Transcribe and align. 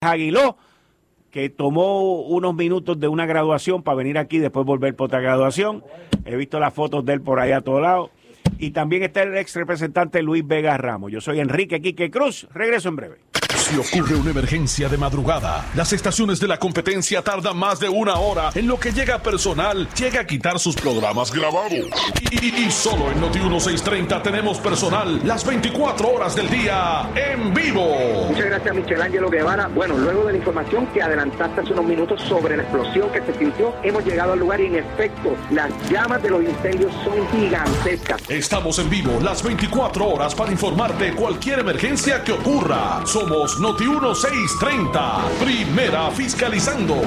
Aguiló, 0.00 0.56
que 1.32 1.50
tomó 1.50 2.20
unos 2.22 2.54
minutos 2.54 3.00
de 3.00 3.08
una 3.08 3.26
graduación 3.26 3.82
para 3.82 3.96
venir 3.96 4.16
aquí 4.16 4.38
después 4.38 4.64
volver 4.64 4.94
por 4.94 5.06
otra 5.06 5.18
graduación. 5.18 5.82
He 6.24 6.36
visto 6.36 6.60
las 6.60 6.72
fotos 6.72 7.04
de 7.04 7.14
él 7.14 7.20
por 7.20 7.40
ahí 7.40 7.50
a 7.50 7.62
todos 7.62 7.82
lados. 7.82 8.10
Y 8.60 8.70
también 8.70 9.02
está 9.02 9.24
el 9.24 9.36
ex 9.36 9.56
representante 9.56 10.22
Luis 10.22 10.46
Vega 10.46 10.76
Ramos. 10.78 11.10
Yo 11.10 11.20
soy 11.20 11.40
Enrique 11.40 11.80
Quique 11.80 12.12
Cruz. 12.12 12.46
Regreso 12.54 12.88
en 12.88 12.96
breve. 12.96 13.16
Si 13.70 13.76
ocurre 13.76 14.14
una 14.16 14.30
emergencia 14.30 14.88
de 14.88 14.96
madrugada, 14.96 15.66
las 15.74 15.92
estaciones 15.92 16.40
de 16.40 16.48
la 16.48 16.58
competencia 16.58 17.22
tardan 17.22 17.56
más 17.56 17.78
de 17.78 17.88
una 17.88 18.14
hora 18.18 18.50
en 18.54 18.66
lo 18.66 18.78
que 18.80 18.92
llega 18.92 19.18
personal, 19.22 19.86
llega 19.94 20.20
a 20.20 20.26
quitar 20.26 20.58
sus 20.58 20.74
programas 20.74 21.30
grabados. 21.30 21.72
Y, 22.30 22.46
y- 22.46 22.66
y 22.66 22.70
solo 22.70 23.10
en 23.12 23.20
Noti 23.20 23.38
1630 23.40 24.22
tenemos 24.22 24.58
personal 24.58 25.20
las 25.24 25.44
24 25.44 26.08
horas 26.08 26.34
del 26.34 26.48
día 26.48 27.10
en 27.14 27.52
vivo. 27.52 27.84
Muchas 28.28 28.46
gracias, 28.46 28.74
Michelangelo 28.74 29.28
Guevara. 29.28 29.68
Bueno, 29.68 29.98
luego 29.98 30.24
de 30.24 30.32
la 30.32 30.38
información 30.38 30.86
que 30.86 31.02
adelantaste 31.02 31.60
hace 31.60 31.72
unos 31.74 31.84
minutos 31.84 32.22
sobre 32.22 32.56
la 32.56 32.62
explosión 32.62 33.10
que 33.12 33.20
se 33.20 33.38
sintió, 33.38 33.74
hemos 33.82 34.02
llegado 34.04 34.32
al 34.32 34.38
lugar 34.38 34.60
y 34.62 34.66
en 34.66 34.76
efecto, 34.76 35.36
las 35.50 35.70
llamas 35.90 36.22
de 36.22 36.30
los 36.30 36.42
incendios 36.42 36.92
son 37.04 37.28
gigantescas. 37.38 38.22
Estamos 38.30 38.78
en 38.78 38.88
vivo 38.88 39.18
las 39.22 39.42
24 39.42 40.06
horas 40.08 40.34
para 40.34 40.50
informarte 40.50 41.12
cualquier 41.14 41.58
emergencia 41.58 42.24
que 42.24 42.32
ocurra. 42.32 43.02
Somos 43.04 43.57
Noti 43.58 43.86
1630, 43.86 45.20
primera 45.40 46.10
fiscalizando. 46.12 47.02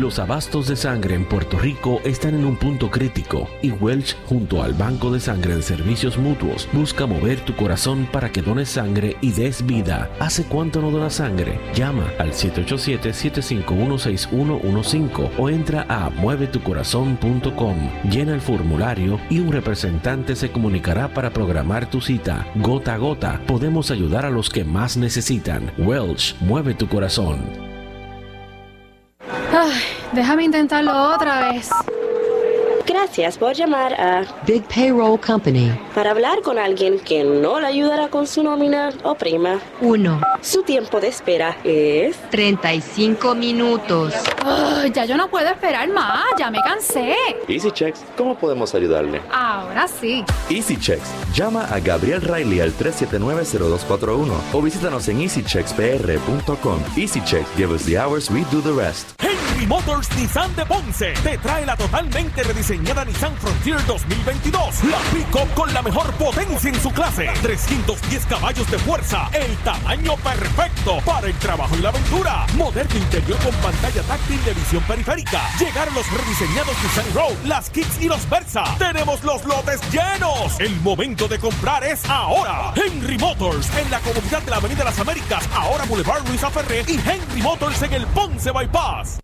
Los 0.00 0.18
abastos 0.18 0.66
de 0.66 0.74
sangre 0.76 1.14
en 1.14 1.26
Puerto 1.26 1.58
Rico 1.58 2.00
están 2.04 2.34
en 2.34 2.46
un 2.46 2.56
punto 2.56 2.90
crítico 2.90 3.50
y 3.60 3.70
Welch, 3.70 4.16
junto 4.24 4.62
al 4.62 4.72
Banco 4.72 5.12
de 5.12 5.20
Sangre 5.20 5.56
de 5.56 5.60
Servicios 5.60 6.16
Mutuos, 6.16 6.66
busca 6.72 7.04
mover 7.04 7.40
tu 7.40 7.54
corazón 7.54 8.08
para 8.10 8.32
que 8.32 8.40
dones 8.40 8.70
sangre 8.70 9.18
y 9.20 9.32
des 9.32 9.66
vida. 9.66 10.08
¿Hace 10.18 10.44
cuánto 10.44 10.80
no 10.80 10.90
donas 10.90 11.16
sangre? 11.16 11.60
Llama 11.74 12.10
al 12.18 12.32
787-751-6115 12.32 15.32
o 15.36 15.50
entra 15.50 15.84
a 15.86 16.08
muevetucorazón.com. 16.08 17.76
Llena 18.10 18.32
el 18.32 18.40
formulario 18.40 19.20
y 19.28 19.40
un 19.40 19.52
representante 19.52 20.34
se 20.34 20.50
comunicará 20.50 21.12
para 21.12 21.30
programar 21.30 21.90
tu 21.90 22.00
cita. 22.00 22.46
Gota 22.54 22.94
a 22.94 22.96
gota, 22.96 23.42
podemos 23.46 23.90
ayudar 23.90 24.24
a 24.24 24.30
los 24.30 24.48
que 24.48 24.64
más 24.64 24.96
necesitan. 24.96 25.70
Welch, 25.76 26.36
mueve 26.40 26.72
tu 26.72 26.88
corazón. 26.88 27.69
Ay, 29.52 29.82
déjame 30.12 30.44
intentarlo 30.44 30.92
otra 31.14 31.52
vez. 31.52 31.70
Gracias 32.94 33.38
por 33.38 33.52
llamar 33.54 33.94
a 33.94 34.24
Big 34.48 34.64
Payroll 34.64 35.20
Company. 35.20 35.70
para 35.94 36.10
hablar 36.10 36.42
con 36.42 36.58
alguien 36.58 36.98
que 36.98 37.22
no 37.22 37.60
le 37.60 37.68
ayudará 37.68 38.08
con 38.08 38.26
su 38.26 38.42
nómina 38.42 38.90
o 39.04 39.14
prima. 39.14 39.60
1. 39.80 40.20
Su 40.40 40.64
tiempo 40.64 40.98
de 41.00 41.06
espera 41.06 41.56
es 41.62 42.16
35 42.30 43.36
minutos. 43.36 44.12
Ya 44.92 45.04
yo 45.04 45.16
no 45.16 45.28
puedo 45.28 45.48
esperar 45.48 45.88
más, 45.90 46.24
ya 46.36 46.50
me 46.50 46.58
cansé. 46.62 47.14
Easy 47.46 47.70
Checks, 47.70 48.00
¿cómo 48.16 48.36
podemos 48.36 48.74
ayudarle? 48.74 49.20
Ahora 49.32 49.86
sí. 49.86 50.24
Easy 50.48 50.76
Checks, 50.76 51.08
llama 51.32 51.66
a 51.72 51.78
Gabriel 51.78 52.20
Riley 52.22 52.58
al 52.60 52.72
379-0241 52.72 54.32
o 54.52 54.62
visítanos 54.62 55.06
en 55.08 55.20
easycheckspr.com. 55.20 56.80
Easy 56.96 57.22
Checks, 57.24 57.48
give 57.56 57.72
us 57.72 57.84
the 57.84 57.96
hours, 57.96 58.28
we 58.30 58.40
do 58.50 58.60
the 58.60 58.72
rest. 58.72 59.12
Motors 59.66 60.10
Nissan 60.16 60.54
de 60.56 60.64
Ponce 60.64 61.12
te 61.22 61.38
trae 61.38 61.66
la 61.66 61.76
totalmente 61.76 62.42
rediseñada 62.42 63.04
Nissan 63.04 63.36
Frontier 63.36 63.84
2022. 63.86 64.84
La 64.84 64.98
pick-up 65.12 65.52
con 65.54 65.72
la 65.72 65.82
mejor 65.82 66.12
potencia 66.14 66.70
en 66.70 66.80
su 66.80 66.90
clase. 66.90 67.30
310 67.42 68.26
caballos 68.26 68.70
de 68.70 68.78
fuerza. 68.78 69.28
El 69.32 69.56
tamaño 69.58 70.16
perfecto 70.16 70.98
para 71.04 71.26
el 71.26 71.34
trabajo 71.34 71.76
y 71.76 71.82
la 71.82 71.90
aventura. 71.90 72.46
Moderno 72.56 72.96
interior 72.96 73.38
con 73.38 73.54
pantalla 73.56 74.02
táctil 74.02 74.44
de 74.44 74.54
visión 74.54 74.82
periférica. 74.84 75.40
Llegaron 75.58 75.94
los 75.94 76.10
rediseñados 76.10 76.76
Nissan 76.82 77.14
Road, 77.14 77.34
las 77.44 77.70
Kicks 77.70 78.00
y 78.00 78.08
los 78.08 78.28
Versa. 78.28 78.64
Tenemos 78.78 79.22
los 79.24 79.44
lotes 79.44 79.80
llenos. 79.92 80.58
El 80.58 80.74
momento 80.80 81.28
de 81.28 81.38
comprar 81.38 81.84
es 81.84 82.04
ahora. 82.08 82.72
Henry 82.74 83.18
Motors 83.18 83.70
en 83.76 83.90
la 83.90 84.00
comunidad 84.00 84.42
de 84.42 84.50
la 84.50 84.56
Avenida 84.56 84.84
Las 84.84 84.98
Américas. 84.98 85.48
Ahora 85.54 85.84
Boulevard 85.84 86.26
Luisa 86.28 86.50
Ferré 86.50 86.84
y 86.86 86.94
Henry 87.08 87.42
Motors 87.42 87.82
en 87.82 87.92
el 87.92 88.06
Ponce 88.08 88.50
Bypass. 88.50 89.19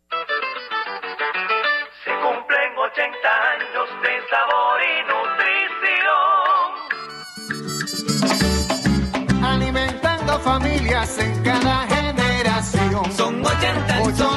80 2.96 3.28
años 3.52 3.88
de 4.02 4.12
sabor 4.30 4.80
y 4.80 4.96
nutrición. 5.12 6.24
Alimentando 9.44 10.40
familias 10.40 11.18
en 11.18 11.42
cada 11.44 11.86
generación. 11.88 13.12
Son 13.12 13.44
80 13.44 14.02
Ocho 14.02 14.36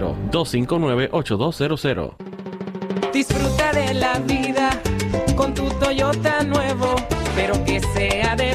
259-8200. 0.00 2.14
Disfruta 3.12 3.72
de 3.72 3.94
la 3.94 4.18
vida 4.20 4.70
con 5.36 5.52
tu 5.54 5.68
Toyota 5.68 6.44
nuevo, 6.44 6.94
pero 7.36 7.62
que 7.64 7.80
sea 7.80 8.36
de 8.36 8.54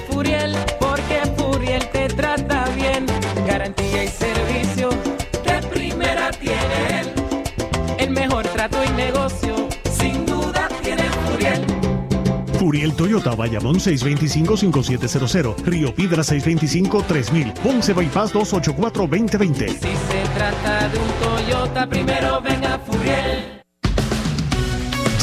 Furiel 12.67 12.93
Toyota, 12.95 13.33
Bayamón 13.33 13.79
625-5700, 13.79 15.55
Río 15.63 15.95
Piedra 15.95 16.21
625-3000, 16.21 17.53
Ponce 17.53 17.93
Bypass 17.93 18.33
284-2020. 18.33 19.69
Si 19.69 19.77
se 19.77 20.23
trata 20.35 20.89
de 20.89 20.99
un 20.99 21.07
Toyota, 21.21 21.87
primero 21.87 22.41
venga 22.41 22.77
Furiel. 22.79 23.36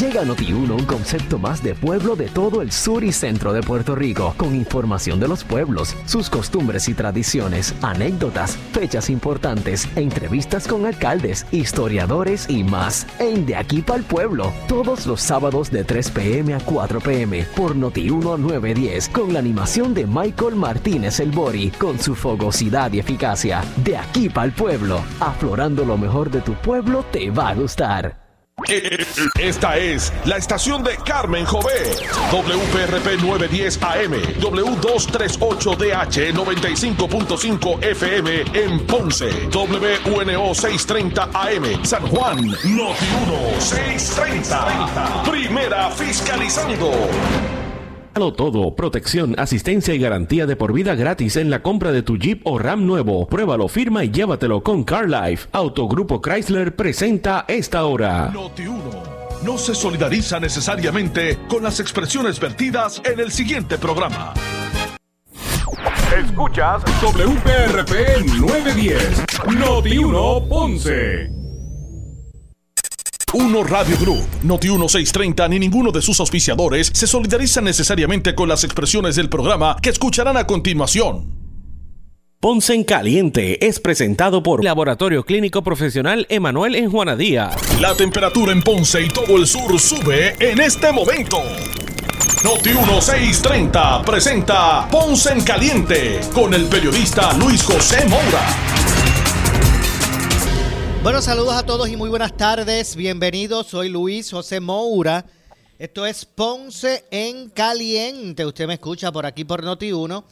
Llega 0.05 0.21
a 0.21 0.23
Noti1 0.23 0.69
un 0.69 0.85
concepto 0.85 1.39
más 1.39 1.63
de 1.63 1.73
pueblo 1.73 2.15
de 2.15 2.27
todo 2.27 2.61
el 2.61 2.71
sur 2.71 3.03
y 3.03 3.11
centro 3.11 3.53
de 3.53 3.63
Puerto 3.63 3.95
Rico, 3.95 4.35
con 4.37 4.53
información 4.53 5.19
de 5.19 5.27
los 5.27 5.43
pueblos, 5.43 5.95
sus 6.05 6.29
costumbres 6.29 6.87
y 6.87 6.93
tradiciones, 6.93 7.73
anécdotas, 7.81 8.55
fechas 8.71 9.09
importantes, 9.09 9.89
entrevistas 9.95 10.67
con 10.67 10.85
alcaldes, 10.85 11.47
historiadores 11.51 12.47
y 12.47 12.63
más. 12.63 13.07
En 13.17 13.47
De 13.47 13.55
Aquí 13.55 13.81
para 13.81 13.97
el 13.97 14.05
Pueblo, 14.05 14.53
todos 14.67 15.07
los 15.07 15.21
sábados 15.21 15.71
de 15.71 15.83
3 15.83 16.11
pm 16.11 16.53
a 16.53 16.59
4 16.59 16.99
pm 16.99 17.43
por 17.55 17.75
Noti1 17.75 18.37
910, 18.37 19.09
con 19.09 19.33
la 19.33 19.39
animación 19.39 19.95
de 19.95 20.05
Michael 20.05 20.55
Martínez 20.55 21.19
El 21.19 21.31
Bori, 21.31 21.71
con 21.71 21.99
su 21.99 22.13
fogosidad 22.13 22.93
y 22.93 22.99
eficacia. 22.99 23.63
De 23.77 23.97
Aquí 23.97 24.29
para 24.29 24.45
el 24.45 24.51
Pueblo, 24.51 25.01
aflorando 25.19 25.83
lo 25.83 25.97
mejor 25.97 26.29
de 26.29 26.41
tu 26.41 26.53
pueblo 26.53 27.03
te 27.11 27.31
va 27.31 27.49
a 27.49 27.55
gustar. 27.55 28.24
Esta 29.39 29.77
es 29.77 30.11
la 30.25 30.37
estación 30.37 30.83
de 30.83 30.95
Carmen 30.97 31.45
Jové. 31.45 31.91
WPRP 32.31 33.21
910 33.21 33.83
AM, 33.83 34.13
W238DH 34.39 36.33
95.5 36.33 37.83
FM 37.83 38.43
en 38.53 38.79
Ponce, 38.87 39.29
WNO 39.53 40.55
630 40.55 41.29
AM, 41.33 41.85
San 41.85 42.07
Juan, 42.07 42.47
Noti 42.47 43.05
1 43.27 43.61
630. 43.61 45.23
Primera 45.29 45.91
fiscalizando. 45.91 46.91
Dalo 48.15 48.31
todo, 48.31 48.73
protección, 48.77 49.35
asistencia 49.37 49.93
y 49.93 49.99
garantía 49.99 50.45
de 50.45 50.55
por 50.55 50.71
vida 50.71 50.95
gratis 50.95 51.35
en 51.35 51.49
la 51.49 51.61
compra 51.61 51.91
de 51.91 52.01
tu 52.01 52.17
Jeep 52.17 52.39
o 52.45 52.57
Ram 52.57 52.85
nuevo. 52.85 53.27
Pruébalo, 53.27 53.67
firma 53.67 54.05
y 54.05 54.09
llévatelo 54.09 54.63
con 54.63 54.85
CarLife. 54.85 55.49
Autogrupo 55.51 56.21
Chrysler 56.21 56.77
presenta 56.77 57.43
esta 57.49 57.83
hora. 57.83 58.29
Noti 58.33 58.67
1 58.67 58.79
no 59.43 59.57
se 59.57 59.75
solidariza 59.75 60.39
necesariamente 60.39 61.37
con 61.49 61.63
las 61.63 61.81
expresiones 61.81 62.39
vertidas 62.39 63.01
en 63.03 63.19
el 63.19 63.33
siguiente 63.33 63.77
programa. 63.77 64.33
Escuchas 66.17 66.83
WPRP 67.01 68.25
910, 68.39 69.25
Noti 69.59 69.97
1 69.97 70.45
Ponce. 70.47 71.34
Uno 73.37 73.65
Radio 73.65 73.97
Group, 73.97 74.25
Noti 74.43 74.69
1630 74.69 75.49
ni 75.49 75.59
ninguno 75.59 75.91
de 75.91 76.01
sus 76.01 76.21
auspiciadores 76.21 76.89
se 76.93 77.05
solidarizan 77.05 77.65
necesariamente 77.65 78.33
con 78.33 78.47
las 78.47 78.63
expresiones 78.63 79.17
del 79.17 79.27
programa 79.27 79.75
que 79.81 79.89
escucharán 79.89 80.37
a 80.37 80.47
continuación. 80.47 81.35
Ponce 82.39 82.73
en 82.73 82.85
Caliente 82.85 83.67
es 83.67 83.81
presentado 83.81 84.41
por 84.41 84.63
Laboratorio 84.63 85.25
Clínico 85.25 85.63
Profesional 85.63 86.25
Emanuel 86.29 86.75
en 86.75 86.89
Juana 86.89 87.17
Díaz. 87.17 87.57
La 87.81 87.93
temperatura 87.93 88.53
en 88.53 88.61
Ponce 88.61 89.01
y 89.01 89.09
todo 89.09 89.35
el 89.35 89.45
sur 89.45 89.77
sube 89.81 90.35
en 90.39 90.61
este 90.61 90.93
momento. 90.93 91.39
Noti 92.41 92.69
1630 92.69 94.01
presenta 94.03 94.87
Ponce 94.89 95.33
en 95.33 95.41
Caliente 95.41 96.21
con 96.33 96.53
el 96.53 96.67
periodista 96.67 97.33
Luis 97.33 97.61
José 97.63 98.07
Moura. 98.07 98.84
Bueno, 101.05 101.21
saludos 101.21 101.53
a 101.53 101.63
todos 101.63 101.87
y 101.87 101.95
muy 101.95 102.09
buenas 102.09 102.35
tardes. 102.35 102.95
Bienvenidos, 102.95 103.67
soy 103.67 103.89
Luis 103.89 104.31
José 104.31 104.59
Moura. 104.59 105.23
Esto 105.77 106.03
es 106.03 106.25
Ponce 106.25 107.05
en 107.11 107.49
Caliente. 107.51 108.43
Usted 108.43 108.65
me 108.65 108.73
escucha 108.73 109.11
por 109.11 109.27
aquí 109.27 109.45
por 109.45 109.63
Noti 109.63 109.91
1 109.91 110.25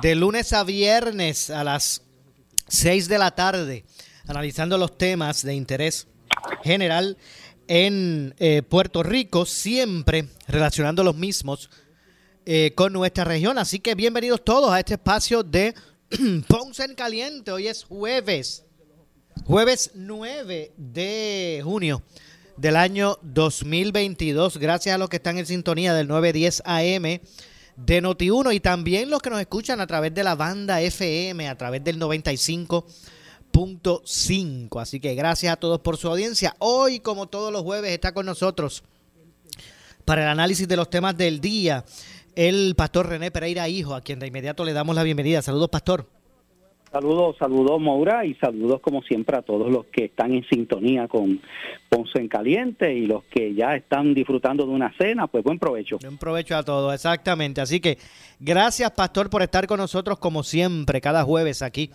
de 0.00 0.14
lunes 0.14 0.54
a 0.54 0.64
viernes 0.64 1.50
a 1.50 1.62
las 1.62 2.00
6 2.68 3.06
de 3.08 3.18
la 3.18 3.32
tarde, 3.32 3.84
analizando 4.26 4.78
los 4.78 4.96
temas 4.96 5.42
de 5.42 5.54
interés 5.54 6.06
general 6.64 7.18
en 7.66 8.34
eh, 8.38 8.62
Puerto 8.62 9.02
Rico, 9.02 9.44
siempre 9.44 10.30
relacionando 10.46 11.04
los 11.04 11.16
mismos 11.16 11.68
eh, 12.46 12.72
con 12.74 12.94
nuestra 12.94 13.24
región. 13.24 13.58
Así 13.58 13.78
que 13.78 13.94
bienvenidos 13.94 14.42
todos 14.42 14.72
a 14.72 14.78
este 14.78 14.94
espacio 14.94 15.42
de 15.42 15.74
Ponce 16.48 16.84
en 16.84 16.94
Caliente. 16.94 17.52
Hoy 17.52 17.66
es 17.66 17.84
jueves, 17.84 18.64
jueves 19.48 19.90
9 19.94 20.72
de 20.76 21.62
junio 21.64 22.02
del 22.58 22.76
año 22.76 23.18
2022. 23.22 24.58
Gracias 24.58 24.94
a 24.94 24.98
los 24.98 25.08
que 25.08 25.16
están 25.16 25.38
en 25.38 25.46
sintonía 25.46 25.94
del 25.94 26.06
910 26.06 26.64
AM 26.66 27.18
de 27.76 28.02
Noti1 28.02 28.54
y 28.54 28.60
también 28.60 29.08
los 29.08 29.22
que 29.22 29.30
nos 29.30 29.40
escuchan 29.40 29.80
a 29.80 29.86
través 29.86 30.12
de 30.12 30.22
la 30.22 30.34
banda 30.34 30.82
FM, 30.82 31.48
a 31.48 31.56
través 31.56 31.82
del 31.82 31.98
95.5. 31.98 34.82
Así 34.82 35.00
que 35.00 35.14
gracias 35.14 35.50
a 35.50 35.56
todos 35.56 35.80
por 35.80 35.96
su 35.96 36.08
audiencia. 36.08 36.54
Hoy, 36.58 37.00
como 37.00 37.26
todos 37.26 37.50
los 37.50 37.62
jueves, 37.62 37.92
está 37.92 38.12
con 38.12 38.26
nosotros 38.26 38.84
para 40.04 40.24
el 40.24 40.28
análisis 40.28 40.68
de 40.68 40.76
los 40.76 40.90
temas 40.90 41.16
del 41.16 41.40
día 41.40 41.86
el 42.34 42.74
pastor 42.76 43.08
René 43.08 43.30
Pereira 43.30 43.66
Hijo, 43.66 43.94
a 43.94 44.02
quien 44.02 44.18
de 44.18 44.26
inmediato 44.26 44.66
le 44.66 44.74
damos 44.74 44.94
la 44.94 45.04
bienvenida. 45.04 45.40
Saludos, 45.40 45.70
pastor. 45.70 46.17
Saludos, 46.90 47.36
saludos 47.38 47.80
Maura 47.80 48.24
y 48.24 48.34
saludos 48.36 48.80
como 48.80 49.02
siempre 49.02 49.36
a 49.36 49.42
todos 49.42 49.70
los 49.70 49.86
que 49.86 50.06
están 50.06 50.32
en 50.32 50.44
sintonía 50.48 51.06
con 51.06 51.40
Ponce 51.88 52.18
en 52.18 52.28
Caliente 52.28 52.94
y 52.94 53.06
los 53.06 53.24
que 53.24 53.54
ya 53.54 53.76
están 53.76 54.14
disfrutando 54.14 54.64
de 54.64 54.72
una 54.72 54.94
cena, 54.96 55.26
pues 55.26 55.44
buen 55.44 55.58
provecho. 55.58 55.98
Buen 55.98 56.16
provecho 56.16 56.56
a 56.56 56.62
todos, 56.62 56.94
exactamente. 56.94 57.60
Así 57.60 57.80
que 57.80 57.98
gracias 58.40 58.90
Pastor 58.92 59.28
por 59.28 59.42
estar 59.42 59.66
con 59.66 59.78
nosotros 59.78 60.18
como 60.18 60.42
siempre, 60.42 61.00
cada 61.00 61.24
jueves 61.24 61.60
aquí 61.60 61.90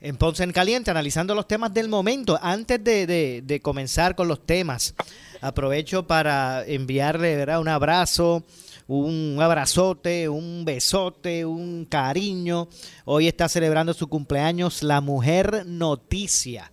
en 0.00 0.16
Ponce 0.16 0.44
en 0.44 0.52
Caliente, 0.52 0.90
analizando 0.90 1.34
los 1.34 1.48
temas 1.48 1.74
del 1.74 1.88
momento. 1.88 2.38
Antes 2.40 2.82
de, 2.82 3.06
de, 3.06 3.42
de 3.42 3.60
comenzar 3.60 4.14
con 4.14 4.28
los 4.28 4.46
temas, 4.46 4.94
aprovecho 5.40 6.06
para 6.06 6.64
enviarle 6.64 7.36
¿verdad? 7.36 7.60
un 7.60 7.68
abrazo 7.68 8.44
un 8.88 9.36
abrazote, 9.40 10.28
un 10.28 10.64
besote, 10.64 11.44
un 11.44 11.84
cariño. 11.84 12.68
Hoy 13.04 13.28
está 13.28 13.48
celebrando 13.48 13.92
su 13.92 14.08
cumpleaños 14.08 14.82
la 14.82 15.02
mujer 15.02 15.64
noticia. 15.66 16.72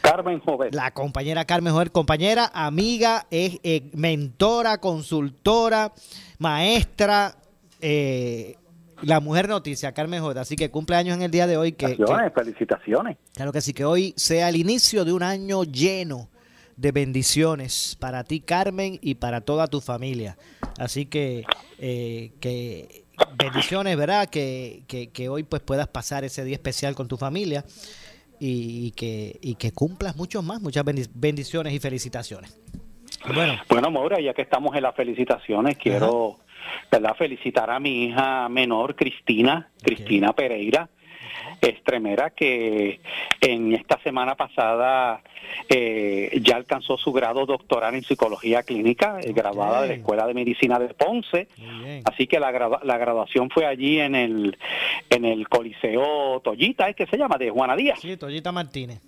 Carmen 0.00 0.38
Joven. 0.38 0.70
La 0.72 0.92
compañera 0.92 1.44
Carmen 1.44 1.72
Joven, 1.72 1.88
compañera, 1.88 2.50
amiga, 2.54 3.26
es 3.32 3.58
eh, 3.64 3.90
mentora, 3.94 4.78
consultora, 4.78 5.92
maestra, 6.38 7.34
eh, 7.80 8.54
la 9.02 9.18
mujer 9.18 9.48
noticia, 9.48 9.92
Carmen 9.92 10.22
Joven. 10.22 10.38
Así 10.38 10.54
que 10.54 10.70
cumpleaños 10.70 11.16
en 11.16 11.22
el 11.22 11.32
día 11.32 11.48
de 11.48 11.56
hoy. 11.56 11.72
Que, 11.72 11.88
felicitaciones, 11.88 12.32
que, 12.32 12.40
felicitaciones. 12.40 13.16
Claro 13.34 13.52
que 13.52 13.60
sí, 13.60 13.74
que 13.74 13.84
hoy 13.84 14.14
sea 14.16 14.48
el 14.48 14.56
inicio 14.56 15.04
de 15.04 15.12
un 15.12 15.24
año 15.24 15.64
lleno 15.64 16.28
de 16.76 16.92
bendiciones 16.92 17.96
para 17.98 18.24
ti, 18.24 18.40
Carmen, 18.40 18.98
y 19.00 19.16
para 19.16 19.40
toda 19.40 19.66
tu 19.66 19.80
familia. 19.80 20.36
Así 20.78 21.06
que, 21.06 21.44
eh, 21.78 22.32
que 22.40 23.04
bendiciones, 23.36 23.96
¿verdad? 23.96 24.28
Que, 24.28 24.82
que, 24.86 25.08
que, 25.08 25.28
hoy 25.28 25.42
pues 25.42 25.62
puedas 25.62 25.88
pasar 25.88 26.24
ese 26.24 26.44
día 26.44 26.54
especial 26.54 26.94
con 26.94 27.08
tu 27.08 27.16
familia 27.16 27.64
y, 28.38 28.90
que, 28.92 29.38
y 29.40 29.54
que 29.54 29.72
cumplas 29.72 30.16
muchos 30.16 30.44
más, 30.44 30.60
muchas 30.60 30.84
bendiciones 30.84 31.72
y 31.72 31.78
felicitaciones. 31.78 32.58
Bueno, 33.34 33.54
bueno 33.68 33.90
Maura, 33.90 34.20
ya 34.20 34.34
que 34.34 34.42
estamos 34.42 34.76
en 34.76 34.82
las 34.82 34.94
felicitaciones, 34.94 35.78
quiero 35.78 36.36
¿verdad? 36.92 37.16
felicitar 37.16 37.70
a 37.70 37.80
mi 37.80 38.04
hija 38.04 38.48
menor, 38.48 38.94
Cristina, 38.94 39.70
Cristina. 39.82 40.32
Pereira 40.32 40.88
Estremera, 41.60 42.30
que 42.30 43.00
en 43.40 43.74
esta 43.74 43.98
semana 44.02 44.34
pasada 44.34 45.22
eh, 45.68 46.40
ya 46.42 46.56
alcanzó 46.56 46.96
su 46.98 47.12
grado 47.12 47.46
doctoral 47.46 47.94
en 47.94 48.02
psicología 48.02 48.62
clínica, 48.62 49.18
eh, 49.22 49.32
graduada 49.32 49.82
de 49.82 49.88
la 49.88 49.94
Escuela 49.94 50.26
de 50.26 50.34
Medicina 50.34 50.78
de 50.78 50.92
Ponce. 50.94 51.48
Así 52.04 52.26
que 52.26 52.38
la, 52.38 52.50
la 52.82 52.98
graduación 52.98 53.50
fue 53.50 53.66
allí 53.66 53.98
en 54.00 54.14
el, 54.14 54.58
en 55.10 55.24
el 55.24 55.48
Coliseo 55.48 56.40
Tollita, 56.40 56.88
¿es 56.88 56.96
que 56.96 57.06
se 57.06 57.16
llama? 57.16 57.38
De 57.38 57.50
Juana 57.50 57.76
Díaz. 57.76 58.00
Sí, 58.00 58.16
Tollita 58.16 58.52
Martínez. 58.52 59.00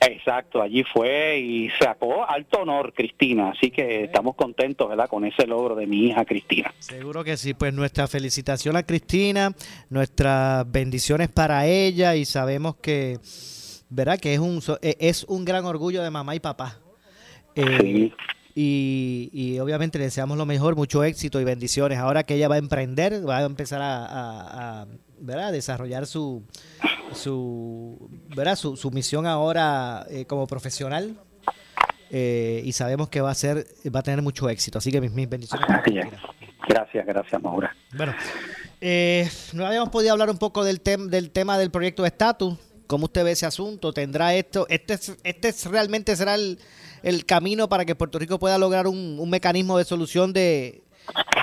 Exacto, 0.00 0.62
allí 0.62 0.84
fue 0.84 1.38
y 1.38 1.70
sacó 1.80 2.28
alto 2.28 2.60
honor 2.60 2.92
Cristina, 2.94 3.50
así 3.50 3.70
que 3.70 4.04
estamos 4.04 4.34
contentos, 4.34 4.88
¿verdad? 4.88 5.08
Con 5.08 5.24
ese 5.24 5.46
logro 5.46 5.74
de 5.74 5.86
mi 5.86 6.06
hija 6.06 6.24
Cristina. 6.24 6.72
Seguro 6.78 7.24
que 7.24 7.36
sí, 7.36 7.54
pues 7.54 7.72
nuestra 7.72 8.06
felicitación 8.06 8.76
a 8.76 8.82
Cristina, 8.82 9.52
nuestras 9.88 10.70
bendiciones 10.70 11.28
para 11.28 11.66
ella 11.66 12.14
y 12.16 12.24
sabemos 12.24 12.76
que, 12.76 13.18
¿verdad? 13.88 14.18
Que 14.18 14.34
es 14.34 14.40
un, 14.40 14.62
es 14.82 15.24
un 15.24 15.44
gran 15.44 15.64
orgullo 15.64 16.02
de 16.02 16.10
mamá 16.10 16.34
y 16.34 16.40
papá. 16.40 16.78
Eh, 17.54 17.78
sí. 17.80 18.12
Y, 18.54 19.30
y, 19.32 19.58
obviamente 19.60 19.98
le 19.98 20.04
deseamos 20.04 20.36
lo 20.36 20.44
mejor, 20.44 20.76
mucho 20.76 21.04
éxito 21.04 21.40
y 21.40 21.44
bendiciones. 21.44 21.98
Ahora 21.98 22.24
que 22.24 22.34
ella 22.34 22.48
va 22.48 22.56
a 22.56 22.58
emprender, 22.58 23.26
va 23.26 23.38
a 23.38 23.44
empezar 23.44 23.80
a, 23.80 24.06
a, 24.06 24.82
a 24.82 24.86
¿verdad? 25.20 25.52
desarrollar 25.52 26.06
su, 26.06 26.42
su, 27.14 28.10
¿verdad? 28.34 28.56
su, 28.56 28.76
su 28.76 28.90
misión 28.90 29.26
ahora 29.26 30.06
eh, 30.10 30.24
como 30.26 30.46
profesional. 30.46 31.16
Eh, 32.12 32.62
y 32.64 32.72
sabemos 32.72 33.08
que 33.08 33.20
va 33.20 33.30
a 33.30 33.34
ser 33.34 33.66
va 33.94 34.00
a 34.00 34.02
tener 34.02 34.20
mucho 34.22 34.48
éxito. 34.48 34.78
Así 34.78 34.90
que 34.90 35.00
mis, 35.00 35.12
mis 35.12 35.28
bendiciones. 35.28 35.66
Gracias, 36.68 37.06
gracias, 37.06 37.42
Maura. 37.42 37.74
Bueno, 37.96 38.14
eh, 38.80 39.28
no 39.52 39.66
habíamos 39.66 39.90
podido 39.90 40.12
hablar 40.12 40.30
un 40.30 40.38
poco 40.38 40.64
del, 40.64 40.80
tem 40.80 41.08
del 41.08 41.30
tema 41.30 41.58
del 41.58 41.70
proyecto 41.70 42.02
de 42.02 42.08
estatus. 42.08 42.56
¿Cómo 42.86 43.04
usted 43.04 43.22
ve 43.22 43.32
ese 43.32 43.46
asunto? 43.46 43.92
¿Tendrá 43.92 44.34
esto? 44.34 44.66
¿Este, 44.68 44.98
este 45.22 45.68
realmente 45.68 46.16
será 46.16 46.34
el, 46.34 46.58
el 47.04 47.24
camino 47.24 47.68
para 47.68 47.84
que 47.84 47.94
Puerto 47.94 48.18
Rico 48.18 48.40
pueda 48.40 48.58
lograr 48.58 48.88
un, 48.88 49.16
un 49.20 49.30
mecanismo 49.30 49.78
de 49.78 49.84
solución 49.84 50.32
de, 50.32 50.82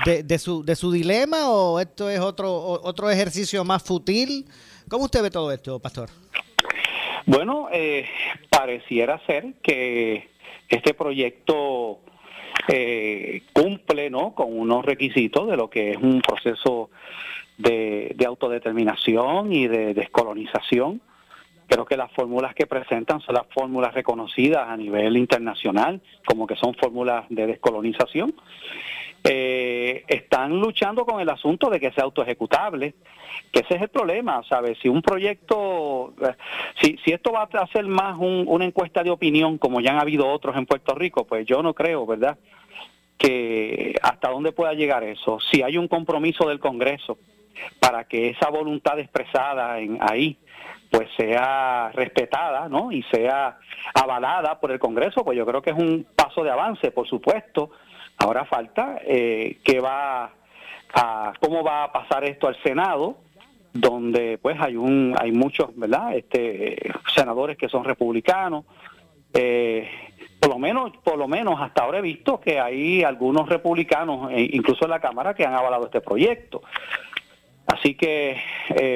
de, 0.06 0.24
de, 0.24 0.40
su, 0.40 0.66
de 0.66 0.76
su 0.76 0.92
dilema 0.92 1.50
o 1.50 1.80
esto 1.80 2.10
es 2.10 2.20
otro, 2.20 2.82
otro 2.84 3.10
ejercicio 3.10 3.64
más 3.64 3.82
fútil? 3.82 4.46
¿Cómo 4.90 5.06
usted 5.06 5.22
ve 5.22 5.32
todo 5.32 5.52
esto, 5.52 5.80
Pastor? 5.80 6.10
Bueno, 7.26 7.68
eh, 7.72 8.06
pareciera 8.50 9.20
ser 9.26 9.56
que 9.62 10.30
este 10.70 10.94
proyecto 10.94 12.00
eh, 12.70 13.44
cumple 13.54 14.10
¿no? 14.10 14.34
con 14.34 14.58
unos 14.58 14.86
requisitos 14.86 15.50
de 15.50 15.58
lo 15.58 15.70
que 15.70 15.92
es 15.92 15.98
un 15.98 16.22
proceso 16.22 16.90
de, 17.58 18.14
de 18.16 18.26
autodeterminación 18.26 19.52
y 19.52 19.68
de 19.68 19.94
descolonización 19.94 21.02
Creo 21.68 21.86
que 21.86 21.98
las 21.98 22.12
fórmulas 22.14 22.56
que 22.56 22.66
presentan 22.66 23.20
son 23.20 23.36
las 23.36 23.46
fórmulas 23.54 23.94
reconocidas 23.94 24.70
a 24.70 24.78
nivel 24.78 25.18
internacional, 25.18 26.02
como 26.26 26.48
que 26.48 26.56
son 26.56 26.74
fórmulas 26.76 27.26
de 27.30 27.46
descolonización. 27.46 28.34
Eh, 29.30 30.04
están 30.08 30.60
luchando 30.60 31.06
con 31.06 31.20
el 31.20 31.30
asunto 31.30 31.70
de 31.70 31.80
que 31.80 31.92
sea 31.92 32.06
autoejecutable, 32.06 32.94
que 33.52 33.60
ese 33.60 33.76
es 33.76 33.82
el 33.82 33.90
problema, 33.90 34.42
¿sabes? 34.48 34.78
Si 34.82 34.88
un 34.88 35.02
proyecto, 35.02 36.14
eh, 36.22 36.34
si, 36.82 36.98
si 37.04 37.12
esto 37.12 37.32
va 37.34 37.44
a 37.52 37.68
ser 37.68 37.86
más 37.86 38.18
un- 38.18 38.46
una 38.48 38.66
encuesta 38.66 39.04
de 39.04 39.10
opinión, 39.12 39.58
como 39.58 39.82
ya 39.82 39.92
han 39.92 40.00
habido 40.00 40.28
otros 40.28 40.56
en 40.56 40.66
Puerto 40.66 40.96
Rico, 40.96 41.26
pues 41.26 41.46
yo 41.46 41.62
no 41.62 41.74
creo, 41.74 42.06
¿verdad? 42.06 42.38
Que 43.18 43.96
hasta 44.02 44.30
dónde 44.30 44.52
pueda 44.52 44.74
llegar 44.74 45.04
eso. 45.04 45.40
Si 45.40 45.62
hay 45.62 45.78
un 45.78 45.88
compromiso 45.88 46.48
del 46.48 46.60
Congreso 46.60 47.18
para 47.80 48.04
que 48.06 48.30
esa 48.30 48.50
voluntad 48.50 49.00
expresada 49.00 49.80
en 49.80 49.98
ahí 50.02 50.38
pues 50.90 51.10
sea 51.18 51.92
respetada 51.94 52.70
¿no? 52.70 52.94
y 52.94 53.04
sea 53.12 53.58
avalada 53.94 54.58
por 54.60 54.72
el 54.72 54.80
Congreso, 54.80 55.24
pues 55.26 55.38
yo 55.38 55.46
creo 55.46 55.62
que 55.62 55.72
es 55.72 55.76
un 55.76 56.08
paso 56.16 56.44
de 56.44 56.52
avance, 56.52 56.92
por 56.92 57.06
supuesto. 57.08 57.72
Ahora 58.18 58.46
falta 58.46 59.00
eh, 59.06 59.60
va 59.84 60.32
cómo 61.40 61.64
va 61.64 61.84
a 61.84 61.92
pasar 61.92 62.24
esto 62.24 62.48
al 62.48 62.62
Senado, 62.64 63.18
donde 63.74 64.40
pues 64.40 64.60
hay 64.60 64.76
un 64.76 65.16
hay 65.18 65.32
muchos, 65.32 65.76
¿verdad? 65.76 66.16
Este 66.16 66.78
senadores 67.14 67.58
que 67.58 67.70
son 67.70 67.84
republicanos. 67.84 68.66
Eh, 69.34 69.88
por 70.40 70.50
lo 70.50 70.58
menos 70.58 70.98
por 71.04 71.18
lo 71.18 71.28
menos 71.28 71.62
hasta 71.62 71.84
ahora 71.84 72.00
he 72.00 72.02
visto 72.02 72.40
que 72.40 72.60
hay 72.60 73.04
algunos 73.04 73.48
republicanos, 73.48 74.32
eh, 74.32 74.50
incluso 74.54 74.86
en 74.86 74.92
la 74.92 75.00
Cámara, 75.00 75.36
que 75.36 75.46
han 75.46 75.54
avalado 75.54 75.86
este 75.86 76.02
proyecto. 76.02 76.64
Así 77.68 77.96
que 77.96 78.42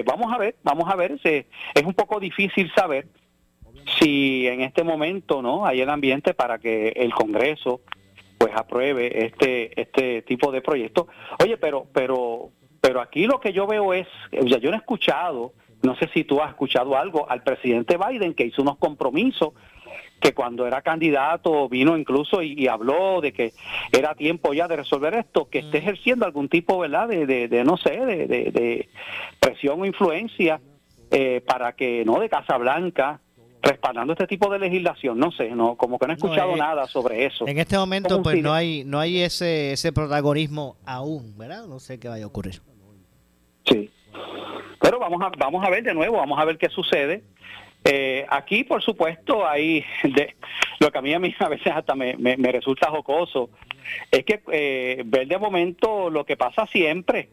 vamos 0.06 0.34
a 0.34 0.38
ver, 0.38 0.56
vamos 0.64 0.90
a 0.90 0.96
ver. 0.96 1.20
es 1.24 1.86
un 1.86 1.94
poco 1.94 2.22
difícil 2.22 2.72
saber 2.74 3.06
si 4.00 4.48
en 4.48 4.62
este 4.62 4.84
momento 4.84 5.42
no 5.42 5.66
hay 5.66 5.82
el 5.82 5.90
ambiente 5.90 6.34
para 6.34 6.58
que 6.58 6.90
el 6.96 7.14
Congreso 7.14 7.82
pues 8.42 8.54
apruebe 8.56 9.26
este 9.26 9.80
este 9.80 10.22
tipo 10.24 10.52
de 10.52 10.62
proyectos. 10.62 11.06
Oye, 11.44 11.58
pero 11.58 11.86
pero 11.94 12.50
pero 12.82 13.00
aquí 13.00 13.28
lo 13.28 13.40
que 13.40 13.54
yo 13.54 13.68
veo 13.68 13.94
es, 13.94 14.08
sea, 14.32 14.58
yo 14.58 14.72
no 14.72 14.76
he 14.78 14.80
escuchado, 14.80 15.54
no 15.84 15.96
sé 15.96 16.10
si 16.14 16.24
tú 16.24 16.42
has 16.42 16.50
escuchado 16.50 16.98
algo 16.98 17.30
al 17.30 17.44
presidente 17.44 17.98
Biden 17.98 18.34
que 18.34 18.46
hizo 18.46 18.64
unos 18.64 18.78
compromisos 18.78 19.54
que 20.20 20.34
cuando 20.34 20.66
era 20.68 20.82
candidato 20.82 21.68
vino 21.70 21.98
incluso 21.98 22.42
y, 22.42 22.54
y 22.54 22.68
habló 22.68 23.22
de 23.22 23.32
que 23.34 23.54
era 23.92 24.16
tiempo 24.16 24.54
ya 24.54 24.68
de 24.68 24.76
resolver 24.78 25.14
esto, 25.16 25.48
que 25.50 25.60
esté 25.60 25.80
ejerciendo 25.80 26.26
algún 26.26 26.48
tipo, 26.50 26.78
¿verdad?, 26.80 27.08
de, 27.08 27.26
de, 27.26 27.48
de, 27.48 27.64
no 27.64 27.76
sé, 27.78 27.92
de, 28.06 28.28
de- 28.28 28.52
de 28.52 28.90
presión 29.40 29.82
o 29.82 29.86
influencia 29.86 30.60
eh, 31.12 31.42
para 31.46 31.74
que, 31.74 32.04
¿no?, 32.06 32.20
de 32.20 32.30
Casa 32.30 32.58
Blanca, 32.58 33.20
respaldando 33.62 34.14
este 34.14 34.28
tipo 34.28 34.52
de 34.52 34.60
legislación, 34.60 35.20
no 35.20 35.32
sé, 35.32 35.50
no 35.52 35.76
como 35.76 36.00
que 36.00 36.08
no 36.08 36.14
he 36.14 36.18
No, 36.18 36.26
escuchado 36.26 36.54
eh, 36.56 36.58
nada 36.58 36.88
sobre 36.88 37.26
eso. 37.26 37.48
En 37.48 37.58
este 37.60 37.78
momento, 37.78 38.10
¿Cómo 38.10 38.24
pues 38.24 38.42
no 38.42 38.54
hay, 38.54 38.84
no 38.86 39.00
hay 39.00 39.22
ese, 39.22 39.74
ese 39.74 39.92
protagonismo 39.94 40.78
aún, 40.86 41.38
¿verdad? 41.38 41.66
No 41.68 41.80
sé 41.80 42.00
qué 42.00 42.08
vaya 42.08 42.24
a 42.24 42.28
ocurrir. 42.28 42.62
Sí. 43.66 43.90
Pero 44.82 44.98
vamos 45.00 45.22
a, 45.22 45.30
vamos 45.38 45.64
a 45.66 45.70
ver 45.70 45.84
de 45.84 45.94
nuevo, 45.94 46.18
vamos 46.18 46.40
a 46.40 46.46
ver 46.46 46.58
qué 46.58 46.70
sucede. 46.70 47.24
Eh, 47.84 48.26
aquí, 48.30 48.64
por 48.64 48.82
supuesto, 48.82 49.48
hay 49.48 49.84
de, 50.04 50.36
lo 50.80 50.92
que 50.92 50.98
a 50.98 51.02
mí, 51.02 51.14
a 51.14 51.20
mí 51.20 51.34
a 51.40 51.48
veces 51.50 51.72
hasta 51.76 51.94
me, 51.96 52.16
me- 52.18 52.38
me 52.38 52.52
resulta 52.52 52.90
jocoso, 52.90 53.50
es 54.10 54.24
que 54.26 54.42
eh, 54.52 55.04
ver 55.06 55.28
de 55.28 55.38
momento 55.38 56.10
lo 56.10 56.26
que 56.26 56.36
pasa 56.38 56.66
siempre. 56.68 57.30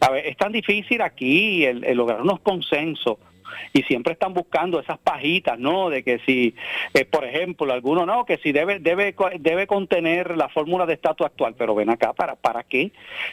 A 0.00 0.10
ver, 0.10 0.26
es 0.26 0.36
tan 0.36 0.50
difícil 0.52 1.00
aquí 1.02 1.64
el, 1.64 1.84
el 1.84 1.96
lograr 1.96 2.20
unos 2.22 2.40
consensos 2.40 3.18
y 3.72 3.82
siempre 3.82 4.12
están 4.12 4.34
buscando 4.34 4.80
esas 4.80 4.98
pajitas, 4.98 5.58
¿no? 5.58 5.90
De 5.90 6.02
que 6.02 6.18
si, 6.20 6.54
eh, 6.94 7.04
por 7.04 7.24
ejemplo, 7.24 7.72
alguno 7.72 8.06
no, 8.06 8.24
que 8.24 8.38
si 8.38 8.52
debe 8.52 8.78
debe 8.78 9.14
debe 9.38 9.66
contener 9.66 10.36
la 10.36 10.48
fórmula 10.48 10.86
de 10.86 10.94
estatus 10.94 11.26
actual, 11.26 11.54
pero 11.56 11.74
ven 11.74 11.90
acá, 11.90 12.12
¿para 12.12 12.36
para 12.36 12.62
qué? 12.64 12.92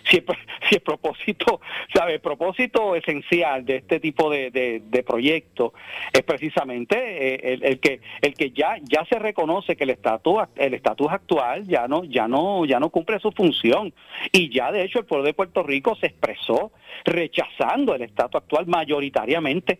Si 0.09 0.17
el, 0.17 0.25
si 0.69 0.75
el 0.75 0.81
propósito, 0.81 1.61
¿sabe? 1.93 2.15
El 2.15 2.21
propósito 2.21 2.95
esencial 2.95 3.65
de 3.65 3.77
este 3.77 3.99
tipo 3.99 4.29
de, 4.29 4.51
de, 4.51 5.03
proyectos 5.03 5.71
es 6.11 6.23
precisamente 6.23 6.97
eh, 6.97 7.53
el, 7.53 7.63
el 7.63 7.79
que 7.79 8.01
el 8.21 8.33
que 8.33 8.51
ya 8.51 8.77
ya 8.83 9.05
se 9.05 9.19
reconoce 9.19 9.75
que 9.75 9.83
el 9.83 9.91
estatus 9.91 10.43
el 10.55 10.73
estatus 10.73 11.11
actual 11.11 11.65
ya 11.67 11.87
no 11.87 12.03
ya 12.03 12.27
no 12.27 12.65
ya 12.65 12.79
no 12.79 12.89
cumple 12.89 13.19
su 13.19 13.31
función 13.31 13.93
y 14.31 14.49
ya 14.49 14.71
de 14.71 14.83
hecho 14.83 14.99
el 14.99 15.05
pueblo 15.05 15.25
de 15.25 15.33
Puerto 15.33 15.63
Rico 15.63 15.95
se 15.95 16.07
expresó 16.07 16.71
rechazando 17.05 17.95
el 17.95 18.01
estatus 18.01 18.41
actual 18.41 18.67
mayoritariamente 18.67 19.79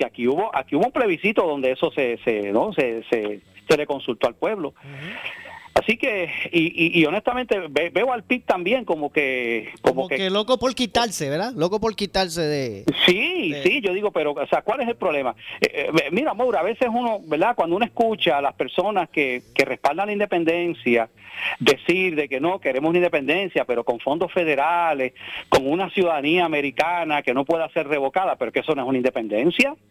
porque 0.00 0.04
aquí 0.04 0.26
hubo 0.26 0.50
aquí 0.56 0.76
hubo 0.76 0.86
un 0.86 0.92
plebiscito 0.92 1.46
donde 1.46 1.72
eso 1.72 1.90
se 1.92 2.18
se 2.24 2.52
no 2.52 2.72
se, 2.72 3.02
se, 3.10 3.40
se 3.68 3.76
le 3.76 3.86
consultó 3.86 4.28
al 4.28 4.34
pueblo 4.34 4.74
así 5.82 5.96
que 5.96 6.30
y, 6.52 6.98
y, 6.98 7.00
y 7.00 7.04
honestamente 7.06 7.58
ve- 7.68 7.90
veo 7.90 8.12
al 8.12 8.22
PIB 8.24 8.44
también 8.44 8.84
como 8.84 9.10
que 9.12 9.68
como, 9.82 9.94
Como 10.02 10.08
que, 10.08 10.30
loco 10.30 10.58
por 10.58 10.74
quitarse, 10.74 11.28
¿verdad? 11.28 11.52
Loco 11.56 11.80
por 11.80 11.94
quitarse 11.96 12.42
de... 12.42 12.84
Sí, 13.06 13.54
sí, 13.62 13.80
yo 13.80 13.92
digo, 13.92 14.10
pero, 14.12 14.32
o 14.32 14.46
sea, 14.46 14.62
¿cuál 14.62 14.80
es 14.80 14.88
el 14.88 14.96
problema? 14.96 15.34
Eh, 15.60 15.90
eh, 15.92 16.08
mira, 16.12 16.34
Maura, 16.34 16.60
a 16.60 16.62
veces 16.62 16.88
uno, 16.92 17.20
¿verdad? 17.26 17.54
Cuando 17.56 17.76
uno 17.76 17.84
escucha 17.84 18.38
a 18.38 18.42
las 18.42 18.54
personas 18.54 19.08
que, 19.10 19.42
que 19.54 19.64
respaldan 19.64 20.06
la 20.06 20.12
independencia 20.12 21.08
decir 21.58 22.16
de 22.16 22.28
que 22.28 22.38
no, 22.40 22.58
queremos 22.60 22.90
una 22.90 22.98
independencia, 22.98 23.64
pero 23.64 23.82
con 23.84 23.98
fondos 24.00 24.30
federales, 24.32 25.14
con 25.48 25.66
una 25.66 25.88
ciudadanía 25.90 26.44
americana 26.44 27.22
que 27.22 27.32
no 27.34 27.44
pueda 27.44 27.68
ser 27.70 27.88
revocada, 27.88 28.36
pero 28.36 28.52
que 28.52 28.60
eso 28.60 28.74
no 28.74 28.82
es 28.82 28.88
una 28.88 28.98
independencia. 28.98 29.74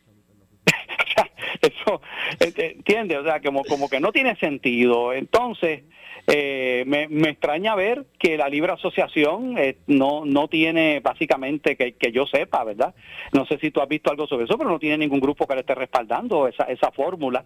O 1.00 1.12
sea, 1.12 1.29
eso, 1.62 2.01
eh, 2.39 2.53
eh, 2.56 2.74
¿entiendes? 2.75 3.18
O 3.20 3.24
sea, 3.24 3.41
como, 3.41 3.63
como 3.63 3.89
que 3.89 4.00
no 4.00 4.12
tiene 4.12 4.36
sentido. 4.38 5.13
Entonces, 5.13 5.84
eh, 6.27 6.84
me, 6.86 7.08
me 7.08 7.29
extraña 7.29 7.75
ver 7.75 8.06
que 8.20 8.38
la 8.38 8.50
libre 8.50 8.74
asociación 8.74 9.58
eh, 9.58 9.77
no, 9.88 10.25
no 10.25 10.48
tiene 10.48 11.00
básicamente 11.00 11.75
que, 11.75 11.94
que 11.94 12.12
yo 12.12 12.25
sepa, 12.27 12.63
¿verdad? 12.63 12.94
No 13.34 13.46
sé 13.46 13.58
si 13.60 13.72
tú 13.72 13.82
has 13.82 13.88
visto 13.88 14.12
algo 14.12 14.27
sobre 14.27 14.46
eso, 14.46 14.58
pero 14.58 14.70
no 14.70 14.79
tiene 14.79 14.98
ningún 14.98 15.20
grupo 15.20 15.48
que 15.48 15.56
le 15.56 15.62
esté 15.62 15.75
respaldando 15.75 16.48
esa, 16.48 16.63
esa 16.65 16.91
fórmula. 16.91 17.46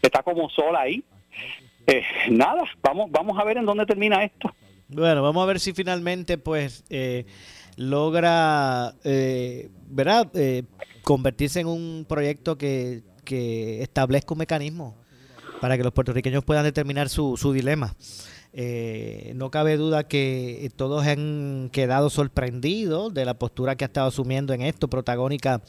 Está 0.00 0.22
como 0.22 0.48
sola 0.50 0.80
ahí. 0.80 1.02
Nada, 2.30 2.62
vamos, 2.80 3.10
vamos 3.10 3.38
a 3.38 3.44
ver 3.44 3.58
en 3.58 3.66
dónde 3.66 3.84
termina 3.84 4.22
esto. 4.22 4.54
Bueno, 4.88 5.22
vamos 5.22 5.42
a 5.42 5.46
ver 5.46 5.58
si 5.58 5.72
finalmente 5.72 6.38
pues 6.38 6.84
logra, 7.76 8.92
¿verdad? 9.02 10.30
Convertirse 11.02 11.60
en 11.60 11.66
un 11.66 12.06
proyecto 12.08 12.56
que, 12.56 13.02
que 13.24 13.82
establezca 13.82 14.34
un 14.34 14.38
mecanismo 14.38 14.96
para 15.60 15.76
que 15.76 15.84
los 15.84 15.92
puertorriqueños 15.92 16.44
puedan 16.44 16.64
determinar 16.64 17.08
su, 17.08 17.36
su 17.36 17.52
dilema. 17.52 17.94
Eh, 18.54 19.32
no 19.34 19.50
cabe 19.50 19.78
duda 19.78 20.06
que 20.06 20.70
todos 20.76 21.06
han 21.06 21.70
quedado 21.72 22.10
sorprendidos 22.10 23.14
de 23.14 23.24
la 23.24 23.38
postura 23.38 23.76
que 23.76 23.84
ha 23.84 23.86
estado 23.86 24.08
asumiendo 24.08 24.52
en 24.52 24.60
esto 24.60 24.88
protagónica 24.88 25.62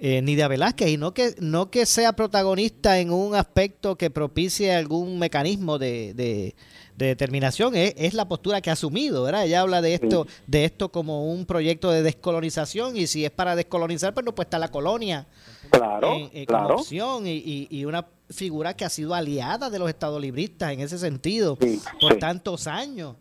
eh, 0.00 0.20
Nidia 0.22 0.48
Velázquez 0.48 0.88
y 0.88 0.96
no 0.96 1.14
que 1.14 1.36
no 1.38 1.70
que 1.70 1.86
sea 1.86 2.14
protagonista 2.14 2.98
en 2.98 3.12
un 3.12 3.36
aspecto 3.36 3.96
que 3.96 4.10
propicie 4.10 4.74
algún 4.74 5.20
mecanismo 5.20 5.78
de, 5.78 6.12
de- 6.14 6.56
de 6.98 7.06
determinación 7.06 7.76
es, 7.76 7.94
es 7.96 8.12
la 8.12 8.26
postura 8.28 8.60
que 8.60 8.70
ha 8.70 8.72
asumido, 8.72 9.22
¿verdad? 9.22 9.44
Ella 9.46 9.60
habla 9.60 9.80
de 9.80 9.94
esto 9.94 10.26
de 10.48 10.64
esto 10.64 10.90
como 10.90 11.30
un 11.32 11.46
proyecto 11.46 11.90
de 11.92 12.02
descolonización 12.02 12.96
y 12.96 13.06
si 13.06 13.24
es 13.24 13.30
para 13.30 13.54
descolonizar 13.54 14.12
pues 14.12 14.26
no 14.26 14.34
puede 14.34 14.46
estar 14.46 14.58
la 14.60 14.70
colonia 14.72 15.26
Claro, 15.70 16.12
en- 16.32 16.44
claro. 16.46 16.74
opción 16.76 17.26
y, 17.26 17.36
y- 17.36 17.68
y 17.70 17.84
una 17.84 18.06
figura 18.30 18.74
que 18.74 18.84
ha 18.84 18.88
sido 18.88 19.14
aliada 19.14 19.70
de 19.70 19.78
los 19.78 19.88
estados 19.88 20.20
libristas 20.20 20.72
en 20.72 20.80
ese 20.80 20.98
sentido 20.98 21.56
por 22.00 22.12
sí. 22.14 22.18
tantos 22.18 22.66
años, 22.66 23.14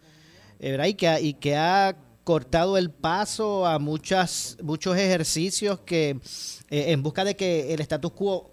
eh, 0.60 0.72
¿verdad? 0.72 0.86
Y 0.88 0.93
que, 0.96 1.07
ha, 1.07 1.19
y 1.22 1.34
que 1.36 1.55
ha 1.55 1.96
cortado 2.24 2.77
el 2.77 2.89
paso 2.89 3.65
a 3.67 3.79
muchas 3.79 4.57
muchos 4.62 4.98
ejercicios 4.98 5.79
que 5.86 6.19
eh, 6.69 6.91
en 6.91 7.03
busca 7.03 7.24
de 7.24 7.36
que 7.36 7.74
el 7.74 7.79
status 7.81 8.12
quo 8.12 8.51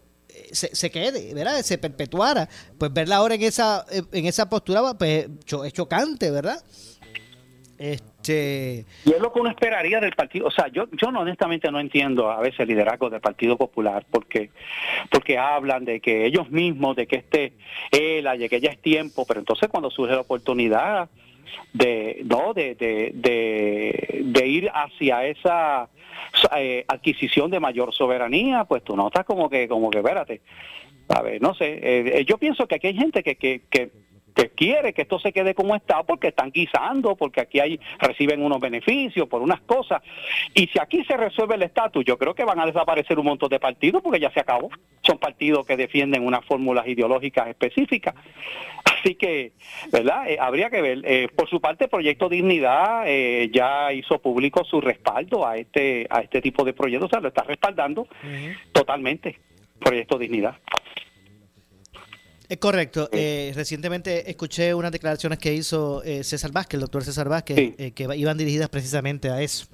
se, 0.52 0.74
se 0.74 0.90
quede, 0.90 1.34
¿verdad? 1.34 1.62
Se 1.62 1.78
perpetuara. 1.78 2.48
Pues 2.78 2.92
verla 2.92 3.16
ahora 3.16 3.34
en 3.34 3.42
esa 3.42 3.84
en 3.90 4.26
esa 4.26 4.48
postura 4.48 4.94
pues 4.98 5.28
es 5.64 5.72
chocante, 5.72 6.30
¿verdad? 6.30 6.62
Este 7.78 8.86
Y 9.04 9.10
es 9.12 9.20
lo 9.20 9.32
que 9.32 9.40
uno 9.40 9.50
esperaría 9.50 10.00
del 10.00 10.12
partido. 10.12 10.46
O 10.46 10.50
sea, 10.50 10.68
yo, 10.68 10.86
yo 10.92 11.10
no, 11.10 11.20
honestamente 11.20 11.70
no 11.70 11.80
entiendo 11.80 12.30
a 12.30 12.40
veces 12.40 12.60
el 12.60 12.68
liderazgo 12.68 13.10
del 13.10 13.20
Partido 13.20 13.56
Popular 13.56 14.06
porque 14.10 14.50
porque 15.10 15.38
hablan 15.38 15.84
de 15.84 16.00
que 16.00 16.24
ellos 16.24 16.50
mismos, 16.50 16.96
de 16.96 17.06
que 17.06 17.16
este 17.16 17.52
ELA, 17.90 18.36
de 18.36 18.48
que 18.48 18.60
ya 18.60 18.70
es 18.70 18.80
tiempo, 18.80 19.24
pero 19.26 19.40
entonces 19.40 19.68
cuando 19.68 19.90
surge 19.90 20.14
la 20.14 20.20
oportunidad 20.20 21.08
de 21.72 22.22
no 22.24 22.54
de, 22.54 22.74
de, 22.74 24.22
de, 24.24 24.46
ir 24.46 24.70
hacia 24.72 25.26
esa 25.26 25.88
eh, 26.56 26.84
adquisición 26.88 27.50
de 27.50 27.60
mayor 27.60 27.92
soberanía, 27.94 28.64
pues 28.64 28.82
tú 28.82 28.96
notas 28.96 29.24
como 29.24 29.48
que 29.48 29.68
como 29.68 29.90
que 29.90 29.98
espérate. 29.98 30.40
A 31.08 31.20
ver, 31.22 31.40
no 31.42 31.54
sé, 31.54 31.74
eh, 31.74 32.20
eh, 32.20 32.24
yo 32.24 32.38
pienso 32.38 32.66
que 32.66 32.76
aquí 32.76 32.86
hay 32.86 32.96
gente 32.96 33.22
que, 33.22 33.36
que, 33.36 33.62
que 33.68 33.90
que 34.34 34.50
quiere 34.50 34.92
que 34.92 35.02
esto 35.02 35.18
se 35.18 35.32
quede 35.32 35.54
como 35.54 35.76
está 35.76 36.02
porque 36.02 36.28
están 36.28 36.50
guisando, 36.50 37.14
porque 37.16 37.40
aquí 37.40 37.60
hay 37.60 37.80
reciben 37.98 38.42
unos 38.42 38.60
beneficios 38.60 39.28
por 39.28 39.40
unas 39.42 39.60
cosas. 39.60 40.02
Y 40.54 40.66
si 40.66 40.78
aquí 40.80 41.04
se 41.04 41.16
resuelve 41.16 41.54
el 41.54 41.62
estatus, 41.62 42.04
yo 42.04 42.18
creo 42.18 42.34
que 42.34 42.44
van 42.44 42.60
a 42.60 42.66
desaparecer 42.66 43.18
un 43.18 43.26
montón 43.26 43.48
de 43.48 43.60
partidos 43.60 44.02
porque 44.02 44.20
ya 44.20 44.30
se 44.32 44.40
acabó. 44.40 44.70
Son 45.02 45.18
partidos 45.18 45.66
que 45.66 45.76
defienden 45.76 46.26
unas 46.26 46.44
fórmulas 46.44 46.86
ideológicas 46.86 47.48
específicas. 47.48 48.14
Así 48.84 49.14
que, 49.14 49.52
¿verdad? 49.92 50.28
Eh, 50.28 50.38
habría 50.40 50.70
que 50.70 50.80
ver. 50.80 51.02
Eh, 51.04 51.28
por 51.34 51.48
su 51.48 51.60
parte, 51.60 51.88
Proyecto 51.88 52.28
Dignidad 52.28 53.04
eh, 53.06 53.50
ya 53.52 53.92
hizo 53.92 54.18
público 54.18 54.64
su 54.64 54.80
respaldo 54.80 55.46
a 55.46 55.56
este 55.56 56.06
a 56.10 56.20
este 56.20 56.40
tipo 56.40 56.64
de 56.64 56.72
proyectos, 56.72 57.08
o 57.08 57.10
sea, 57.10 57.20
lo 57.20 57.28
está 57.28 57.42
respaldando 57.42 58.08
totalmente. 58.72 59.38
Proyecto 59.78 60.18
Dignidad. 60.18 60.56
Es 62.48 62.58
correcto. 62.58 63.08
Eh, 63.12 63.52
recientemente 63.54 64.30
escuché 64.30 64.74
unas 64.74 64.92
declaraciones 64.92 65.38
que 65.38 65.54
hizo 65.54 66.02
eh, 66.04 66.22
César 66.24 66.52
Vázquez, 66.52 66.74
el 66.74 66.80
doctor 66.82 67.02
César 67.04 67.28
Vázquez, 67.28 67.74
eh, 67.78 67.92
que 67.92 68.08
iban 68.16 68.36
dirigidas 68.36 68.68
precisamente 68.68 69.30
a 69.30 69.40
eso. 69.40 69.66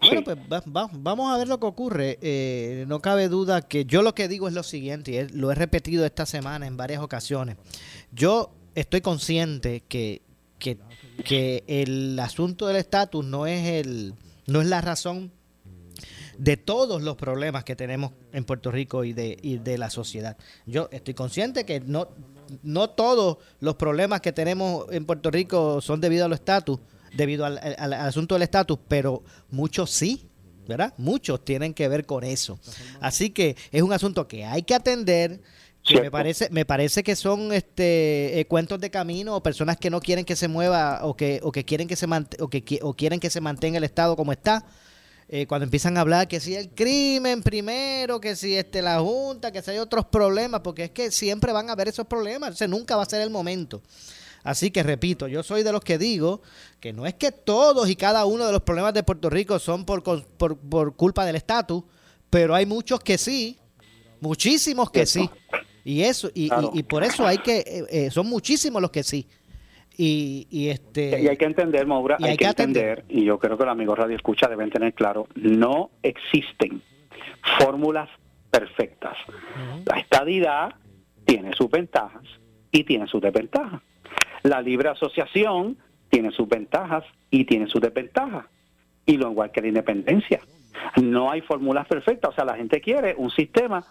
Bueno, 0.00 0.22
pues 0.22 0.36
va- 0.50 0.62
va- 0.64 0.90
vamos 0.92 1.34
a 1.34 1.38
ver 1.38 1.48
lo 1.48 1.58
que 1.58 1.66
ocurre. 1.66 2.18
Eh, 2.22 2.84
no 2.86 3.00
cabe 3.00 3.26
duda 3.28 3.62
que 3.62 3.84
yo 3.84 4.02
lo 4.02 4.14
que 4.14 4.28
digo 4.28 4.46
es 4.46 4.54
lo 4.54 4.62
siguiente, 4.62 5.10
y 5.10 5.36
lo 5.36 5.50
he 5.50 5.56
repetido 5.56 6.06
esta 6.06 6.24
semana 6.24 6.68
en 6.68 6.76
varias 6.76 7.02
ocasiones. 7.02 7.56
Yo 8.12 8.52
estoy 8.76 9.00
consciente 9.00 9.82
que, 9.88 10.22
que, 10.60 10.78
que 11.24 11.64
el 11.66 12.16
asunto 12.20 12.68
del 12.68 12.76
estatus 12.76 13.24
no 13.24 13.46
es 13.48 13.66
el 13.84 14.14
no 14.46 14.62
es 14.62 14.68
la 14.68 14.80
razón 14.80 15.32
de 16.38 16.56
todos 16.56 17.02
los 17.02 17.16
problemas 17.16 17.64
que 17.64 17.76
tenemos 17.76 18.12
en 18.32 18.44
Puerto 18.44 18.70
Rico 18.70 19.04
y 19.04 19.12
de, 19.12 19.36
y 19.42 19.58
de 19.58 19.76
la 19.76 19.90
sociedad. 19.90 20.36
Yo 20.66 20.88
estoy 20.92 21.12
consciente 21.14 21.64
que 21.64 21.80
no, 21.80 22.08
no 22.62 22.90
todos 22.90 23.38
los 23.60 23.74
problemas 23.74 24.20
que 24.20 24.32
tenemos 24.32 24.86
en 24.90 25.04
Puerto 25.04 25.30
Rico 25.30 25.80
son 25.80 26.00
debido 26.00 26.24
al 26.24 26.32
estatus, 26.32 26.78
debido 27.14 27.44
al, 27.44 27.58
al- 27.58 27.76
al 27.78 27.92
asunto 27.94 28.34
del 28.36 28.42
estatus, 28.42 28.78
pero 28.88 29.22
muchos 29.50 29.90
sí, 29.90 30.28
¿verdad? 30.66 30.94
Muchos 30.96 31.44
tienen 31.44 31.74
que 31.74 31.88
ver 31.88 32.06
con 32.06 32.22
eso. 32.24 32.58
Así 33.00 33.30
que 33.30 33.56
es 33.72 33.82
un 33.82 33.92
asunto 33.92 34.28
que 34.28 34.44
hay 34.44 34.62
que 34.62 34.74
atender. 34.74 35.40
Que 35.82 36.02
me 36.02 36.10
parece, 36.10 36.50
me 36.50 36.66
parece 36.66 37.02
que 37.02 37.16
son 37.16 37.50
este 37.52 38.38
eh, 38.40 38.46
cuentos 38.46 38.78
de 38.78 38.90
camino 38.90 39.34
o 39.34 39.42
personas 39.42 39.78
que 39.78 39.88
no 39.88 40.00
quieren 40.00 40.24
que 40.26 40.36
se 40.36 40.46
mueva 40.46 41.00
o 41.04 41.16
que, 41.16 41.40
o 41.42 41.50
que 41.50 41.64
quieren 41.64 41.88
que 41.88 41.96
se 41.96 42.06
mant- 42.06 42.36
o 42.40 42.48
que 42.48 42.62
o 42.82 42.92
quieren 42.94 43.18
que 43.20 43.30
se 43.30 43.40
mantenga 43.40 43.78
el 43.78 43.84
estado 43.84 44.14
como 44.14 44.32
está 44.32 44.66
eh, 45.28 45.46
cuando 45.46 45.64
empiezan 45.64 45.96
a 45.96 46.00
hablar 46.00 46.26
que 46.28 46.40
si 46.40 46.54
el 46.54 46.70
crimen 46.70 47.42
primero, 47.42 48.20
que 48.20 48.34
si 48.34 48.54
este 48.56 48.80
la 48.82 48.98
junta, 49.00 49.52
que 49.52 49.60
si 49.62 49.70
hay 49.72 49.78
otros 49.78 50.06
problemas, 50.06 50.60
porque 50.62 50.84
es 50.84 50.90
que 50.90 51.10
siempre 51.10 51.52
van 51.52 51.68
a 51.68 51.72
haber 51.72 51.88
esos 51.88 52.06
problemas, 52.06 52.54
ese 52.54 52.66
nunca 52.68 52.96
va 52.96 53.02
a 53.02 53.06
ser 53.06 53.20
el 53.20 53.30
momento. 53.30 53.82
Así 54.44 54.70
que 54.70 54.82
repito, 54.82 55.26
yo 55.28 55.42
soy 55.42 55.62
de 55.64 55.72
los 55.72 55.82
que 55.82 55.98
digo 55.98 56.40
que 56.80 56.92
no 56.92 57.04
es 57.06 57.14
que 57.14 57.32
todos 57.32 57.90
y 57.90 57.96
cada 57.96 58.24
uno 58.24 58.46
de 58.46 58.52
los 58.52 58.62
problemas 58.62 58.94
de 58.94 59.02
Puerto 59.02 59.28
Rico 59.28 59.58
son 59.58 59.84
por, 59.84 60.02
por, 60.02 60.56
por 60.56 60.96
culpa 60.96 61.26
del 61.26 61.36
estatus, 61.36 61.82
pero 62.30 62.54
hay 62.54 62.64
muchos 62.64 63.00
que 63.00 63.18
sí, 63.18 63.58
muchísimos 64.20 64.90
que 64.90 65.06
sí. 65.06 65.28
Y 65.84 66.02
eso 66.02 66.30
y, 66.34 66.44
y- 66.44 66.48
Claro. 66.48 66.70
y 66.74 66.82
por 66.82 67.02
eso 67.04 67.26
hay 67.26 67.38
que 67.38 67.58
eh, 67.58 67.84
eh, 67.90 68.10
son 68.10 68.26
muchísimos 68.28 68.80
los 68.80 68.90
que 68.90 69.02
sí. 69.02 69.26
Y, 70.00 70.46
y 70.48 70.68
este 70.68 71.20
Y 71.20 71.26
hay 71.26 71.36
que 71.36 71.44
entender, 71.44 71.84
Maura, 71.84 72.16
hay, 72.20 72.30
hay 72.30 72.36
que 72.36 72.44
que 72.44 72.50
entender, 72.50 73.04
y 73.08 73.24
yo 73.24 73.38
creo 73.40 73.58
que 73.58 73.64
los 73.64 73.72
amigos 73.72 73.98
Radio 73.98 74.14
Escucha 74.14 74.48
deben 74.48 74.70
tener 74.70 74.94
claro, 74.94 75.26
no 75.34 75.90
existen 76.02 76.80
fórmulas 77.58 78.08
perfectas. 78.48 79.16
La 79.84 79.98
estadidad 79.98 80.74
tiene 81.24 81.52
sus 81.52 81.68
ventajas 81.68 82.22
y 82.70 82.84
tiene 82.84 83.08
sus 83.08 83.20
desventajas. 83.20 83.82
La 84.44 84.62
libre 84.62 84.88
asociación 84.88 85.76
tiene 86.08 86.30
sus 86.30 86.48
ventajas 86.48 87.04
y 87.30 87.44
tiene 87.44 87.66
sus 87.66 87.80
desventajas. 87.80 88.46
Y 89.04 89.16
lo 89.16 89.30
igual 89.30 89.50
que 89.50 89.60
la 89.60 89.68
independencia. 89.68 90.40
No 91.02 91.30
hay 91.30 91.40
fórmulas 91.40 91.86
perfectas. 91.86 92.30
O 92.30 92.34
sea, 92.34 92.44
la 92.44 92.54
gente 92.54 92.80
quiere 92.80 93.14
un 93.16 93.30
sistema 93.30 93.84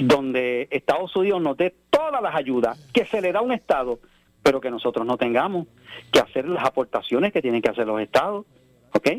donde 0.00 0.68
Estados 0.70 1.14
Unidos 1.16 1.40
nos 1.40 1.56
dé 1.56 1.74
todas 1.88 2.22
las 2.22 2.34
ayudas 2.34 2.78
que 2.92 3.06
se 3.06 3.20
le 3.20 3.32
da 3.32 3.40
a 3.40 3.42
un 3.42 3.52
Estado, 3.52 4.00
pero 4.42 4.60
que 4.60 4.70
nosotros 4.70 5.06
no 5.06 5.16
tengamos 5.16 5.66
que 6.12 6.20
hacer 6.20 6.48
las 6.48 6.64
aportaciones 6.64 7.32
que 7.32 7.42
tienen 7.42 7.62
que 7.62 7.70
hacer 7.70 7.86
los 7.86 8.00
Estados, 8.00 8.46
¿ok? 8.94 9.10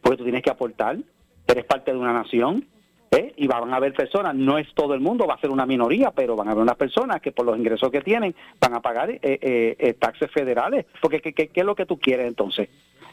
Porque 0.00 0.18
tú 0.18 0.24
tienes 0.24 0.42
que 0.42 0.50
aportar, 0.50 0.98
eres 1.46 1.64
parte 1.64 1.92
de 1.92 1.98
una 1.98 2.12
nación, 2.12 2.66
¿eh? 3.10 3.32
y 3.36 3.46
van 3.46 3.72
a 3.72 3.76
haber 3.76 3.94
personas, 3.94 4.34
no 4.34 4.58
es 4.58 4.72
todo 4.74 4.94
el 4.94 5.00
mundo, 5.00 5.26
va 5.26 5.34
a 5.34 5.40
ser 5.40 5.50
una 5.50 5.66
minoría, 5.66 6.10
pero 6.10 6.36
van 6.36 6.48
a 6.48 6.52
haber 6.52 6.62
unas 6.62 6.76
personas 6.76 7.20
que 7.20 7.32
por 7.32 7.46
los 7.46 7.56
ingresos 7.56 7.90
que 7.90 8.00
tienen 8.00 8.34
van 8.60 8.74
a 8.74 8.80
pagar 8.80 9.10
eh, 9.10 9.20
eh, 9.22 9.76
eh, 9.78 9.94
taxes 9.94 10.30
federales, 10.30 10.86
porque 11.00 11.20
¿qué, 11.20 11.32
qué, 11.32 11.48
qué 11.48 11.60
es 11.60 11.66
lo 11.66 11.74
que 11.74 11.86
tú 11.86 11.98
quieres 11.98 12.26
entonces? 12.26 12.68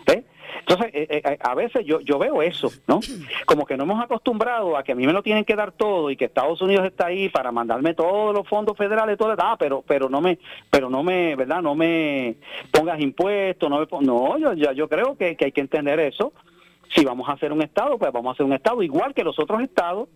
¿Eh? 0.08 0.24
Entonces, 0.60 0.92
eh, 0.94 1.08
eh, 1.10 1.38
a 1.42 1.56
veces 1.56 1.86
yo, 1.86 2.00
yo 2.02 2.20
veo 2.20 2.42
eso, 2.42 2.70
¿no? 2.88 3.00
Como 3.46 3.66
que 3.66 3.76
no 3.76 3.84
hemos 3.84 4.04
acostumbrado 4.04 4.78
a 4.78 4.84
que 4.84 4.92
a 4.92 4.96
mí 4.96 5.06
me 5.06 5.14
lo 5.14 5.24
tienen 5.24 5.46
que 5.46 5.56
dar 5.56 5.72
todo 5.72 6.10
y 6.10 6.16
que 6.16 6.26
Estados 6.26 6.62
Unidos 6.62 6.86
está 6.86 7.08
ahí 7.08 7.30
para 7.30 7.52
mandarme 7.52 7.94
todos 7.94 8.34
los 8.34 8.48
fondos 8.48 8.78
federales, 8.78 9.18
todo, 9.18 9.36
ah, 9.38 9.56
pero 9.58 9.84
pero 9.86 10.10
no 10.10 10.22
me 10.22 10.40
pero 10.70 10.90
no 10.90 11.04
me, 11.04 11.36
¿verdad? 11.36 11.62
No 11.62 11.76
me 11.76 12.36
pongas 12.72 13.00
impuestos, 13.00 13.70
no 13.70 13.80
me 13.80 13.88
no, 14.06 14.38
yo 14.38 14.54
yo, 14.54 14.72
yo 14.72 14.88
creo 14.88 15.18
que, 15.18 15.36
que 15.36 15.46
hay 15.46 15.52
que 15.52 15.62
entender 15.62 16.00
eso. 16.00 16.34
Si 16.96 17.04
vamos 17.04 17.28
a 17.28 17.34
hacer 17.34 17.52
un 17.52 17.62
estado, 17.62 17.98
pues 17.98 18.12
vamos 18.12 18.30
a 18.30 18.34
hacer 18.34 18.46
un 18.46 18.54
estado 18.54 18.84
igual 18.84 19.14
que 19.14 19.24
los 19.24 19.40
otros 19.40 19.62
estados. 19.62 20.08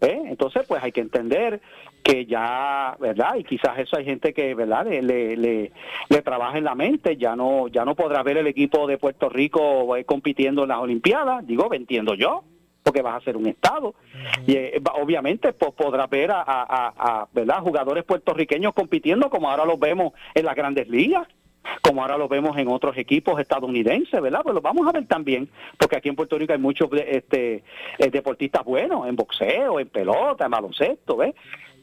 ¿Eh? 0.00 0.22
Entonces, 0.26 0.62
pues 0.66 0.82
hay 0.82 0.92
que 0.92 1.00
entender 1.00 1.60
que 2.02 2.24
ya, 2.26 2.96
¿verdad? 2.98 3.34
Y 3.36 3.44
quizás 3.44 3.78
eso 3.78 3.96
hay 3.96 4.04
gente 4.04 4.32
que, 4.32 4.54
¿verdad? 4.54 4.86
Le, 4.86 5.02
le, 5.02 5.36
le, 5.36 5.72
le 6.08 6.22
trabaja 6.22 6.56
en 6.58 6.64
la 6.64 6.74
mente, 6.74 7.16
ya 7.16 7.36
no 7.36 7.68
ya 7.68 7.84
no 7.84 7.94
podrá 7.94 8.22
ver 8.22 8.38
el 8.38 8.46
equipo 8.46 8.86
de 8.86 8.98
Puerto 8.98 9.28
Rico 9.28 9.94
eh, 9.96 10.04
compitiendo 10.04 10.62
en 10.62 10.68
las 10.70 10.78
Olimpiadas, 10.78 11.46
digo, 11.46 11.72
entiendo 11.74 12.14
yo, 12.14 12.42
porque 12.82 13.02
vas 13.02 13.20
a 13.20 13.24
ser 13.24 13.36
un 13.36 13.46
estado. 13.46 13.94
Y 14.46 14.56
eh, 14.56 14.80
obviamente 15.00 15.52
pues, 15.52 15.72
podrás 15.72 16.08
ver 16.08 16.30
a, 16.30 16.40
a, 16.40 16.62
a- 16.62 16.94
a, 17.22 17.28
¿verdad? 17.32 17.60
jugadores 17.60 18.04
puertorriqueños 18.04 18.72
compitiendo 18.72 19.28
como 19.28 19.50
ahora 19.50 19.66
los 19.66 19.78
vemos 19.78 20.14
en 20.34 20.46
las 20.46 20.56
grandes 20.56 20.88
ligas 20.88 21.28
como 21.82 22.02
ahora 22.02 22.16
lo 22.18 22.28
vemos 22.28 22.56
en 22.56 22.68
otros 22.68 22.96
equipos 22.96 23.40
estadounidenses, 23.40 24.20
¿verdad? 24.20 24.40
Pues 24.42 24.54
lo 24.54 24.60
vamos 24.60 24.86
a 24.88 24.92
ver 24.92 25.06
también, 25.06 25.48
porque 25.78 25.96
aquí 25.96 26.08
en 26.08 26.16
Puerto 26.16 26.38
Rico 26.38 26.52
hay 26.52 26.58
muchos 26.58 26.90
de- 26.90 27.06
este, 27.16 27.62
eh, 27.98 28.10
deportistas 28.10 28.64
buenos, 28.64 29.06
en 29.06 29.16
boxeo, 29.16 29.80
en 29.80 29.88
pelota, 29.88 30.44
en 30.46 30.50
baloncesto, 30.50 31.16
¿ves? 31.16 31.34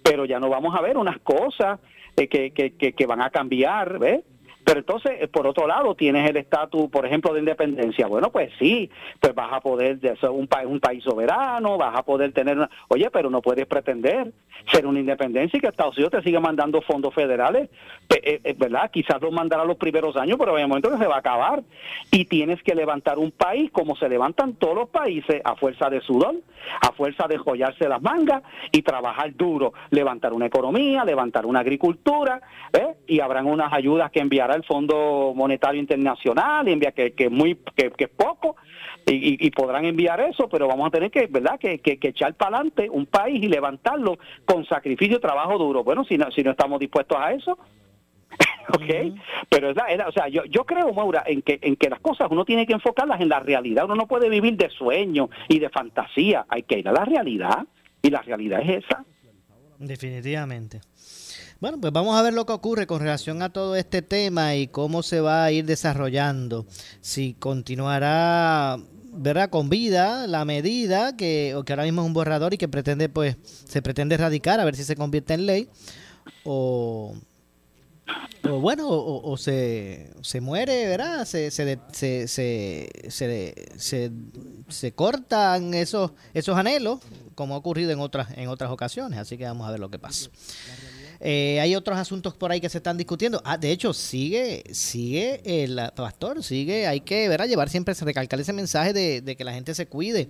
Pero 0.04 0.26
ya 0.26 0.40
no 0.40 0.50
vamos 0.50 0.76
a 0.76 0.82
ver 0.82 0.98
unas 0.98 1.20
cosas 1.20 1.80
eh, 2.16 2.28
que, 2.28 2.52
que, 2.52 2.72
que 2.94 3.06
van 3.06 3.22
a 3.22 3.30
cambiar, 3.30 4.00
¿ves? 4.00 4.22
Pero 4.67 4.82
entonces, 4.82 5.13
eh, 5.21 5.30
por 5.30 5.47
otro 5.47 5.65
lado, 5.65 5.95
tienes 5.95 6.30
el 6.30 6.36
estatus, 6.36 6.89
por 6.89 7.06
ejemplo, 7.06 7.34
de 7.34 7.39
independencia. 7.39 8.06
Bueno, 8.06 8.30
pues 8.34 8.51
sí, 8.60 8.91
pues 9.21 9.34
vas 9.34 9.53
a 9.53 9.62
poder 9.62 9.97
de 10.01 10.17
ser 10.17 10.30
un, 10.30 10.45
país 10.45 10.67
un 10.67 10.82
país 10.82 11.01
soberano, 11.06 11.77
vas 11.77 11.97
a 11.97 12.03
poder 12.03 12.34
tener 12.34 12.58
una... 12.58 12.69
Oye, 12.89 13.10
pero 13.10 13.30
no 13.30 13.41
puedes 13.41 13.65
pretender 13.65 14.34
ser 14.69 14.86
una 14.86 14.99
independencia 14.99 15.56
y 15.56 15.62
que 15.62 15.67
Estados 15.67 15.95
Unidos 15.95 16.12
te 16.12 16.21
siga 16.21 16.41
mandando 16.41 16.82
fondos 16.82 17.13
federales, 17.13 17.69
eh, 18.10 18.41
eh, 18.43 18.56
¿verdad? 18.58 18.91
Quizás 18.91 19.21
los 19.21 19.32
mandará 19.32 19.63
los 19.63 19.77
primeros 19.77 20.17
años, 20.17 20.36
pero 20.38 20.58
en 20.58 20.63
el 20.63 20.67
momento 20.67 20.91
que 20.91 20.97
se 20.97 21.08
va 21.08 21.15
a 21.15 21.19
acabar. 21.19 21.63
Y 22.12 22.25
tienes 22.25 22.62
que 22.62 22.75
levantar 22.75 23.19
un 23.19 23.32
país 23.32 23.71
como 23.71 23.95
se 23.95 24.10
levantan 24.10 24.56
todos 24.56 24.75
los 24.75 24.89
países, 24.89 25.41
a 25.45 25.56
fuerza 25.56 25.89
de 25.89 26.01
sudor, 26.01 26.36
a 26.82 26.91
fuerza 26.91 27.25
de 27.30 27.38
joyarse 27.38 27.88
las 27.88 28.01
mangas 28.01 28.43
y 28.73 28.82
trabajar 28.82 29.34
duro, 29.34 29.71
levantar 29.91 30.34
una 30.34 30.47
economía, 30.47 31.06
levantar 31.06 31.45
una 31.45 31.62
agricultura, 31.62 32.41
¿eh? 32.73 32.95
y 33.08 33.21
habrán 33.21 33.45
unas 33.45 33.71
ayudas 33.71 34.12
que 34.12 34.19
enviará 34.19 34.57
el 34.58 34.63
Fondo 34.65 35.34
Monetario 35.36 35.80
Internacional, 35.80 36.67
y 36.67 36.74
envía 36.74 36.91
que, 36.91 37.13
que 37.13 37.30
muy 37.30 37.56
que, 37.76 37.91
que 37.91 38.04
es 38.06 38.10
poco, 38.10 38.56
y, 39.06 39.46
y- 39.48 39.52
podrán 39.52 39.86
enviar 39.86 40.20
eso, 40.20 40.50
pero 40.50 40.67
vamos 40.67 40.88
a 40.88 40.91
tener 40.91 41.10
que, 41.10 41.28
¿verdad?, 41.28 41.58
que, 41.58 41.80
que, 41.80 41.98
que 41.98 42.10
echar 42.10 42.34
para 42.34 42.58
adelante 42.58 42.89
un 42.89 43.06
país 43.06 43.41
y 43.41 43.48
levantarlo 43.48 44.17
con 44.43 44.65
sacrificio 44.65 45.15
y 45.17 45.22
trabajo 45.22 45.58
duro. 45.58 45.84
Bueno, 45.86 46.04
si 46.04 46.17
no, 46.17 46.30
si 46.32 46.43
no 46.43 46.52
estamos 46.52 46.78
dispuestos 46.80 47.17
a 47.17 47.32
eso, 47.32 47.58
¿ok? 48.74 49.15
Pero 49.50 49.70
es 49.70 49.76
la- 49.78 49.86
es 49.86 49.98
la- 49.98 50.08
o 50.10 50.12
sea, 50.12 50.28
yo, 50.28 50.43
yo 50.46 50.65
creo, 50.65 50.91
Maura, 50.93 51.24
en 51.26 51.41
que, 51.41 51.58
en 51.62 51.78
que 51.78 51.89
las 51.89 52.02
cosas 52.02 52.28
uno 52.30 52.43
tiene 52.43 52.67
que 52.67 52.74
enfocarlas 52.74 53.22
en 53.22 53.30
la 53.30 53.39
realidad. 53.39 53.86
Uno 53.86 53.96
no 53.96 54.08
puede 54.08 54.28
vivir 54.30 54.58
de 54.58 54.70
sueño 54.70 55.30
y 55.48 55.60
de 55.60 55.70
fantasía. 55.70 56.46
Hay 56.50 56.63
que 56.63 56.80
ir 56.80 56.88
a 56.89 56.91
la 56.91 57.06
realidad. 57.06 57.65
Y 58.02 58.10
la 58.10 58.22
realidad 58.22 58.60
es 58.62 58.84
esa. 58.86 59.06
Definitivamente. 59.80 60.82
Bueno, 61.60 61.82
pues 61.82 61.91
vamos 61.91 62.15
a 62.15 62.22
ver 62.22 62.36
lo 62.36 62.46
que 62.46 62.54
ocurre 62.54 62.86
con 62.86 63.00
relación 63.00 63.41
a 63.41 63.50
todo 63.50 63.76
este 63.76 64.04
tema 64.04 64.56
y 64.56 64.67
cómo 64.67 65.02
se 65.02 65.22
va 65.22 65.43
a 65.43 65.52
ir 65.52 65.65
desarrollando. 65.65 66.67
Si 67.02 67.34
continuará, 67.34 68.78
¿verdad? 69.12 69.50
Con 69.50 69.67
vida 69.67 70.28
la 70.28 70.46
medida 70.46 71.17
que, 71.17 71.56
o 71.56 71.63
que 71.63 71.74
ahora 71.74 71.86
mismo 71.86 72.02
es 72.02 72.08
un 72.08 72.13
borrador 72.13 72.54
y 72.54 72.60
que 72.60 72.67
pretende, 72.67 73.10
pues, 73.10 73.38
se 73.43 73.82
pretende 73.82 74.13
erradicar 74.13 74.60
a 74.60 74.65
ver 74.65 74.76
si 74.76 74.84
se 74.84 74.96
convierte 74.96 75.34
en 75.34 75.48
ley 75.48 75.67
o, 76.43 77.15
o 78.43 78.60
bueno, 78.60 78.88
o, 78.89 79.36
se, 79.36 80.12
se 80.22 80.41
muere, 80.41 80.86
¿verdad? 80.86 81.26
Se, 81.26 81.50
se, 81.50 81.80
se, 81.91 82.28
se, 82.28 82.89
se, 83.78 84.12
se 84.67 84.91
cortan 84.91 85.74
esos, 85.74 86.12
esos 86.36 86.56
anhelos, 86.56 87.00
como 87.34 87.56
ha 87.56 87.58
ocurrido 87.58 87.89
en 87.89 88.00
otras, 88.00 88.28
en 88.38 88.48
otras 88.48 88.70
ocasiones. 88.70 89.17
Así 89.17 89.39
que 89.39 89.46
vamos 89.46 89.67
a 89.67 89.72
ver 89.72 89.80
lo 89.80 89.89
que 89.89 89.98
pasa. 89.98 90.30
Eh, 91.19 91.60
hay 91.60 91.75
otros 91.75 91.97
asuntos 91.97 92.34
por 92.36 92.51
ahí 92.51 92.62
que 92.62 92.69
se 92.69 92.77
están 92.77 92.97
discutiendo. 92.97 93.41
Ah, 93.45 93.58
de 93.58 93.71
hecho, 93.71 93.93
sigue, 93.93 94.63
sigue 94.71 95.41
el 95.63 95.80
pastor, 95.95 96.43
sigue, 96.43 96.88
hay 96.88 97.01
que 97.01 97.27
ver 97.30 97.41
a 97.41 97.45
llevar 97.45 97.69
siempre, 97.69 97.93
recalcar 97.99 98.39
ese 98.39 98.53
mensaje 98.53 98.93
de, 98.93 99.21
de 99.21 99.36
que 99.36 99.43
la 99.43 99.53
gente 99.53 99.73
se 99.73 99.88
cuide. 99.88 100.30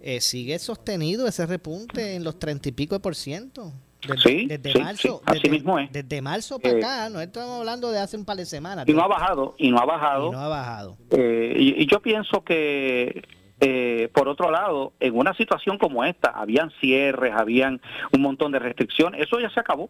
Eh, 0.00 0.20
sigue 0.20 0.58
sostenido 0.58 1.26
ese 1.26 1.46
repunte 1.46 2.14
en 2.16 2.24
los 2.24 2.38
treinta 2.38 2.68
y 2.68 2.72
pico 2.72 2.94
de 2.94 3.00
por 3.00 3.14
ciento. 3.16 3.72
Desde, 4.06 4.20
Sí, 4.28 4.46
desde 4.46 4.72
sí, 4.72 4.78
marzo, 4.78 5.08
sí, 5.18 5.22
así 5.24 5.38
desde, 5.38 5.50
mismo 5.50 5.78
es. 5.78 5.90
desde 5.90 6.20
marzo 6.20 6.58
para 6.58 6.74
Eh, 6.74 6.78
acá, 6.78 7.08
no 7.08 7.22
estamos 7.22 7.58
hablando 7.60 7.90
de 7.90 7.98
hace 8.00 8.18
un 8.18 8.26
par 8.26 8.36
de 8.36 8.44
semanas. 8.44 8.84
Y 8.86 8.92
no 8.92 9.00
ha 9.02 9.06
bajado, 9.08 9.54
y 9.56 9.70
no 9.70 9.78
ha 9.78 9.86
bajado. 9.86 10.28
Y 10.28 10.30
no 10.32 10.40
ha 10.40 10.48
bajado. 10.48 10.98
Eh, 11.10 11.54
y, 11.58 11.82
y 11.82 11.86
yo 11.86 12.02
pienso 12.02 12.44
que, 12.44 13.22
eh, 13.60 14.10
por 14.12 14.28
otro 14.28 14.50
lado, 14.50 14.92
en 15.00 15.16
una 15.16 15.32
situación 15.34 15.78
como 15.78 16.04
esta, 16.04 16.28
habían 16.28 16.70
cierres, 16.82 17.32
habían 17.34 17.80
un 18.12 18.20
montón 18.20 18.52
de 18.52 18.58
restricciones, 18.58 19.22
eso 19.22 19.40
ya 19.40 19.48
se 19.48 19.60
acabó. 19.60 19.88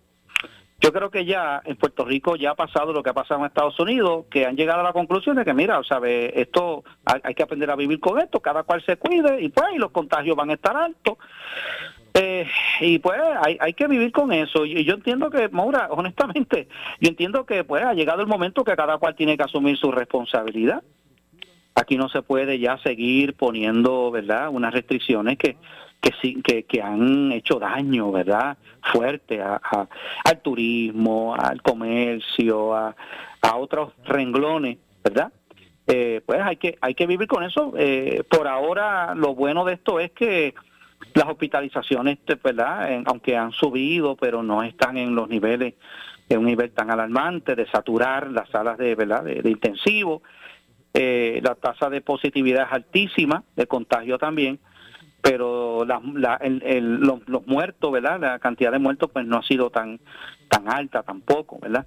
Yo 0.85 0.93
creo 0.93 1.11
que 1.11 1.25
ya 1.25 1.63
en 1.65 1.77
Puerto 1.77 2.05
Rico 2.05 2.37
ya 2.37 2.51
ha 2.51 2.55
pasado 2.55 2.93
lo 2.93 3.03
que 3.03 3.09
ha 3.09 3.15
pasado 3.15 3.41
en 3.41 3.47
Estados 3.47 3.81
Unidos, 3.81 4.27
que 4.31 4.45
han 4.45 4.55
llegado 4.55 4.81
a 4.81 4.83
la 4.83 4.93
conclusión 4.93 5.35
de 5.35 5.43
que, 5.43 5.55
mira, 5.55 5.81
ve, 5.99 6.31
esto 6.37 6.85
hay, 7.07 7.23
hay 7.25 7.35
que 7.35 7.43
aprender 7.43 7.71
a 7.71 7.75
vivir 7.75 8.01
con 8.01 8.19
esto, 8.19 8.41
cada 8.41 8.65
cual 8.65 8.85
se 8.85 8.99
cuide 8.99 9.41
y 9.41 9.49
pues 9.49 9.69
y 9.75 9.79
los 9.79 9.93
contagios 9.93 10.37
van 10.37 10.51
a 10.51 10.53
estar 10.53 10.77
altos. 10.77 11.17
Eh, 12.13 12.47
y 12.81 12.99
pues 12.99 13.19
hay, 13.19 13.57
hay 13.61 13.73
que 13.73 13.87
vivir 13.89 14.13
con 14.13 14.31
eso. 14.31 14.67
Y 14.67 14.85
yo 14.85 14.97
entiendo 14.97 15.31
que, 15.31 15.49
Maura, 15.49 15.89
honestamente, 15.91 16.69
yo 17.01 17.09
entiendo 17.09 17.47
que 17.47 17.65
pues 17.65 17.83
ha 17.83 17.95
llegado 17.95 18.21
el 18.21 18.27
momento 18.27 18.63
que 18.63 18.77
cada 18.77 18.99
cual 18.99 19.15
tiene 19.15 19.39
que 19.39 19.45
asumir 19.45 19.79
su 19.79 19.91
responsabilidad. 19.91 20.83
Aquí 21.75 21.97
no 21.97 22.11
se 22.11 22.21
puede 22.21 22.59
ya 22.59 22.77
seguir 22.83 23.37
poniendo, 23.37 24.11
¿verdad?, 24.11 24.51
unas 24.51 24.75
restricciones 24.75 25.39
que 25.39 25.57
que, 26.01 26.43
que, 26.43 26.63
que 26.65 26.83
han 26.83 27.33
hecho 27.33 27.59
daño, 27.59 28.13
¿verdad?, 28.13 28.57
fuerte 28.93 29.41
a, 29.41 29.61
al 30.25 30.41
turismo, 30.43 31.35
al 31.35 31.63
comercio, 31.63 32.75
a, 32.75 32.95
a 33.41 33.57
otros 33.57 33.93
renglones, 34.05 34.79
¿verdad? 35.03 35.33
Eh, 35.87 36.21
pues 36.25 36.41
hay 36.41 36.57
que 36.57 36.79
hay 36.81 36.95
que 36.95 37.07
vivir 37.07 37.29
con 37.29 37.45
eso. 37.45 37.73
Eh, 37.77 38.23
por 38.31 38.49
ahora, 38.49 39.15
lo 39.15 39.35
bueno 39.35 39.65
de 39.65 39.75
esto 39.75 40.01
es 40.01 40.13
que 40.13 40.55
las 41.15 41.29
hospitalizaciones, 41.29 42.19
¿verdad?, 42.43 42.93
En- 42.93 43.05
aunque 43.07 43.37
han 43.37 43.53
subido, 43.53 44.17
pero 44.17 44.43
no 44.43 44.63
están 44.63 44.97
en 44.97 45.15
los 45.15 45.29
niveles, 45.29 45.75
en 46.29 46.39
un 46.39 46.47
nivel 46.47 46.71
tan 46.73 46.91
alarmante 46.91 47.55
de 47.55 47.67
saturar 47.67 48.31
las 48.31 48.49
salas 48.49 48.79
de, 48.79 48.95
¿verdad?, 48.95 49.25
de, 49.25 49.43
de 49.43 49.51
intensivo. 49.51 50.23
Eh, 50.95 51.41
la 51.43 51.55
tasa 51.55 51.91
de 51.91 52.01
positividad 52.01 52.67
es 52.69 52.73
altísima, 52.73 53.43
de 53.57 53.67
contagio 53.67 54.17
también, 54.17 54.59
pero 55.25 55.87
la- 55.87 56.03
la- 56.15 56.37
el- 56.43 56.63
el- 56.65 56.97
los, 56.97 57.27
los 57.27 57.47
muertos, 57.47 57.91
¿verdad? 57.91 58.21
La 58.21 58.39
cantidad 58.39 58.71
de 58.71 58.79
muertos 58.79 59.11
pues 59.11 59.27
no 59.27 59.39
ha 59.39 59.43
sido 59.43 59.71
tan 59.71 59.99
tan 60.51 60.69
alta 60.69 61.03
tampoco, 61.03 61.59
¿verdad? 61.61 61.87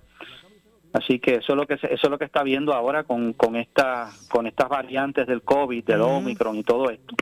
Así 0.92 1.20
que 1.20 1.36
eso 1.36 1.54
es 1.54 1.56
lo 1.56 1.68
que 1.68 1.78
se- 1.78 1.94
eso 1.94 2.08
es 2.08 2.10
lo 2.10 2.18
que 2.18 2.26
está 2.26 2.42
viendo 2.42 2.74
ahora 2.74 3.04
con 3.04 3.34
con 3.34 3.56
esta 3.56 4.10
con 4.30 4.48
estas 4.48 4.68
variantes 4.70 5.28
del 5.28 5.44
COVID, 5.44 5.84
del 5.86 6.02
Omicron 6.02 6.56
y 6.58 6.64
todo 6.64 6.90
esto. 6.90 7.16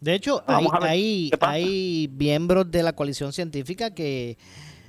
De 0.00 0.14
hecho, 0.14 0.42
hay, 0.46 0.64
Vamos 0.64 0.72
hay, 0.82 1.30
hay 1.40 2.10
miembros 2.18 2.70
de 2.70 2.82
la 2.82 2.94
coalición 2.94 3.32
científica 3.32 3.94
que, 3.94 4.36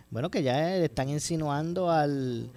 bueno, 0.09 0.29
que 0.29 0.41
ya 0.43 0.75
están 0.77 1.09
insinuando 1.09 1.89
al 1.91 2.49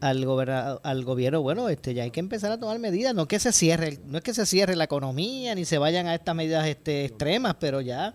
al, 0.00 0.80
al 0.82 1.04
gobierno, 1.04 1.42
bueno, 1.42 1.68
este 1.68 1.94
ya 1.94 2.02
hay 2.02 2.10
que 2.10 2.20
empezar 2.20 2.52
a 2.52 2.58
tomar 2.58 2.78
medidas, 2.78 3.14
no 3.14 3.26
que 3.26 3.38
se 3.38 3.52
cierre, 3.52 3.98
no 4.06 4.18
es 4.18 4.24
que 4.24 4.34
se 4.34 4.46
cierre 4.46 4.76
la 4.76 4.84
economía 4.84 5.54
ni 5.54 5.64
se 5.64 5.78
vayan 5.78 6.06
a 6.06 6.14
estas 6.14 6.34
medidas 6.34 6.66
este, 6.66 7.04
extremas, 7.04 7.56
pero 7.60 7.80
ya 7.80 8.14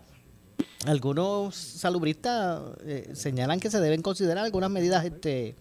algunos 0.87 1.55
salubristas 1.55 2.61
eh, 2.85 3.09
señalan 3.13 3.59
que 3.59 3.69
se 3.69 3.79
deben 3.79 4.01
considerar 4.01 4.45
algunas 4.45 4.69
medidas, 4.69 5.05
este, 5.05 5.55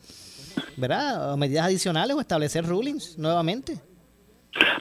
¿verdad? 0.77 1.33
O 1.33 1.37
medidas 1.37 1.67
adicionales 1.67 2.17
o 2.17 2.21
establecer 2.21 2.65
rulings 2.65 3.19
nuevamente. 3.19 3.81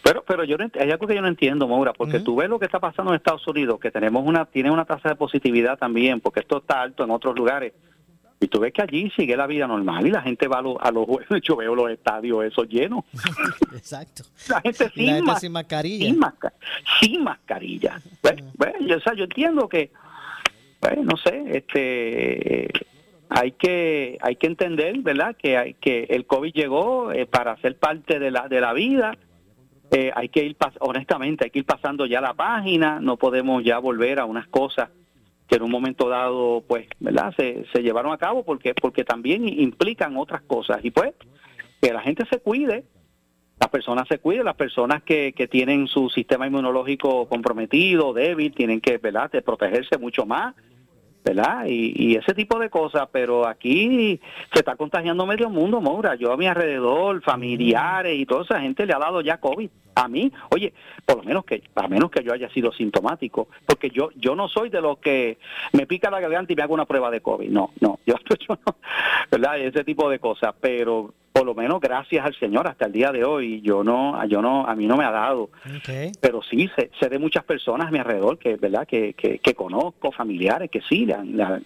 Pero 0.03 0.23
pero 0.25 0.43
yo 0.43 0.57
no 0.57 0.69
hay 0.79 0.91
algo 0.91 1.07
que 1.07 1.15
yo 1.15 1.21
no 1.21 1.27
entiendo, 1.27 1.67
Maura, 1.67 1.93
porque 1.93 2.19
tú 2.19 2.35
ves 2.35 2.49
lo 2.49 2.57
que 2.57 2.65
está 2.65 2.79
pasando 2.79 3.11
en 3.11 3.17
Estados 3.17 3.47
Unidos, 3.47 3.79
que 3.79 3.91
tenemos 3.91 4.25
una 4.25 4.45
tiene 4.45 4.71
una 4.71 4.85
tasa 4.85 5.09
de 5.09 5.15
positividad 5.15 5.77
también, 5.77 6.21
porque 6.21 6.39
esto 6.39 6.57
está 6.57 6.81
alto 6.81 7.03
en 7.03 7.11
otros 7.11 7.35
lugares. 7.35 7.73
Y 8.41 8.47
tú 8.47 8.59
ves 8.61 8.71
que 8.71 8.81
allí 8.81 9.11
sigue 9.17 9.35
la 9.35 9.47
vida 9.47 9.67
normal 9.67 10.07
y 10.07 10.11
la 10.11 10.21
gente 10.21 10.47
va 10.47 10.59
a, 10.59 10.61
los- 10.61 10.77
a 10.79 10.91
los 10.91 11.05
juegos. 11.05 11.25
Yo 11.43 11.57
veo 11.57 11.75
los 11.75 11.91
estadios 11.91 12.45
esos 12.45 12.67
llenos. 12.69 13.03
Exacto. 13.75 14.23
La 14.47 14.61
gente 14.61 14.91
Y 14.95 15.05
la 15.05 15.05
sin, 15.05 15.15
gente 15.15 15.21
ma- 15.23 15.39
sin 15.39 15.51
mascarilla. 15.51 16.05
sin 16.05 16.19
masca- 16.19 16.53
sin 17.01 17.23
mascarilla. 17.23 18.01
Pues, 18.21 18.35
pues, 18.57 18.73
yo, 18.81 18.97
o 18.97 18.99
sea, 19.01 19.13
yo 19.13 19.25
entiendo 19.25 19.67
que, 19.67 19.91
pues, 20.79 20.97
no 20.99 21.17
sé, 21.17 21.43
este, 21.57 22.69
hay 23.29 23.51
que 23.51 24.17
hay 24.21 24.35
que 24.37 24.47
entender, 24.47 24.97
¿verdad? 24.99 25.35
Que 25.35 25.57
hay, 25.57 25.73
que 25.75 26.03
el 26.09 26.25
COVID 26.25 26.53
llegó 26.53 27.11
eh, 27.11 27.25
para 27.25 27.57
ser 27.57 27.77
parte 27.77 28.19
de 28.19 28.31
la 28.31 28.47
de 28.47 28.61
la 28.61 28.71
vida. 28.73 29.17
Eh, 29.91 30.11
hay 30.15 30.29
que 30.29 30.43
ir, 30.45 30.55
honestamente, 30.79 31.45
hay 31.45 31.49
que 31.51 31.59
ir 31.59 31.65
pasando 31.65 32.05
ya 32.05 32.21
la 32.21 32.33
página. 32.35 32.99
No 33.01 33.17
podemos 33.17 33.63
ya 33.63 33.79
volver 33.79 34.19
a 34.19 34.25
unas 34.25 34.47
cosas 34.47 34.89
que 35.49 35.55
en 35.55 35.63
un 35.63 35.71
momento 35.71 36.07
dado, 36.07 36.63
pues, 36.67 36.87
¿verdad? 36.99 37.33
Se, 37.35 37.65
se 37.73 37.81
llevaron 37.81 38.13
a 38.13 38.17
cabo 38.17 38.45
porque 38.45 38.73
porque 38.73 39.03
también 39.03 39.47
implican 39.47 40.15
otras 40.15 40.41
cosas 40.43 40.79
y 40.83 40.91
pues 40.91 41.13
que 41.81 41.91
la 41.91 42.01
gente 42.01 42.25
se 42.29 42.39
cuide 42.39 42.85
las 43.59 43.69
personas 43.69 44.07
se 44.07 44.19
cuiden, 44.19 44.45
las 44.45 44.55
personas 44.55 45.03
que, 45.03 45.33
que 45.33 45.47
tienen 45.47 45.87
su 45.87 46.09
sistema 46.09 46.47
inmunológico 46.47 47.27
comprometido, 47.27 48.13
débil, 48.13 48.53
tienen 48.53 48.79
que, 48.79 48.97
¿verdad?, 48.97 49.29
de 49.31 49.41
protegerse 49.41 49.97
mucho 49.97 50.25
más, 50.25 50.55
¿verdad? 51.23 51.65
Y, 51.67 51.93
y 51.95 52.15
ese 52.15 52.33
tipo 52.33 52.59
de 52.59 52.69
cosas, 52.69 53.07
pero 53.11 53.47
aquí 53.47 54.19
se 54.53 54.59
está 54.59 54.75
contagiando 54.75 55.25
medio 55.25 55.49
mundo, 55.49 55.81
Moura. 55.81 56.15
Yo 56.15 56.31
a 56.31 56.37
mi 56.37 56.47
alrededor, 56.47 57.21
familiares 57.21 58.17
y 58.17 58.25
toda 58.25 58.43
esa 58.43 58.61
gente 58.61 58.85
le 58.85 58.93
ha 58.93 58.99
dado 58.99 59.21
ya 59.21 59.37
COVID. 59.37 59.69
A 59.95 60.07
mí, 60.07 60.31
oye, 60.51 60.73
por 61.05 61.17
lo 61.17 61.23
menos 61.23 61.43
que, 61.43 61.61
a 61.75 61.87
menos 61.87 62.09
que 62.09 62.23
yo 62.23 62.31
haya 62.31 62.49
sido 62.49 62.71
sintomático, 62.71 63.49
porque 63.65 63.89
yo 63.89 64.11
yo 64.15 64.33
no 64.33 64.47
soy 64.47 64.69
de 64.69 64.79
los 64.79 64.97
que 64.99 65.39
me 65.73 65.85
pica 65.85 66.09
la 66.09 66.21
garganta 66.21 66.53
y 66.53 66.55
me 66.55 66.63
hago 66.63 66.73
una 66.73 66.85
prueba 66.85 67.11
de 67.11 67.19
COVID. 67.19 67.49
No, 67.49 67.71
no, 67.81 67.99
yo, 68.05 68.15
yo 68.47 68.57
no, 68.65 68.75
¿verdad? 69.29 69.59
Ese 69.59 69.83
tipo 69.83 70.09
de 70.09 70.19
cosas, 70.19 70.55
pero 70.61 71.13
por 71.31 71.45
lo 71.45 71.53
menos 71.55 71.79
gracias 71.79 72.25
al 72.25 72.35
Señor 72.39 72.67
hasta 72.67 72.85
el 72.85 72.91
día 72.91 73.11
de 73.11 73.23
hoy 73.23 73.61
yo 73.61 73.83
no 73.83 74.23
yo 74.27 74.41
no 74.41 74.65
a 74.65 74.75
mí 74.75 74.85
no 74.87 74.97
me 74.97 75.05
ha 75.05 75.11
dado. 75.11 75.49
Pero 76.21 76.41
sí 76.41 76.69
sé, 76.75 76.89
sé 76.99 77.09
de 77.09 77.19
muchas 77.19 77.43
personas 77.43 77.87
a 77.87 77.91
mi 77.91 77.99
alrededor 77.99 78.37
que 78.37 78.55
verdad 78.55 78.87
que, 78.87 79.13
que, 79.13 79.39
que 79.39 79.53
conozco 79.53 80.11
familiares 80.11 80.69
que 80.71 80.81
sí 80.89 81.05
le 81.05 81.13
han, 81.13 81.35
le 81.37 81.43
han- 81.43 81.63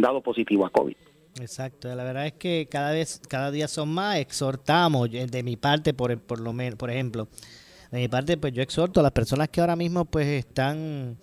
dado 0.00 0.20
positivo 0.20 0.66
a 0.66 0.70
COVID. 0.70 0.94
Exacto, 1.40 1.94
la 1.94 2.04
verdad 2.04 2.26
es 2.26 2.34
que 2.34 2.68
cada 2.70 2.92
vez, 2.92 3.20
cada 3.28 3.50
día 3.50 3.66
son 3.66 3.88
más, 3.92 4.18
exhortamos, 4.18 5.08
yo- 5.08 5.26
de 5.26 5.42
mi 5.42 5.56
parte, 5.56 5.94
por, 5.94 6.18
por 6.20 6.40
lo 6.40 6.52
menos, 6.52 6.76
por 6.76 6.90
ejemplo, 6.90 7.26
de 7.90 7.98
mi 7.98 8.08
parte, 8.08 8.36
pues 8.36 8.52
yo 8.52 8.62
exhorto 8.62 9.00
a 9.00 9.02
las 9.02 9.12
personas 9.12 9.48
que 9.48 9.60
ahora 9.60 9.76
mismo 9.76 10.04
pues 10.04 10.26
están, 10.26 11.16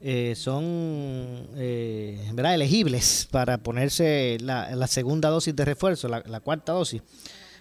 eh, 0.00 0.34
son, 0.36 1.48
eh, 1.56 2.30
¿verdad? 2.32 2.54
elegibles 2.54 3.28
para 3.30 3.58
ponerse 3.58 4.38
la, 4.40 4.74
la 4.74 4.86
segunda 4.86 5.30
dosis 5.30 5.54
de 5.54 5.64
refuerzo, 5.64 6.08
la, 6.08 6.40
cuarta 6.40 6.72
dosis, 6.72 7.02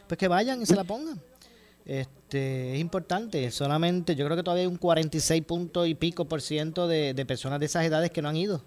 pues 0.08 0.18
que 0.18 0.28
vayan 0.28 0.62
y 0.62 0.66
se 0.66 0.76
la 0.76 0.84
pongan. 0.84 1.22
Este, 1.86 2.76
es 2.76 2.80
importante, 2.80 3.52
solamente 3.52 4.16
yo 4.16 4.26
creo 4.26 4.38
que 4.38 4.44
todavía 4.44 4.64
hay 4.64 4.68
un 4.68 4.78
46 4.78 5.44
punto 5.44 5.86
y 5.86 5.96
pico 5.96 6.26
por 6.26 6.42
ciento 6.42 6.88
de, 6.88 7.14
de 7.14 7.26
personas 7.26 7.60
de 7.60 7.66
esas 7.66 7.86
edades 7.86 8.10
que 8.12 8.22
no 8.22 8.30
han 8.30 8.38
ido 8.38 8.64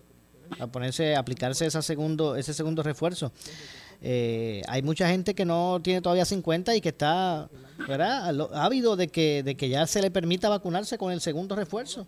a 0.59 0.67
ponerse, 0.67 1.17
aplicarse 1.17 1.67
esa 1.67 1.83
segundo, 1.83 2.37
ese 2.37 2.55
segundo 2.55 2.83
refuerzo. 2.83 3.33
Eh, 4.03 4.63
hay 4.69 4.83
mucha 4.83 5.09
gente 5.09 5.35
que 5.35 5.45
no 5.45 5.81
tiene 5.83 6.01
todavía 6.01 6.25
50 6.25 6.75
y 6.77 6.81
que 6.81 6.91
está, 6.91 7.49
¿verdad? 7.89 8.35
Ávido 8.55 8.97
de 8.97 9.09
que, 9.09 9.43
de 9.43 9.57
que 9.57 9.69
ya 9.69 9.87
se 9.87 10.03
le 10.03 10.11
permita 10.11 10.49
vacunarse 10.49 10.99
con 10.99 11.13
el 11.13 11.21
segundo 11.21 11.57
refuerzo. 11.57 12.07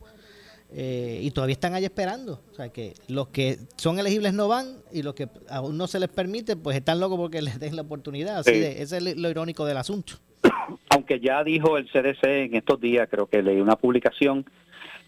Eh, 0.70 1.20
y 1.22 1.30
todavía 1.30 1.54
están 1.54 1.74
ahí 1.74 1.84
esperando. 1.84 2.42
O 2.50 2.54
sea 2.54 2.68
que 2.68 2.94
los 3.08 3.28
que 3.28 3.58
son 3.76 3.98
elegibles 3.98 4.34
no 4.34 4.48
van 4.48 4.76
y 4.92 5.02
los 5.02 5.14
que 5.14 5.28
aún 5.48 5.78
no 5.78 5.86
se 5.86 5.98
les 5.98 6.08
permite, 6.10 6.56
pues 6.56 6.76
están 6.76 7.00
locos 7.00 7.18
porque 7.18 7.40
les 7.42 7.58
den 7.58 7.74
la 7.76 7.82
oportunidad. 7.82 8.38
Así 8.38 8.52
Sí. 8.52 8.60
de, 8.60 8.82
ese 8.82 8.98
es 8.98 9.16
lo 9.16 9.30
irónico 9.30 9.64
del 9.64 9.78
asunto. 9.78 10.14
aunque 10.90 11.20
ya 11.20 11.42
dijo 11.42 11.78
el 11.78 11.86
CDC 11.90 12.22
en 12.24 12.54
estos 12.56 12.80
días, 12.80 13.08
creo 13.10 13.26
que 13.26 13.42
leí 13.42 13.60
una 13.60 13.76
publicación 13.76 14.44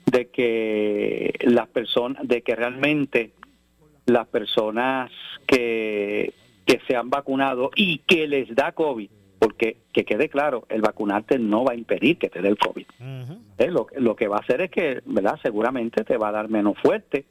de 0.06 0.28
que 0.28 1.34
las 1.42 1.68
personas, 1.68 2.26
de 2.26 2.42
que 2.42 2.54
realmente 2.56 3.32
las 4.06 4.26
personas 4.28 5.10
que, 5.46 6.32
que 6.64 6.80
se 6.88 6.96
han 6.96 7.10
vacunado 7.10 7.70
y 7.76 7.98
que 7.98 8.26
les 8.26 8.54
da 8.54 8.72
COVID, 8.72 9.10
porque 9.40 9.78
que 9.92 10.04
quede 10.04 10.28
claro, 10.28 10.66
el 10.68 10.82
vacunarte 10.82 11.38
no 11.38 11.64
va 11.64 11.72
a 11.72 11.76
impedir 11.76 12.18
que 12.18 12.28
te 12.28 12.40
dé 12.42 12.48
el 12.48 12.58
COVID. 12.58 12.86
Eh, 13.58 13.70
Lo, 13.70 13.86
lo 13.96 14.14
que 14.14 14.28
va 14.28 14.36
a 14.36 14.40
hacer 14.40 14.60
es 14.60 14.70
que, 14.70 15.00
¿verdad? 15.06 15.38
Seguramente 15.42 16.04
te 16.04 16.16
va 16.16 16.28
a 16.28 16.32
dar 16.32 16.48
menos 16.48 16.74
fuerte, 16.80 17.24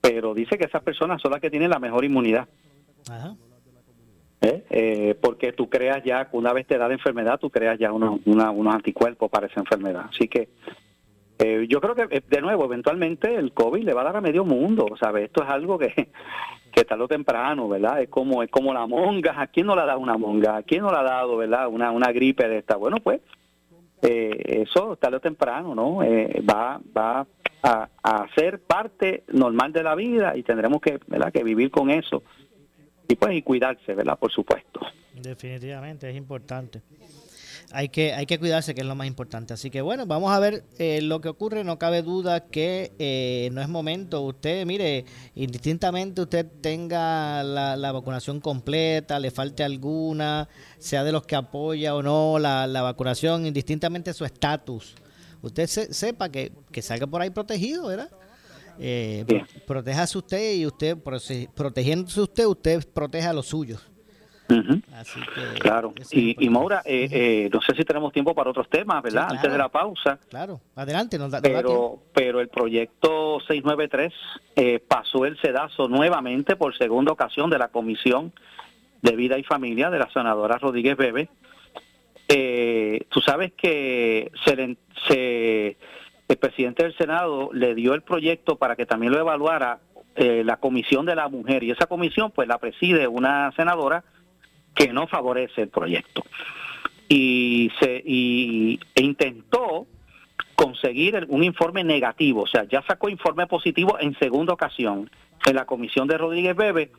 pero 0.00 0.34
dice 0.34 0.56
que 0.58 0.66
esas 0.66 0.82
personas 0.82 1.20
son 1.20 1.32
las 1.32 1.40
que 1.40 1.50
tienen 1.50 1.70
la 1.70 1.78
mejor 1.80 2.04
inmunidad. 2.04 2.46
¿eh? 4.42 4.64
Eh, 4.70 5.14
porque 5.20 5.52
tú 5.52 5.70
creas 5.70 6.04
ya, 6.04 6.28
una 6.32 6.52
vez 6.52 6.66
te 6.66 6.76
da 6.76 6.86
la 6.86 6.94
enfermedad, 6.94 7.40
tú 7.40 7.48
creas 7.50 7.78
ya 7.78 7.90
unos, 7.92 8.20
una- 8.26 8.50
unos 8.50 8.74
anticuerpos 8.74 9.30
para 9.30 9.46
esa 9.46 9.60
enfermedad. 9.60 10.04
Así 10.10 10.28
que 10.28 10.50
eh, 11.38 11.66
yo 11.68 11.80
creo 11.80 11.94
que, 11.94 12.16
eh, 12.16 12.22
de 12.28 12.40
nuevo, 12.40 12.64
eventualmente 12.64 13.34
el 13.34 13.52
COVID 13.52 13.82
le 13.82 13.92
va 13.92 14.02
a 14.02 14.04
dar 14.04 14.16
a 14.16 14.20
medio 14.20 14.44
mundo, 14.44 14.86
¿sabes? 14.98 15.24
Esto 15.24 15.42
es 15.42 15.48
algo 15.48 15.78
que, 15.78 15.92
que 16.72 16.84
tarde 16.84 17.04
o 17.04 17.08
temprano, 17.08 17.68
¿verdad? 17.68 18.02
Es 18.02 18.08
como 18.08 18.42
es 18.42 18.50
como 18.50 18.72
la 18.72 18.86
monga. 18.86 19.40
¿A 19.40 19.46
quién 19.48 19.66
no 19.66 19.74
le 19.74 19.82
ha 19.82 19.86
dado 19.86 20.00
una 20.00 20.16
monga? 20.16 20.56
¿A 20.56 20.62
quién 20.62 20.82
no 20.82 20.90
le 20.90 20.98
ha 20.98 21.02
dado, 21.02 21.36
verdad? 21.36 21.68
Una, 21.68 21.90
una 21.90 22.12
gripe 22.12 22.48
de 22.48 22.58
esta. 22.58 22.76
Bueno, 22.76 22.98
pues 22.98 23.20
eh, 24.02 24.62
eso 24.62 24.96
tarde 24.96 25.16
o 25.16 25.20
temprano, 25.20 25.74
¿no? 25.74 26.02
Eh, 26.02 26.42
va 26.48 26.80
va 26.96 27.26
a, 27.62 27.88
a 28.02 28.26
ser 28.34 28.60
parte 28.60 29.24
normal 29.32 29.72
de 29.72 29.82
la 29.82 29.94
vida 29.94 30.36
y 30.36 30.42
tendremos 30.42 30.80
que, 30.80 31.00
¿verdad? 31.06 31.32
Que 31.32 31.42
vivir 31.42 31.70
con 31.70 31.90
eso 31.90 32.22
y 33.08 33.16
pues 33.16 33.34
y 33.34 33.42
cuidarse, 33.42 33.94
¿verdad? 33.94 34.18
Por 34.18 34.30
supuesto. 34.30 34.80
Definitivamente, 35.14 36.08
es 36.08 36.16
importante. 36.16 36.82
Hay 37.72 37.88
que, 37.88 38.12
hay 38.12 38.26
que 38.26 38.38
cuidarse, 38.38 38.74
que 38.74 38.82
es 38.82 38.86
lo 38.86 38.94
más 38.94 39.06
importante. 39.08 39.52
Así 39.54 39.68
que 39.70 39.80
bueno, 39.82 40.06
vamos 40.06 40.30
a 40.32 40.38
ver 40.38 40.64
eh, 40.78 41.00
lo 41.02 41.20
que 41.20 41.28
ocurre. 41.28 41.64
No 41.64 41.78
cabe 41.78 42.02
duda 42.02 42.46
que 42.46 42.92
eh, 42.98 43.48
no 43.52 43.60
es 43.60 43.68
momento. 43.68 44.20
Usted, 44.22 44.64
mire, 44.64 45.04
indistintamente 45.34 46.20
usted 46.22 46.46
tenga 46.60 47.42
la, 47.42 47.76
la 47.76 47.90
vacunación 47.92 48.40
completa, 48.40 49.18
le 49.18 49.30
falte 49.32 49.64
alguna, 49.64 50.48
sea 50.78 51.02
de 51.02 51.10
los 51.12 51.26
que 51.26 51.34
apoya 51.36 51.94
o 51.96 52.02
no 52.02 52.38
la, 52.38 52.66
la 52.68 52.82
vacunación, 52.82 53.46
indistintamente 53.46 54.12
su 54.14 54.24
estatus. 54.24 54.94
Usted 55.42 55.66
se- 55.66 55.92
sepa 55.92 56.28
que, 56.28 56.52
que 56.70 56.80
salga 56.80 57.06
por 57.06 57.20
ahí 57.22 57.30
protegido, 57.30 57.88
¿verdad? 57.88 58.10
Eh, 58.78 59.24
pro- 59.26 59.46
protéjase 59.66 60.16
usted 60.18 60.54
y 60.54 60.66
usted, 60.66 60.96
prote- 60.96 61.48
protegiéndose 61.54 62.20
usted, 62.20 62.46
usted 62.46 62.86
proteja 62.92 63.30
a 63.30 63.32
los 63.32 63.46
suyos. 63.46 63.80
Ujú. 64.48 64.80
Así 64.94 65.20
que, 65.34 65.58
Claro. 65.58 65.94
Y, 66.12 66.44
y 66.44 66.50
Maura, 66.50 66.82
eh, 66.84 67.08
eh, 67.10 67.50
no 67.52 67.62
sé 67.62 67.74
si 67.74 67.82
tenemos 67.84 68.12
tiempo 68.12 68.34
para 68.34 68.50
otros 68.50 68.68
temas, 68.68 69.02
¿verdad? 69.02 69.22
Sí, 69.22 69.26
claro. 69.28 69.36
Antes 69.38 69.52
de 69.52 69.58
la 69.58 69.68
pausa. 69.70 70.18
claro, 70.28 70.60
adelante, 70.76 71.16
nos 71.18 71.30
da, 71.30 71.38
nos 71.38 71.42
da 71.42 71.48
tiempo. 71.62 71.62
Pero, 71.62 72.02
pero 72.12 72.40
el 72.40 72.48
proyecto 72.48 73.38
693 73.46 74.12
eh, 74.56 74.80
pasó 74.86 75.24
el 75.24 75.40
sedazo 75.40 75.88
nuevamente 75.88 76.56
por 76.56 76.76
segunda 76.76 77.12
ocasión 77.12 77.48
de 77.48 77.58
la 77.58 77.68
Comisión 77.68 78.32
de 79.02 79.16
Vida 79.16 79.38
y 79.38 79.44
Familia 79.44 79.88
de 79.90 79.98
la 79.98 80.10
senadora 80.12 80.58
Rodríguez 80.58 80.96
Bebe. 80.96 81.28
Eh, 82.28 83.04
tú 83.10 83.20
sabes 83.20 83.52
que 83.52 84.30
se 84.44 84.56
le- 84.56 84.76
se- 85.08 85.76
el 86.28 86.36
presidente 86.38 86.82
del 86.82 86.96
Senado 86.96 87.50
le 87.52 87.74
dio 87.74 87.92
el 87.94 88.02
proyecto 88.02 88.56
para 88.56 88.76
que 88.76 88.86
también 88.86 89.12
lo 89.12 89.18
evaluara 89.18 89.78
eh, 90.16 90.42
la 90.44 90.56
Comisión 90.58 91.04
de 91.06 91.16
la 91.16 91.28
Mujer 91.28 91.64
y 91.64 91.72
esa 91.72 91.86
comisión 91.86 92.30
pues 92.30 92.46
la 92.46 92.58
preside 92.58 93.08
una 93.08 93.50
senadora 93.56 94.04
que 94.74 94.92
no 94.92 95.06
favorece 95.06 95.62
el 95.62 95.68
proyecto 95.68 96.24
y 97.08 97.70
se 97.80 98.02
y, 98.04 98.80
intentó 98.96 99.86
conseguir 100.54 101.26
un 101.28 101.42
informe 101.42 101.84
negativo, 101.84 102.42
o 102.42 102.46
sea, 102.46 102.64
ya 102.64 102.82
sacó 102.86 103.08
informe 103.08 103.46
positivo 103.46 103.98
en 103.98 104.16
segunda 104.18 104.52
ocasión 104.52 105.10
en 105.44 105.56
la 105.56 105.66
comisión 105.66 106.08
de 106.08 106.16
Rodríguez 106.16 106.56
Bebe, 106.56 106.90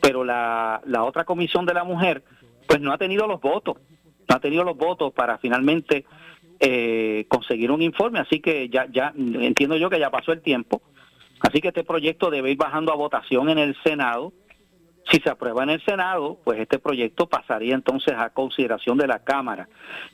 pero 0.00 0.24
la, 0.24 0.82
la 0.84 1.04
otra 1.04 1.24
comisión 1.24 1.64
de 1.66 1.74
la 1.74 1.84
mujer 1.84 2.22
pues 2.66 2.80
no 2.80 2.92
ha 2.92 2.98
tenido 2.98 3.26
los 3.26 3.40
votos, 3.40 3.76
no 4.28 4.36
ha 4.36 4.40
tenido 4.40 4.64
los 4.64 4.76
votos 4.76 5.12
para 5.12 5.38
finalmente 5.38 6.04
eh, 6.58 7.26
conseguir 7.28 7.70
un 7.70 7.82
informe, 7.82 8.18
así 8.18 8.40
que 8.40 8.68
ya 8.68 8.86
ya 8.90 9.12
entiendo 9.16 9.76
yo 9.76 9.88
que 9.88 10.00
ya 10.00 10.10
pasó 10.10 10.32
el 10.32 10.42
tiempo, 10.42 10.82
así 11.40 11.60
que 11.60 11.68
este 11.68 11.84
proyecto 11.84 12.30
debe 12.30 12.50
ir 12.50 12.56
bajando 12.56 12.92
a 12.92 12.96
votación 12.96 13.48
en 13.48 13.58
el 13.58 13.76
Senado. 13.82 14.32
Si 15.10 15.18
se 15.20 15.30
aprueba 15.30 15.62
en 15.62 15.70
el 15.70 15.84
Senado, 15.84 16.38
pues 16.44 16.58
este 16.58 16.78
proyecto 16.78 17.28
pasaría 17.28 17.74
entonces 17.74 18.14
a 18.16 18.30
consideración 18.30 18.98
de 18.98 19.06
la 19.06 19.20
Cámara. 19.20 19.68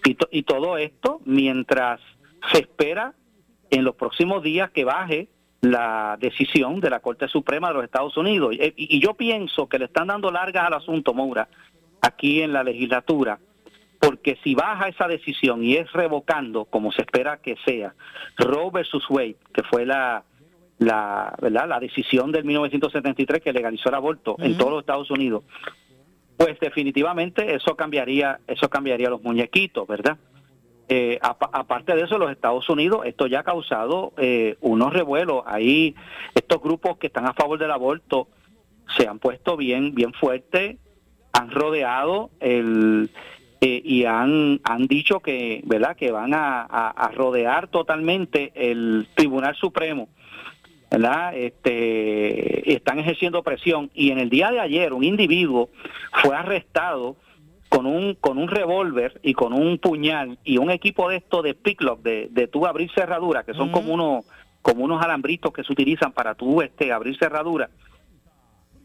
Y, 0.05 0.15
to- 0.15 0.29
y 0.31 0.43
todo 0.43 0.77
esto 0.77 1.21
mientras 1.25 2.01
se 2.53 2.59
espera 2.61 3.15
en 3.71 3.85
los 3.85 3.95
próximos 3.95 4.43
días 4.43 4.71
que 4.71 4.85
baje 4.85 5.29
la 5.63 6.17
decisión 6.21 6.81
de 6.81 6.91
la 6.91 7.01
Corte 7.01 7.29
Suprema 7.29 7.69
de 7.69 7.75
los 7.75 7.85
Estados 7.85 8.17
Unidos. 8.17 8.55
Y, 8.55 8.75
y 8.77 9.01
yo 9.01 9.15
pienso 9.15 9.69
que 9.69 9.79
le 9.79 9.87
están 9.87 10.09
dando 10.09 10.31
largas 10.31 10.67
al 10.67 10.75
asunto, 10.75 11.15
Moura, 11.15 11.49
aquí 12.03 12.43
en 12.43 12.53
la 12.53 12.65
legislatura, 12.65 13.39
porque 14.01 14.37
si 14.43 14.55
baja 14.57 14.89
esa 14.89 15.07
decisión 15.07 15.63
y 15.63 15.77
es 15.77 15.91
revocando, 15.93 16.65
como 16.65 16.91
se 16.91 17.03
espera 17.03 17.37
que 17.39 17.57
sea, 17.65 17.95
Roe 18.37 18.71
versus 18.73 19.09
Wade, 19.09 19.37
que 19.55 19.63
fue 19.63 19.87
la, 19.87 20.25
la, 20.85 21.35
¿verdad? 21.41 21.69
la 21.69 21.81
decisión 21.81 22.33
del 22.33 22.45
1973 22.45 23.43
que 23.43 23.53
legalizó 23.53 23.89
el 23.89 23.95
aborto 23.95 24.37
en 24.39 24.57
todos 24.57 24.71
los 24.73 24.81
Estados 24.81 25.11
Unidos, 25.11 25.45
pues 26.37 26.59
definitivamente 26.61 27.55
eso 27.55 27.77
cambiaría, 27.77 28.41
eso 28.47 28.69
cambiaría 28.69 29.11
los 29.11 29.23
muñequitos, 29.23 29.87
¿verdad? 29.87 30.17
Eh, 30.89 31.19
apa- 31.23 31.51
aparte 31.53 31.95
de 31.95 32.03
eso, 32.03 32.19
los 32.19 32.31
Estados 32.31 32.69
Unidos, 32.69 33.03
esto 33.07 33.27
ya 33.27 33.41
ha 33.41 33.45
causado 33.45 34.13
eh, 34.17 34.57
unos 34.61 34.93
revuelos. 34.93 35.43
Ahí 35.47 35.95
estos 36.35 36.61
grupos 36.61 36.99
que 36.99 37.07
están 37.07 37.27
a 37.27 37.33
favor 37.33 37.59
del 37.59 37.71
aborto 37.71 38.29
se 38.97 39.07
han 39.09 39.19
puesto 39.19 39.57
bien, 39.57 39.95
bien 39.95 40.13
fuertes, 40.13 40.77
han 41.33 41.51
rodeado 41.51 42.31
el 42.41 43.09
eh, 43.63 43.81
y 43.85 44.05
han, 44.05 44.61
han 44.65 44.87
dicho 44.89 45.21
que, 45.21 45.63
¿verdad? 45.65 45.97
Que 45.97 46.11
van 46.11 46.35
a, 46.35 46.63
a- 46.63 46.91
a 46.91 47.09
rodear 47.13 47.69
totalmente 47.69 48.51
el 48.55 49.07
Tribunal 49.15 49.55
Supremo. 49.55 50.09
¿Verdad? 50.93 51.35
Este, 51.35 52.75
están 52.75 52.99
ejerciendo 52.99 53.43
presión 53.43 53.91
y 53.95 54.11
en 54.11 54.19
el 54.19 54.29
día 54.29 54.51
de 54.51 54.61
ayer 54.61 54.93
un 54.93 55.05
individuo 55.05 55.71
fue 56.23 56.37
arrestado 56.37 57.17
con 57.71 57.87
un 57.87 58.15
con 58.15 58.37
un 58.37 58.49
revólver 58.49 59.19
y 59.23 59.33
con 59.33 59.55
un 59.55 59.79
puñal 59.79 60.39
y 60.45 60.59
un 60.59 60.71
equipo 60.71 61.09
de 61.09 61.17
esto 61.17 61.41
de 61.41 61.55
picklock 61.55 62.03
de, 62.03 62.29
de 62.31 62.47
tú 62.47 62.67
abrir 62.67 62.91
cerradura 62.93 63.43
que 63.43 63.55
son 63.55 63.73
como 63.73 63.95
unos 63.95 64.27
como 64.61 64.85
unos 64.85 65.03
alambritos 65.03 65.51
que 65.55 65.65
se 65.65 65.73
utilizan 65.73 66.13
para 66.13 66.35
tú 66.35 66.61
este 66.61 66.93
abrir 66.93 67.17
cerradura 67.17 67.71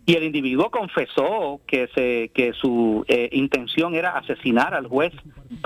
y 0.07 0.15
el 0.15 0.23
individuo 0.23 0.71
confesó 0.71 1.59
que 1.67 1.89
se 1.93 2.31
que 2.33 2.53
su 2.53 3.03
eh, 3.09 3.27
intención 3.33 3.93
era 3.93 4.11
asesinar 4.11 4.73
al 4.73 4.87
juez 4.87 5.11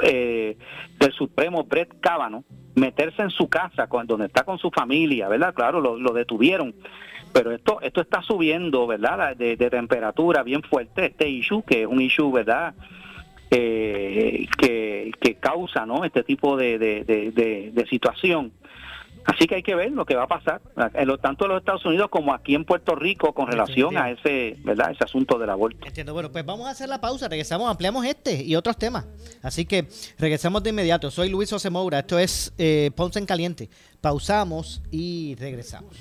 eh, 0.01 0.57
del 0.99 1.13
Supremo 1.13 1.63
Brett 1.65 2.01
Kavanaugh, 2.01 2.43
meterse 2.73 3.21
en 3.21 3.29
su 3.29 3.47
casa 3.47 3.87
donde 4.05 4.25
está 4.25 4.43
con 4.43 4.57
su 4.57 4.71
familia, 4.71 5.27
¿verdad? 5.27 5.53
Claro, 5.53 5.79
lo, 5.79 6.13
detuvieron. 6.13 6.73
Pero 7.31 7.51
esto 7.51 7.81
esto 7.81 8.01
está 8.01 8.23
subiendo, 8.23 8.87
¿verdad? 8.87 9.37
De, 9.37 9.55
temperatura 9.57 10.41
bien 10.41 10.63
fuerte 10.63 11.05
este 11.05 11.29
issue, 11.29 11.61
que 11.61 11.81
es 11.81 11.87
un 11.87 12.01
issue, 12.01 12.31
¿verdad? 12.31 12.73
Eh, 13.51 14.47
que, 14.57 15.37
causa. 15.39 15.85
Este 16.03 16.23
tipo 16.23 16.57
de 16.57 17.85
situación. 17.91 18.53
Así 19.25 19.47
que 19.47 19.55
hay 19.55 19.63
que 19.63 19.75
ver 19.75 19.91
lo 19.91 20.05
que 20.05 20.15
va 20.15 20.23
a 20.23 20.27
pasar, 20.27 20.61
en 20.93 21.07
lo, 21.07 21.17
tanto 21.17 21.45
en 21.45 21.51
los 21.51 21.59
Estados 21.59 21.85
Unidos 21.85 22.09
como 22.09 22.33
aquí 22.33 22.55
en 22.55 22.65
Puerto 22.65 22.95
Rico 22.95 23.33
con 23.33 23.47
relación 23.47 23.97
a 23.97 24.09
ese, 24.09 24.57
¿verdad? 24.63 24.91
Ese 24.91 25.03
asunto 25.03 25.37
del 25.37 25.49
aborto. 25.49 25.85
Entiendo. 25.85 26.13
Bueno, 26.13 26.31
pues 26.31 26.45
vamos 26.45 26.67
a 26.67 26.71
hacer 26.71 26.89
la 26.89 26.99
pausa, 26.99 27.27
regresamos, 27.27 27.69
ampliamos 27.69 28.05
este 28.05 28.43
y 28.43 28.55
otros 28.55 28.77
temas. 28.77 29.05
Así 29.41 29.65
que 29.65 29.87
regresamos 30.17 30.63
de 30.63 30.71
inmediato. 30.71 31.11
Soy 31.11 31.29
Luis 31.29 31.49
José 31.49 31.69
Moura, 31.69 31.99
esto 31.99 32.17
es 32.19 32.53
eh, 32.57 32.91
Ponce 32.95 33.19
en 33.19 33.25
Caliente. 33.25 33.69
Pausamos 34.01 34.81
y 34.91 35.35
regresamos. 35.35 35.95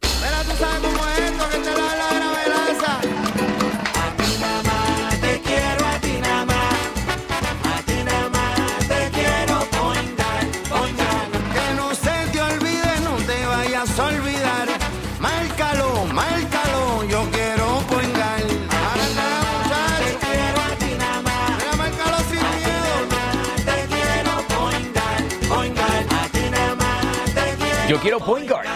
Pero 0.00 0.36
tú 0.46 0.52
sabes 0.58 0.80
cómo 0.84 1.00
es 1.08 1.18
esto 1.18 1.44
que 1.50 1.58
te 1.58 1.70
da 1.70 1.88
la 2.02 2.08
gravelaza. 2.18 2.92
A 4.02 4.06
ti 4.18 4.30
nada 4.40 4.62
más 4.70 5.20
te 5.20 5.32
quiero, 5.46 5.86
a 5.86 5.98
ti 6.04 6.14
nada 6.20 6.44
más. 6.44 6.74
A 7.74 7.82
ti 7.88 7.98
nada 8.04 8.28
más 8.36 8.78
te 8.92 9.00
quiero. 9.16 9.56
Que 11.56 11.66
no 11.76 11.94
se 11.94 12.16
te 12.32 12.40
olvide, 12.40 12.92
no 13.04 13.14
te 13.28 13.46
vayas 13.46 13.98
a 13.98 14.04
olvidar. 14.04 14.68
Márcalo, 15.20 15.88
márcalo, 16.06 17.04
yo 17.04 17.20
quiero. 17.30 17.56
Yo 27.88 28.00
quiero 28.00 28.18
point 28.18 28.48
guard. 28.48 28.75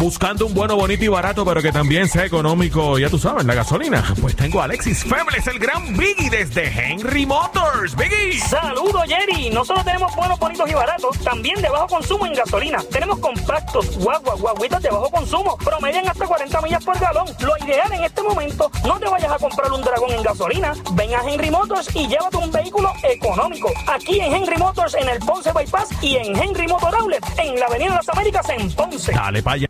Buscando 0.00 0.46
un 0.46 0.54
bueno, 0.54 0.76
bonito 0.76 1.04
y 1.04 1.08
barato, 1.08 1.44
pero 1.44 1.60
que 1.60 1.70
también 1.72 2.08
sea 2.08 2.24
económico, 2.24 2.98
ya 2.98 3.10
tú 3.10 3.18
sabes, 3.18 3.44
la 3.44 3.52
gasolina. 3.52 4.02
Pues 4.18 4.34
tengo 4.34 4.62
a 4.62 4.64
Alexis 4.64 5.04
Febles, 5.04 5.46
el 5.46 5.58
gran 5.58 5.94
Biggie 5.94 6.30
desde 6.30 6.68
Henry 6.68 7.26
Motors. 7.26 7.94
Biggie. 7.96 8.40
Saludos, 8.40 9.02
Jerry. 9.06 9.50
No 9.50 9.62
solo 9.62 9.84
tenemos 9.84 10.16
buenos, 10.16 10.38
bonitos 10.38 10.70
y 10.70 10.72
baratos, 10.72 11.18
también 11.18 11.60
de 11.60 11.68
bajo 11.68 11.86
consumo 11.86 12.24
en 12.24 12.32
gasolina. 12.32 12.78
Tenemos 12.90 13.18
compactos, 13.18 13.98
guaguas, 13.98 14.40
guaguitas 14.40 14.82
de 14.82 14.88
bajo 14.88 15.10
consumo, 15.10 15.58
promedian 15.58 16.08
hasta 16.08 16.26
40 16.26 16.62
millas 16.62 16.82
por 16.82 16.98
galón. 16.98 17.26
Lo 17.40 17.66
ideal 17.66 17.92
en 17.92 18.02
este 18.02 18.22
momento, 18.22 18.70
no 18.86 18.98
te 18.98 19.06
vayas 19.06 19.30
a 19.30 19.38
comprar 19.38 19.70
un 19.70 19.82
dragón 19.82 20.12
en 20.12 20.22
gasolina. 20.22 20.72
Ven 20.92 21.14
a 21.14 21.30
Henry 21.30 21.50
Motors 21.50 21.94
y 21.94 22.08
llévate 22.08 22.38
un 22.38 22.50
vehículo 22.50 22.90
económico. 23.02 23.70
Aquí 23.86 24.18
en 24.18 24.32
Henry 24.32 24.56
Motors, 24.56 24.94
en 24.94 25.10
el 25.10 25.18
Ponce 25.18 25.52
Bypass 25.52 25.90
y 26.02 26.16
en 26.16 26.34
Henry 26.34 26.66
Motor 26.66 26.94
Outlet, 26.94 27.22
en 27.36 27.60
la 27.60 27.66
Avenida 27.66 27.90
de 27.90 27.96
las 27.96 28.08
Américas, 28.08 28.48
en 28.48 28.72
Ponce. 28.72 29.12
Dale 29.12 29.42
allá. 29.44 29.69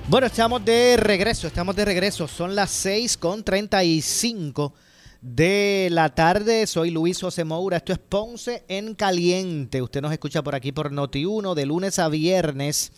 Bueno, 0.08 0.26
estamos 0.26 0.64
de 0.64 0.96
regreso, 0.96 1.46
estamos 1.46 1.76
de 1.76 1.84
regreso. 1.84 2.26
Son 2.26 2.54
las 2.54 2.70
6 2.70 3.16
con 3.16 3.44
35 3.44 4.74
de 5.20 5.88
la 5.90 6.08
tarde. 6.14 6.66
Soy 6.66 6.90
Luis 6.90 7.20
José 7.20 7.44
Moura. 7.44 7.76
Esto 7.76 7.92
es 7.92 7.98
Ponce 7.98 8.64
en 8.68 8.94
Caliente. 8.94 9.80
Usted 9.82 10.02
nos 10.02 10.12
escucha 10.12 10.42
por 10.42 10.54
aquí 10.54 10.72
por 10.72 10.90
Noti1 10.92 11.54
de 11.54 11.66
lunes 11.66 11.98
a 11.98 12.08
viernes 12.08 12.92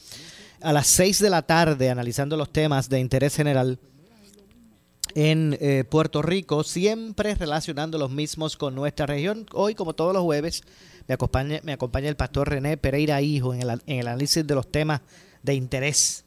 a 0.60 0.72
las 0.72 0.86
6 0.86 1.18
de 1.18 1.30
la 1.30 1.42
tarde 1.42 1.90
analizando 1.90 2.36
los 2.36 2.50
temas 2.50 2.88
de 2.88 3.00
interés 3.00 3.36
general 3.36 3.78
en 5.14 5.56
eh, 5.60 5.84
Puerto 5.88 6.22
Rico, 6.22 6.64
siempre 6.64 7.34
relacionando 7.34 7.98
los 7.98 8.10
mismos 8.10 8.56
con 8.56 8.74
nuestra 8.74 9.06
región. 9.06 9.46
Hoy, 9.52 9.74
como 9.74 9.94
todos 9.94 10.12
los 10.12 10.22
jueves, 10.22 10.62
me 11.06 11.14
acompaña, 11.14 11.60
me 11.62 11.72
acompaña 11.72 12.08
el 12.08 12.16
pastor 12.16 12.50
René 12.50 12.76
Pereira 12.76 13.22
Hijo 13.22 13.54
en 13.54 13.62
el, 13.62 14.06
análisis 14.06 14.46
de 14.46 14.54
los 14.54 14.70
temas 14.70 15.00
de 15.42 15.54
interés 15.54 16.24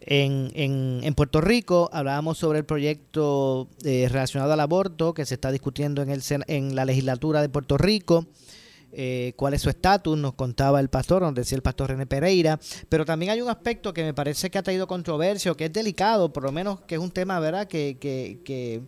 en, 0.00 1.14
Puerto 1.14 1.40
Rico. 1.40 1.88
Hablábamos 1.92 2.38
sobre 2.38 2.58
el 2.58 2.64
proyecto 2.64 3.68
eh, 3.84 4.08
relacionado 4.10 4.52
al 4.52 4.60
aborto 4.60 5.14
que 5.14 5.24
se 5.24 5.34
está 5.34 5.50
discutiendo 5.50 6.02
en, 6.02 6.10
el, 6.10 6.22
en 6.46 6.74
la 6.74 6.84
legislatura 6.84 7.40
de 7.40 7.48
Puerto 7.48 7.78
Rico. 7.78 8.26
Eh, 8.92 9.34
cuál 9.36 9.52
es 9.54 9.60
su 9.62 9.68
estatus, 9.68 10.16
nos 10.16 10.32
contaba 10.34 10.80
el 10.80 10.88
pastor, 10.88 11.20
nos 11.22 11.34
decía 11.34 11.56
el 11.56 11.62
pastor 11.62 11.90
René 11.90 12.06
Pereira, 12.06 12.58
pero 12.88 13.04
también 13.04 13.30
hay 13.32 13.40
un 13.42 13.50
aspecto 13.50 13.92
que 13.92 14.02
me 14.02 14.14
parece 14.14 14.50
que 14.50 14.56
ha 14.58 14.62
traído 14.62 14.86
controversia, 14.86 15.52
o 15.52 15.54
que 15.56 15.66
es 15.66 15.72
delicado, 15.72 16.32
por 16.32 16.42
lo 16.42 16.52
menos 16.52 16.80
que 16.80 16.94
es 16.94 17.00
un 17.00 17.10
tema, 17.10 17.38
¿verdad? 17.38 17.68
Que, 17.68 17.98
que, 18.00 18.40
que 18.44 18.82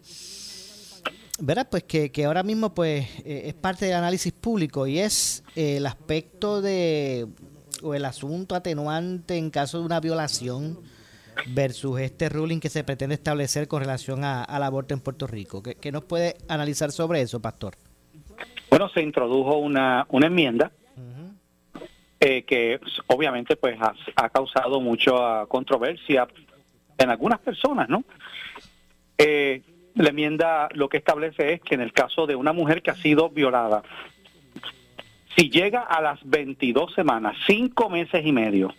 ¿verdad? 1.39 1.69
Pues 1.71 1.85
que, 1.85 2.11
ahora 2.25 2.43
mismo 2.43 2.75
pues 2.75 3.07
eh, 3.25 3.43
es 3.47 3.55
parte 3.55 3.87
del 3.87 3.95
análisis 3.95 4.33
público 4.33 4.87
y 4.87 4.99
es 4.99 5.43
eh, 5.57 5.77
el 5.79 5.87
aspecto 5.87 6.61
de, 6.63 7.27
o 7.83 7.95
el 7.95 8.05
asunto 8.05 8.55
atenuante 8.55 9.37
en 9.37 9.51
caso 9.51 9.79
de 9.81 9.85
una 9.85 10.01
violación 10.01 10.81
versus 11.55 12.01
este 12.01 12.29
ruling 12.29 12.59
que 12.61 12.69
se 12.69 12.85
pretende 12.85 13.15
establecer 13.15 13.69
con 13.69 13.81
relación 13.81 14.25
a- 14.25 14.45
al 14.45 14.63
aborto 14.63 14.93
en 14.93 15.01
Puerto 15.01 15.27
Rico. 15.27 15.63
¿Qué, 15.63 15.75
qué 15.77 15.93
nos 15.93 16.05
puede 16.05 16.37
analizar 16.49 16.93
sobre 16.93 17.23
eso, 17.23 17.41
pastor? 17.41 17.75
Bueno, 18.71 18.89
se 18.91 19.03
introdujo 19.03 19.59
una, 19.59 20.07
una 20.11 20.27
enmienda 20.29 20.71
eh, 22.21 22.43
que 22.45 22.79
obviamente 23.09 23.57
pues 23.57 23.77
ha, 23.81 23.95
ha 24.17 24.29
causado 24.29 24.81
mucha 24.81 25.47
controversia 25.47 26.29
en 26.99 27.11
algunas 27.11 27.41
personas, 27.41 27.89
¿no? 27.89 28.05
Eh, 29.19 29.63
la 29.95 30.11
enmienda 30.11 30.69
lo 30.75 30.89
que 30.89 30.99
establece 30.99 31.55
es 31.55 31.61
que 31.63 31.75
en 31.75 31.81
el 31.81 31.93
caso 31.93 32.27
de 32.27 32.37
una 32.37 32.53
mujer 32.53 32.81
que 32.83 32.91
ha 32.91 32.95
sido 32.97 33.29
violada, 33.31 33.83
si 35.37 35.51
llega 35.51 35.81
a 35.81 36.01
las 36.01 36.21
22 36.25 36.95
semanas, 36.95 37.37
cinco 37.47 37.89
meses 37.91 38.25
y 38.25 38.33
medio, 38.33 38.73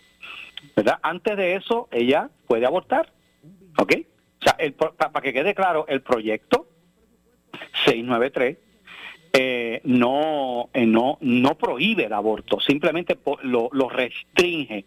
¿verdad? 0.76 0.98
Antes 1.02 1.36
de 1.36 1.54
eso, 1.56 1.88
ella 1.92 2.30
puede 2.46 2.64
abortar, 2.66 3.12
¿ok? 3.76 3.92
O 4.40 4.44
sea, 4.44 4.56
pa- 4.76 4.92
para 5.10 5.22
que 5.22 5.32
quede 5.32 5.54
claro, 5.54 5.84
el 5.88 6.00
proyecto 6.02 6.66
693 7.84 8.56
eh, 9.34 9.80
no, 9.84 10.68
eh, 10.74 10.84
no, 10.84 11.16
no 11.22 11.54
prohíbe 11.56 12.04
el 12.04 12.12
aborto, 12.12 12.60
simplemente 12.60 13.16
lo 13.42 13.88
restringe 13.88 14.84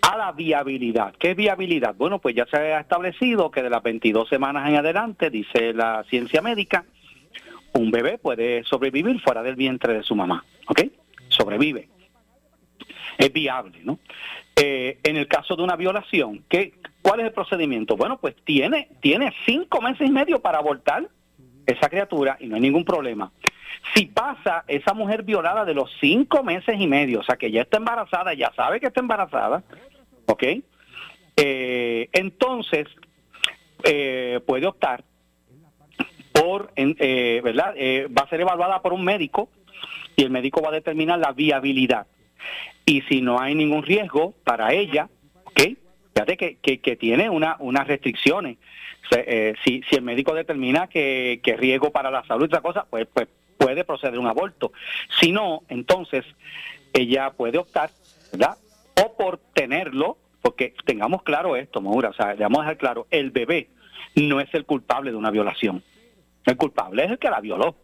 a 0.00 0.16
la 0.16 0.32
viabilidad. 0.32 1.14
¿Qué 1.18 1.32
es 1.32 1.36
viabilidad? 1.36 1.94
Bueno, 1.94 2.18
pues 2.18 2.34
ya 2.34 2.46
se 2.46 2.56
ha 2.56 2.80
establecido 2.80 3.50
que 3.50 3.62
de 3.62 3.68
las 3.68 3.82
22 3.82 4.28
semanas 4.28 4.68
en 4.68 4.76
adelante, 4.76 5.28
dice 5.28 5.74
la 5.74 6.04
ciencia 6.08 6.40
médica, 6.40 6.84
un 7.74 7.90
bebé 7.90 8.18
puede 8.18 8.64
sobrevivir 8.64 9.20
fuera 9.20 9.42
del 9.42 9.56
vientre 9.56 9.94
de 9.94 10.02
su 10.02 10.14
mamá, 10.14 10.44
¿ok? 10.68 10.84
Sobrevive. 11.28 11.88
Es 13.18 13.32
viable, 13.32 13.80
¿no? 13.84 13.98
Eh, 14.56 14.98
en 15.02 15.16
el 15.16 15.28
caso 15.28 15.56
de 15.56 15.62
una 15.62 15.76
violación, 15.76 16.44
¿qué, 16.48 16.74
¿cuál 17.02 17.20
es 17.20 17.26
el 17.26 17.32
procedimiento? 17.32 17.96
Bueno, 17.96 18.18
pues 18.18 18.36
tiene, 18.44 18.88
tiene 19.00 19.32
cinco 19.46 19.80
meses 19.80 20.06
y 20.06 20.10
medio 20.10 20.40
para 20.40 20.58
abortar 20.58 21.08
esa 21.66 21.88
criatura 21.88 22.36
y 22.40 22.46
no 22.46 22.56
hay 22.56 22.60
ningún 22.60 22.84
problema. 22.84 23.32
Si 23.94 24.06
pasa 24.06 24.64
esa 24.68 24.94
mujer 24.94 25.22
violada 25.22 25.64
de 25.64 25.74
los 25.74 25.90
cinco 26.00 26.42
meses 26.42 26.76
y 26.78 26.86
medio, 26.86 27.20
o 27.20 27.22
sea 27.22 27.36
que 27.36 27.50
ya 27.50 27.62
está 27.62 27.78
embarazada, 27.78 28.34
ya 28.34 28.52
sabe 28.54 28.80
que 28.80 28.86
está 28.86 29.00
embarazada, 29.00 29.62
¿ok? 30.26 30.44
Eh, 31.36 32.08
entonces 32.12 32.86
eh, 33.84 34.40
puede 34.46 34.66
optar 34.66 35.04
por, 36.32 36.72
eh, 36.76 37.40
¿verdad? 37.42 37.74
Eh, 37.76 38.08
va 38.16 38.22
a 38.22 38.28
ser 38.28 38.40
evaluada 38.40 38.80
por 38.80 38.92
un 38.92 39.04
médico 39.04 39.48
y 40.16 40.22
el 40.22 40.30
médico 40.30 40.62
va 40.62 40.68
a 40.68 40.72
determinar 40.72 41.18
la 41.18 41.32
viabilidad. 41.32 42.06
Y 42.84 43.02
si 43.02 43.20
no 43.20 43.40
hay 43.40 43.54
ningún 43.54 43.82
riesgo 43.82 44.34
para 44.44 44.72
ella, 44.72 45.08
¿ok? 45.44 45.60
Fíjate 46.14 46.36
que, 46.36 46.56
que, 46.56 46.80
que 46.80 46.96
tiene 46.96 47.28
una, 47.30 47.56
unas 47.58 47.86
restricciones. 47.86 48.58
Si, 49.64 49.82
si 49.82 49.96
el 49.96 50.02
médico 50.02 50.32
determina 50.32 50.86
que, 50.86 51.40
riesgo 51.58 51.90
para 51.90 52.10
la 52.10 52.24
salud 52.24 52.44
otra 52.44 52.60
cosa, 52.62 52.86
pues, 52.88 53.06
pues 53.12 53.28
puede 53.62 53.84
proceder 53.84 54.18
un 54.18 54.26
aborto. 54.26 54.72
Si 55.20 55.32
no, 55.32 55.62
entonces 55.68 56.24
ella 56.92 57.30
puede 57.30 57.58
optar, 57.58 57.90
¿verdad? 58.32 58.56
O 59.02 59.16
por 59.16 59.38
tenerlo, 59.54 60.18
porque 60.42 60.74
tengamos 60.84 61.22
claro 61.22 61.56
esto, 61.56 61.80
Maura, 61.80 62.10
o 62.10 62.12
sea, 62.12 62.34
le 62.34 62.42
vamos 62.42 62.60
a 62.60 62.62
dejar 62.62 62.78
claro, 62.78 63.06
el 63.10 63.30
bebé 63.30 63.68
no 64.16 64.40
es 64.40 64.52
el 64.54 64.64
culpable 64.64 65.10
de 65.10 65.16
una 65.16 65.30
violación. 65.30 65.82
El 66.44 66.56
culpable 66.56 67.04
es 67.04 67.10
el 67.12 67.18
que 67.18 67.30
la 67.30 67.40
violó. 67.40 67.76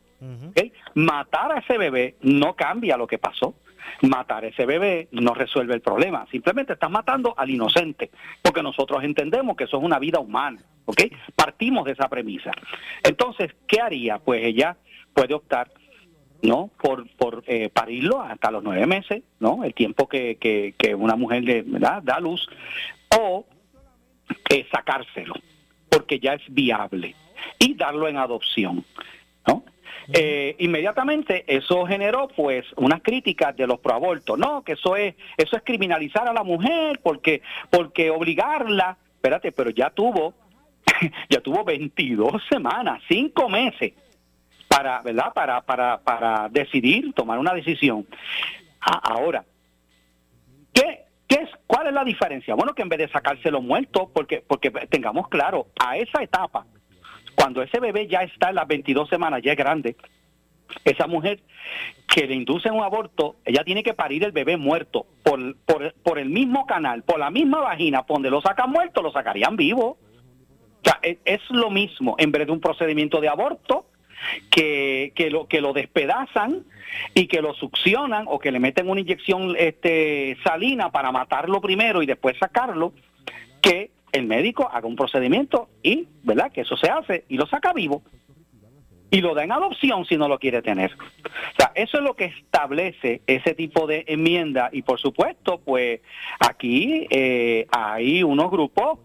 Matar 0.94 1.52
a 1.52 1.58
ese 1.60 1.78
bebé 1.78 2.16
no 2.22 2.56
cambia 2.56 2.96
lo 2.96 3.06
que 3.06 3.18
pasó. 3.18 3.54
Matar 4.02 4.44
a 4.44 4.48
ese 4.48 4.66
bebé 4.66 5.08
no 5.12 5.32
resuelve 5.32 5.74
el 5.74 5.80
problema. 5.80 6.26
Simplemente 6.30 6.72
estás 6.72 6.90
matando 6.90 7.34
al 7.36 7.48
inocente, 7.50 8.10
porque 8.42 8.62
nosotros 8.62 9.04
entendemos 9.04 9.56
que 9.56 9.64
eso 9.64 9.78
es 9.78 9.84
una 9.84 10.00
vida 10.00 10.18
humana. 10.18 10.60
¿ok? 10.86 11.02
Partimos 11.36 11.84
de 11.84 11.92
esa 11.92 12.08
premisa. 12.08 12.50
Entonces, 13.04 13.54
¿qué 13.66 13.80
haría? 13.80 14.18
Pues 14.18 14.42
ella 14.42 14.76
puede 15.18 15.34
optar 15.34 15.68
no 16.42 16.70
por 16.80 17.08
por 17.16 17.42
eh, 17.48 17.70
parirlo 17.70 18.22
hasta 18.22 18.52
los 18.52 18.62
nueve 18.62 18.86
meses 18.86 19.24
no 19.40 19.64
el 19.64 19.74
tiempo 19.74 20.08
que, 20.08 20.36
que, 20.36 20.74
que 20.78 20.94
una 20.94 21.16
mujer 21.16 21.42
le 21.42 21.62
¿verdad? 21.62 22.00
da 22.04 22.20
luz 22.20 22.48
o 23.18 23.44
eh, 24.50 24.64
sacárselo 24.70 25.34
porque 25.88 26.20
ya 26.20 26.34
es 26.34 26.42
viable 26.48 27.16
y 27.58 27.74
darlo 27.74 28.06
en 28.06 28.16
adopción 28.16 28.84
¿no? 29.48 29.64
Eh, 30.12 30.54
inmediatamente 30.60 31.44
eso 31.48 31.84
generó 31.84 32.28
pues 32.28 32.64
unas 32.76 33.02
críticas 33.02 33.56
de 33.56 33.66
los 33.66 33.80
proabortos 33.80 34.38
no 34.38 34.62
que 34.62 34.74
eso 34.74 34.94
es 34.94 35.16
eso 35.36 35.56
es 35.56 35.62
criminalizar 35.64 36.28
a 36.28 36.32
la 36.32 36.44
mujer 36.44 37.00
porque 37.02 37.42
porque 37.70 38.10
obligarla 38.10 38.96
espérate 39.16 39.50
pero 39.50 39.70
ya 39.70 39.90
tuvo 39.90 40.34
ya 41.28 41.40
tuvo 41.40 41.64
22 41.64 42.40
semanas 42.48 43.02
cinco 43.08 43.48
meses 43.48 43.94
para, 44.78 45.02
¿verdad? 45.02 45.32
Para, 45.34 45.60
para, 45.62 45.98
para 45.98 46.48
decidir, 46.50 47.12
tomar 47.12 47.38
una 47.40 47.52
decisión. 47.52 48.06
A- 48.80 49.12
ahora, 49.12 49.44
¿qué, 50.72 51.00
qué 51.26 51.34
es, 51.42 51.50
¿cuál 51.66 51.88
es 51.88 51.92
la 51.92 52.04
diferencia? 52.04 52.54
Bueno, 52.54 52.74
que 52.74 52.82
en 52.82 52.88
vez 52.88 53.00
de 53.00 53.08
sacárselo 53.08 53.60
muerto, 53.60 54.08
porque, 54.14 54.44
porque 54.46 54.70
tengamos 54.70 55.26
claro, 55.28 55.66
a 55.80 55.96
esa 55.96 56.22
etapa, 56.22 56.64
cuando 57.34 57.60
ese 57.60 57.80
bebé 57.80 58.06
ya 58.06 58.20
está 58.22 58.50
en 58.50 58.54
las 58.54 58.68
22 58.68 59.08
semanas, 59.08 59.42
ya 59.42 59.50
es 59.50 59.58
grande, 59.58 59.96
esa 60.84 61.08
mujer 61.08 61.40
que 62.06 62.28
le 62.28 62.34
induce 62.34 62.70
un 62.70 62.84
aborto, 62.84 63.34
ella 63.44 63.64
tiene 63.64 63.82
que 63.82 63.94
parir 63.94 64.22
el 64.22 64.30
bebé 64.30 64.56
muerto 64.56 65.06
por, 65.24 65.56
por, 65.66 65.92
por 66.04 66.20
el 66.20 66.28
mismo 66.30 66.66
canal, 66.66 67.02
por 67.02 67.18
la 67.18 67.30
misma 67.30 67.62
vagina, 67.62 68.04
por 68.04 68.16
donde 68.18 68.30
lo 68.30 68.40
sacan 68.42 68.70
muerto, 68.70 69.02
lo 69.02 69.10
sacarían 69.10 69.56
vivo. 69.56 69.98
O 69.98 70.84
sea, 70.84 71.00
es, 71.02 71.18
es 71.24 71.40
lo 71.50 71.68
mismo, 71.68 72.14
en 72.18 72.30
vez 72.30 72.46
de 72.46 72.52
un 72.52 72.60
procedimiento 72.60 73.20
de 73.20 73.28
aborto, 73.28 73.86
que, 74.50 75.12
que, 75.14 75.30
lo, 75.30 75.46
que 75.46 75.60
lo 75.60 75.72
despedazan 75.72 76.64
y 77.14 77.26
que 77.26 77.42
lo 77.42 77.54
succionan 77.54 78.24
o 78.28 78.38
que 78.38 78.50
le 78.50 78.60
meten 78.60 78.88
una 78.88 79.00
inyección 79.00 79.54
este, 79.58 80.36
salina 80.44 80.90
para 80.90 81.12
matarlo 81.12 81.60
primero 81.60 82.02
y 82.02 82.06
después 82.06 82.36
sacarlo, 82.38 82.92
que 83.60 83.90
el 84.12 84.26
médico 84.26 84.68
haga 84.72 84.86
un 84.86 84.96
procedimiento 84.96 85.68
y, 85.82 86.06
¿verdad? 86.22 86.50
Que 86.52 86.62
eso 86.62 86.76
se 86.76 86.88
hace 86.88 87.24
y 87.28 87.36
lo 87.36 87.46
saca 87.46 87.72
vivo 87.72 88.02
y 89.10 89.20
lo 89.20 89.34
da 89.34 89.44
en 89.44 89.52
adopción 89.52 90.04
si 90.04 90.16
no 90.16 90.28
lo 90.28 90.38
quiere 90.38 90.62
tener. 90.62 90.92
O 90.92 91.56
sea, 91.56 91.72
eso 91.74 91.98
es 91.98 92.04
lo 92.04 92.14
que 92.14 92.26
establece 92.26 93.22
ese 93.26 93.54
tipo 93.54 93.86
de 93.86 94.04
enmienda 94.06 94.68
y 94.72 94.82
por 94.82 95.00
supuesto, 95.00 95.60
pues 95.64 96.00
aquí 96.40 97.06
eh, 97.10 97.66
hay 97.70 98.22
unos 98.22 98.50
grupos 98.50 99.00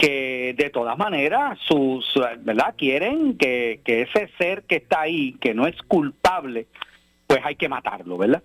que 0.00 0.54
de 0.56 0.70
todas 0.70 0.96
maneras 0.96 1.58
sus 1.68 2.04
verdad 2.40 2.74
quieren 2.78 3.36
que, 3.36 3.80
que 3.84 3.94
ese 4.02 4.22
ser 4.38 4.62
que 4.68 4.76
está 4.76 4.96
ahí 5.02 5.36
que 5.42 5.52
no 5.54 5.66
es 5.66 5.76
culpable 5.94 6.66
pues 7.26 7.40
hay 7.44 7.56
que 7.56 7.68
matarlo 7.68 8.16
verdad 8.16 8.42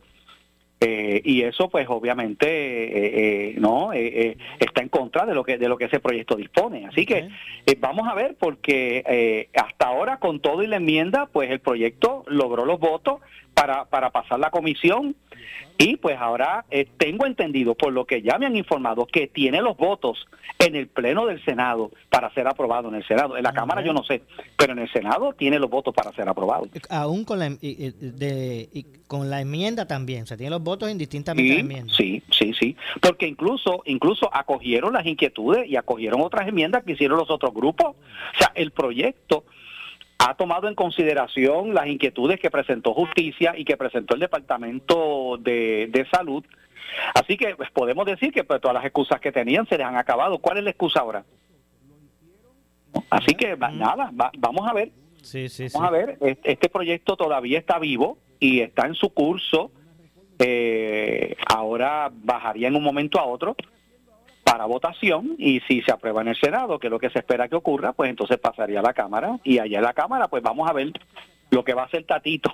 Eh, 0.85 1.21
y 1.23 1.35
eso 1.43 1.69
pues 1.69 1.87
obviamente 1.87 2.45
eh, 2.45 3.11
eh, 3.21 3.55
no 3.65 3.93
Eh, 3.93 4.11
eh, 4.21 4.37
está 4.59 4.81
en 4.81 4.89
contra 4.89 5.25
de 5.25 5.33
lo 5.33 5.43
que 5.43 5.57
de 5.57 5.69
lo 5.69 5.77
que 5.77 5.85
ese 5.85 6.01
proyecto 6.01 6.35
dispone. 6.35 6.79
Así 6.89 7.05
que 7.05 7.17
eh, 7.67 7.75
vamos 7.79 8.05
a 8.09 8.15
ver 8.21 8.35
porque 8.37 9.01
eh, 9.07 9.47
hasta 9.65 9.85
ahora 9.87 10.17
con 10.17 10.41
todo 10.41 10.61
y 10.61 10.67
la 10.67 10.77
enmienda 10.83 11.27
pues 11.31 11.47
el 11.51 11.59
proyecto 11.59 12.25
logró 12.27 12.65
los 12.65 12.79
votos 12.79 13.21
para 13.53 13.85
para 13.85 14.09
pasar 14.09 14.39
la 14.39 14.49
comisión 14.49 15.15
y 15.77 15.97
pues 15.97 16.17
ahora 16.19 16.65
eh, 16.69 16.87
tengo 16.97 17.25
entendido, 17.25 17.73
por 17.75 17.91
lo 17.93 18.05
que 18.05 18.21
ya 18.21 18.37
me 18.37 18.45
han 18.45 18.55
informado, 18.55 19.05
que 19.07 19.27
tiene 19.27 19.61
los 19.61 19.75
votos 19.75 20.25
en 20.59 20.75
el 20.75 20.87
Pleno 20.87 21.25
del 21.25 21.43
Senado 21.43 21.91
para 22.09 22.31
ser 22.33 22.47
aprobado 22.47 22.89
en 22.89 22.95
el 22.95 23.05
Senado. 23.07 23.35
En 23.37 23.43
la 23.43 23.53
Cámara 23.53 23.83
yo 23.83 23.91
no 23.91 24.03
sé, 24.03 24.21
pero 24.55 24.73
en 24.73 24.79
el 24.79 24.91
Senado 24.91 25.33
tiene 25.33 25.57
los 25.59 25.69
votos 25.69 25.93
para 25.93 26.11
ser 26.13 26.29
aprobado. 26.29 26.67
Aún 26.89 27.25
con 27.25 27.39
la, 27.39 27.47
y- 27.59 27.91
de, 27.99 28.85
con 29.07 29.29
la 29.31 29.41
enmienda 29.41 29.87
también, 29.87 30.27
se 30.27 30.37
tienen 30.37 30.51
los 30.51 30.63
votos 30.63 30.89
indistintamente 30.91 31.49
de 31.51 31.55
la 31.55 31.61
Sí, 31.61 31.61
enmienda. 31.71 31.93
sí, 31.95 32.23
sí, 32.31 32.53
sí. 32.59 32.77
Porque 33.01 33.27
incluso, 33.27 33.81
incluso 33.85 34.29
acogieron 34.33 34.93
las 34.93 35.05
inquietudes 35.05 35.67
y 35.67 35.75
acogieron 35.75 36.21
otras 36.21 36.47
enmiendas 36.47 36.83
que 36.83 36.93
hicieron 36.93 37.17
los 37.17 37.29
otros 37.31 37.51
grupos. 37.53 37.87
O 37.87 38.37
sea, 38.37 38.51
el 38.55 38.71
proyecto 38.71 39.43
ha 40.19 40.35
tomado 40.35 40.67
en 40.67 40.75
consideración 40.75 41.73
las 41.73 41.87
inquietudes 41.87 42.39
que 42.39 42.49
presentó 42.51 42.93
Justicia 42.93 43.53
y 43.57 43.65
que 43.65 43.77
presentó 43.77 44.13
el 44.13 44.21
Departamento 44.21 45.37
de, 45.39 45.87
de 45.91 46.05
Salud. 46.09 46.43
Así 47.15 47.35
que 47.37 47.55
pues, 47.55 47.69
podemos 47.71 48.05
decir 48.05 48.31
que 48.31 48.43
pues, 48.43 48.61
todas 48.61 48.75
las 48.75 48.85
excusas 48.85 49.19
que 49.19 49.31
tenían 49.31 49.65
se 49.67 49.77
les 49.77 49.85
han 49.85 49.97
acabado. 49.97 50.37
¿Cuál 50.39 50.59
es 50.59 50.63
la 50.63 50.69
excusa 50.69 50.99
ahora? 51.01 51.25
Así 53.09 53.33
que 53.35 53.57
nada, 53.57 54.11
va- 54.19 54.31
vamos 54.37 54.67
a 54.69 54.73
ver. 54.73 54.91
Sí, 55.21 55.49
sí, 55.49 55.67
Vamos 55.73 55.87
a 55.87 55.91
ver, 55.91 56.17
es- 56.21 56.37
este 56.43 56.69
proyecto 56.69 57.15
todavía 57.15 57.57
está 57.57 57.79
vivo 57.79 58.17
y 58.39 58.59
está 58.59 58.85
en 58.87 58.93
su 58.95 59.09
curso. 59.09 59.71
Eh, 60.39 61.35
ahora 61.47 62.11
bajaría 62.13 62.67
en 62.67 62.75
un 62.75 62.83
momento 62.83 63.19
a 63.19 63.25
otro 63.25 63.55
para 64.43 64.65
votación 64.65 65.35
y 65.37 65.61
si 65.61 65.81
se 65.81 65.91
aprueba 65.91 66.21
en 66.21 66.29
el 66.29 66.35
Senado, 66.35 66.79
que 66.79 66.87
es 66.87 66.91
lo 66.91 66.99
que 66.99 67.09
se 67.09 67.19
espera 67.19 67.47
que 67.47 67.55
ocurra, 67.55 67.93
pues 67.93 68.09
entonces 68.09 68.37
pasaría 68.39 68.79
a 68.79 68.83
la 68.83 68.93
Cámara 68.93 69.39
y 69.43 69.59
allá 69.59 69.77
en 69.77 69.83
la 69.83 69.93
Cámara 69.93 70.27
pues 70.27 70.43
vamos 70.43 70.69
a 70.69 70.73
ver 70.73 70.91
lo 71.49 71.63
que 71.63 71.73
va 71.73 71.83
a 71.83 71.85
hacer 71.85 72.03
Tatito 72.05 72.51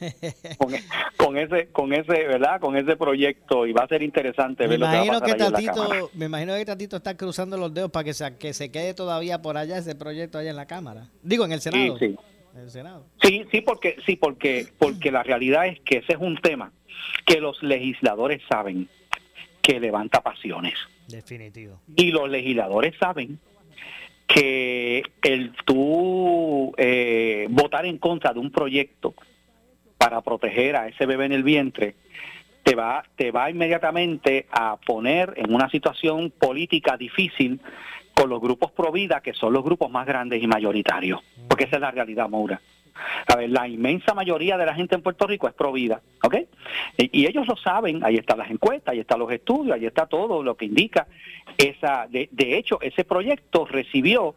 con, 0.58 0.72
con 1.16 1.38
ese 1.38 1.68
con 1.68 1.92
ese, 1.92 2.26
¿verdad? 2.26 2.60
Con 2.60 2.76
ese 2.76 2.96
proyecto 2.96 3.66
y 3.66 3.72
va 3.72 3.84
a 3.84 3.88
ser 3.88 4.02
interesante 4.02 4.64
Me 4.64 4.70
ver 4.70 4.80
lo 4.80 4.86
que 4.86 4.92
va 4.92 4.98
a 4.98 5.04
imagino, 5.04 5.20
pasar 5.20 5.36
que 5.36 5.42
allá 5.42 5.46
en 5.46 5.52
la 5.52 5.72
Cámara. 5.72 5.88
Tatito, 5.88 6.10
me 6.14 6.24
imagino 6.26 6.54
que 6.54 6.64
Tatito 6.64 6.96
está 6.96 7.16
cruzando 7.16 7.56
los 7.56 7.72
dedos 7.72 7.90
para 7.90 8.04
que 8.04 8.14
se, 8.14 8.36
que 8.36 8.52
se 8.52 8.70
quede 8.70 8.92
todavía 8.94 9.40
por 9.40 9.56
allá 9.56 9.78
ese 9.78 9.94
proyecto 9.94 10.38
allá 10.38 10.50
en 10.50 10.56
la 10.56 10.66
Cámara. 10.66 11.08
Digo, 11.22 11.44
en 11.44 11.52
el 11.52 11.60
Senado. 11.60 11.98
sí. 11.98 12.16
En 12.54 12.60
el 12.60 12.70
Senado. 12.70 13.06
Sí, 13.20 13.44
sí, 13.50 13.62
porque 13.62 13.96
sí, 14.06 14.14
porque 14.14 14.68
porque 14.78 15.10
la 15.10 15.24
realidad 15.24 15.66
es 15.66 15.80
que 15.80 15.98
ese 15.98 16.12
es 16.12 16.18
un 16.20 16.36
tema 16.36 16.72
que 17.26 17.40
los 17.40 17.60
legisladores 17.62 18.42
saben 18.48 18.88
que 19.60 19.80
levanta 19.80 20.20
pasiones 20.20 20.74
Definitivo. 21.08 21.80
y 21.96 22.10
los 22.10 22.28
legisladores 22.28 22.94
saben 22.98 23.38
que 24.26 25.02
el 25.22 25.52
tú 25.64 26.72
eh, 26.76 27.46
votar 27.50 27.86
en 27.86 27.98
contra 27.98 28.32
de 28.32 28.40
un 28.40 28.50
proyecto 28.50 29.14
para 29.98 30.20
proteger 30.22 30.76
a 30.76 30.88
ese 30.88 31.06
bebé 31.06 31.26
en 31.26 31.32
el 31.32 31.42
vientre 31.42 31.94
te 32.62 32.74
va 32.74 33.04
te 33.16 33.30
va 33.30 33.50
inmediatamente 33.50 34.46
a 34.50 34.76
poner 34.76 35.34
en 35.36 35.54
una 35.54 35.68
situación 35.68 36.30
política 36.30 36.96
difícil 36.96 37.60
con 38.14 38.30
los 38.30 38.40
grupos 38.40 38.72
pro 38.72 38.90
vida 38.90 39.20
que 39.20 39.34
son 39.34 39.52
los 39.52 39.62
grupos 39.62 39.90
más 39.90 40.06
grandes 40.06 40.42
y 40.42 40.46
mayoritarios 40.46 41.20
porque 41.48 41.64
esa 41.64 41.76
es 41.76 41.82
la 41.82 41.90
realidad 41.90 42.28
Moura 42.28 42.60
A 43.26 43.36
ver, 43.36 43.50
la 43.50 43.66
inmensa 43.66 44.14
mayoría 44.14 44.56
de 44.56 44.66
la 44.66 44.74
gente 44.74 44.94
en 44.94 45.02
Puerto 45.02 45.26
Rico 45.26 45.48
es 45.48 45.54
pro 45.54 45.72
vida, 45.72 46.00
¿ok? 46.22 46.36
Y, 46.96 47.26
ellos 47.26 47.46
lo 47.46 47.56
saben, 47.56 48.04
ahí 48.04 48.16
están 48.16 48.38
las 48.38 48.50
encuestas, 48.50 48.92
ahí 48.92 49.00
están 49.00 49.18
los 49.18 49.30
estudios, 49.32 49.74
ahí 49.74 49.86
está 49.86 50.06
todo 50.06 50.42
lo 50.42 50.56
que 50.56 50.66
indica 50.66 51.06
esa. 51.58 52.06
De, 52.08 52.28
de 52.30 52.56
hecho, 52.56 52.80
ese 52.80 53.04
proyecto 53.04 53.64
recibió 53.64 54.34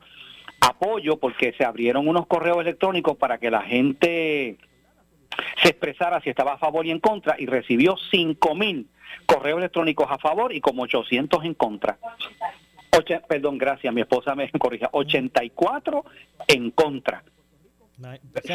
apoyo 0.59 1.17
porque 1.17 1.53
se 1.53 1.63
abrieron 1.63 2.07
unos 2.07 2.25
correos 2.27 2.59
electrónicos 2.61 3.17
para 3.17 3.37
que 3.37 3.51
la 3.51 3.61
gente 3.61 4.57
se 5.61 5.69
expresara 5.69 6.19
si 6.21 6.29
estaba 6.29 6.53
a 6.53 6.57
favor 6.57 6.85
y 6.85 6.91
en 6.91 6.99
contra 6.99 7.35
y 7.37 7.45
recibió 7.45 7.95
5 8.09 8.55
mil 8.55 8.87
correos 9.25 9.59
electrónicos 9.59 10.07
a 10.09 10.17
favor 10.17 10.53
y 10.53 10.61
como 10.61 10.83
800 10.83 11.43
en 11.45 11.53
contra. 11.53 11.97
Perdón, 13.27 13.57
gracias, 13.57 13.93
mi 13.93 14.01
esposa 14.01 14.33
me 14.35 14.49
corrija, 14.59 14.89
84 14.91 16.05
en 16.47 16.71
contra. 16.71 17.23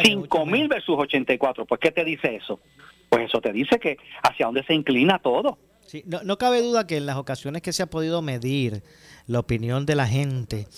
5 0.02 0.46
mil 0.46 0.68
versus 0.68 0.96
84. 0.98 1.66
Pues, 1.66 1.80
¿qué 1.80 1.90
te 1.90 2.04
dice 2.04 2.36
eso? 2.36 2.60
Pues 3.08 3.24
eso 3.24 3.40
te 3.40 3.52
dice 3.52 3.78
que 3.78 3.98
hacia 4.22 4.46
dónde 4.46 4.64
se 4.64 4.74
inclina 4.74 5.18
todo. 5.18 5.58
Sí, 5.86 6.02
no, 6.06 6.22
no 6.22 6.38
cabe 6.38 6.62
duda 6.62 6.86
que 6.86 6.96
en 6.96 7.06
las 7.06 7.16
ocasiones 7.16 7.60
que 7.60 7.72
se 7.72 7.82
ha 7.82 7.86
podido 7.86 8.22
medir 8.22 8.82
la 9.26 9.40
opinión 9.40 9.84
de 9.84 9.96
la 9.96 10.06
gente, 10.06 10.68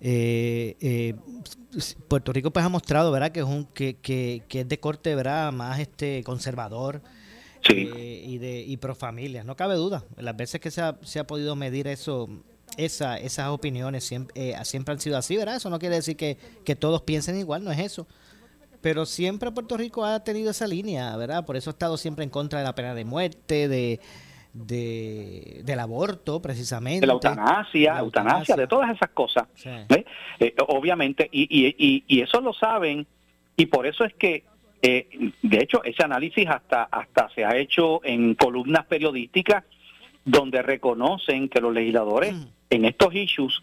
eh, 0.00 0.76
eh, 0.80 1.14
Puerto 2.08 2.32
Rico 2.32 2.50
pues 2.50 2.64
ha 2.64 2.68
mostrado, 2.68 3.12
¿verdad? 3.12 3.30
Que 3.30 3.40
es 3.40 3.46
un 3.46 3.66
que, 3.66 3.96
que, 3.96 4.42
que 4.48 4.60
es 4.60 4.68
de 4.68 4.80
corte, 4.80 5.14
¿verdad? 5.14 5.52
Más 5.52 5.78
este 5.80 6.22
conservador 6.24 7.02
eh, 7.68 8.22
y 8.26 8.38
de 8.38 8.60
y 8.60 8.76
pro 8.76 8.94
familia. 8.94 9.44
No 9.44 9.56
cabe 9.56 9.74
duda. 9.74 10.04
Las 10.16 10.36
veces 10.36 10.60
que 10.60 10.70
se 10.70 10.80
ha, 10.80 10.98
se 11.02 11.18
ha 11.18 11.26
podido 11.26 11.56
medir 11.56 11.86
eso, 11.86 12.28
esa, 12.76 13.16
esas 13.18 13.48
opiniones 13.48 14.04
siempre, 14.04 14.50
eh, 14.50 14.56
siempre 14.64 14.92
han 14.92 15.00
sido 15.00 15.16
así, 15.16 15.36
¿verdad? 15.36 15.56
Eso 15.56 15.70
no 15.70 15.78
quiere 15.78 15.96
decir 15.96 16.16
que, 16.16 16.36
que 16.64 16.76
todos 16.76 17.02
piensen 17.02 17.38
igual, 17.38 17.64
no 17.64 17.72
es 17.72 17.78
eso. 17.78 18.06
Pero 18.80 19.06
siempre 19.06 19.50
Puerto 19.50 19.76
Rico 19.76 20.04
ha 20.04 20.22
tenido 20.24 20.50
esa 20.50 20.66
línea, 20.66 21.16
¿verdad? 21.16 21.46
Por 21.46 21.56
eso 21.56 21.70
ha 21.70 21.72
estado 21.72 21.96
siempre 21.96 22.22
en 22.22 22.30
contra 22.30 22.58
de 22.58 22.66
la 22.66 22.74
pena 22.74 22.94
de 22.94 23.06
muerte, 23.06 23.66
de, 23.66 23.98
de 24.52 25.62
del 25.64 25.80
aborto, 25.80 26.42
precisamente. 26.42 27.00
de 27.00 27.06
la 27.06 27.14
eutanasia, 27.14 27.98
eutanasia, 27.98 28.56
de 28.56 28.66
todas 28.66 28.94
esas 28.94 29.08
cosas. 29.10 29.44
¿eh? 29.64 30.04
Eh, 30.38 30.54
obviamente, 30.68 31.28
y, 31.32 31.42
y, 31.44 31.74
y, 31.78 32.04
y 32.06 32.20
eso 32.20 32.42
lo 32.42 32.52
saben, 32.52 33.06
y 33.56 33.66
por 33.66 33.86
eso 33.86 34.04
es 34.04 34.12
que, 34.14 34.44
eh, 34.82 35.08
de 35.40 35.58
hecho, 35.58 35.82
ese 35.82 36.04
análisis 36.04 36.46
hasta, 36.46 36.82
hasta 36.84 37.30
se 37.34 37.44
ha 37.44 37.56
hecho 37.56 38.04
en 38.04 38.34
columnas 38.34 38.84
periodísticas 38.84 39.64
donde 40.26 40.60
reconocen 40.60 41.48
que 41.48 41.60
los 41.60 41.72
legisladores 41.72 42.34
en 42.74 42.84
estos 42.84 43.14
issues 43.14 43.62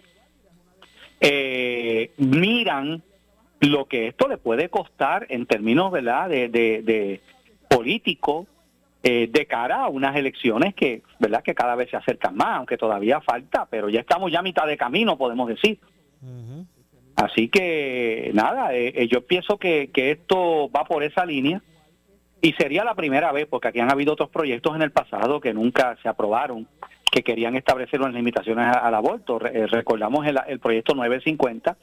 eh, 1.19 2.11
miran 2.17 3.03
lo 3.61 3.85
que 3.85 4.07
esto 4.07 4.27
le 4.27 4.37
puede 4.37 4.69
costar 4.69 5.27
en 5.29 5.45
términos 5.45 5.91
¿verdad? 5.91 6.29
de, 6.29 6.49
de, 6.49 6.81
de 6.81 7.21
político 7.69 8.47
eh, 9.03 9.27
de 9.31 9.47
cara 9.47 9.85
a 9.85 9.89
unas 9.89 10.15
elecciones 10.15 10.75
que 10.75 11.01
verdad 11.17 11.41
que 11.41 11.55
cada 11.55 11.75
vez 11.75 11.89
se 11.89 11.97
acercan 11.97 12.35
más 12.35 12.57
aunque 12.57 12.77
todavía 12.77 13.19
falta 13.21 13.65
pero 13.67 13.89
ya 13.89 13.99
estamos 13.99 14.31
ya 14.31 14.39
a 14.39 14.43
mitad 14.43 14.67
de 14.67 14.77
camino 14.77 15.17
podemos 15.17 15.47
decir. 15.47 15.79
Así 17.15 17.49
que 17.49 18.29
nada 18.33 18.75
eh, 18.75 18.93
eh, 18.95 19.07
yo 19.07 19.25
pienso 19.25 19.57
que, 19.57 19.89
que 19.91 20.11
esto 20.11 20.69
va 20.69 20.85
por 20.85 21.03
esa 21.03 21.25
línea 21.25 21.63
y 22.41 22.53
sería 22.53 22.83
la 22.83 22.93
primera 22.93 23.31
vez 23.31 23.47
porque 23.47 23.69
aquí 23.69 23.79
han 23.79 23.91
habido 23.91 24.13
otros 24.13 24.29
proyectos 24.29 24.75
en 24.75 24.83
el 24.83 24.91
pasado 24.91 25.41
que 25.41 25.53
nunca 25.53 25.97
se 26.03 26.07
aprobaron 26.07 26.67
que 27.11 27.23
querían 27.23 27.55
establecer 27.55 27.99
unas 27.99 28.13
limitaciones 28.15 28.75
al 28.75 28.95
aborto 28.95 29.45
eh, 29.45 29.67
recordamos 29.67 30.25
el, 30.25 30.39
el 30.47 30.59
proyecto 30.59 30.95
950 30.95 31.77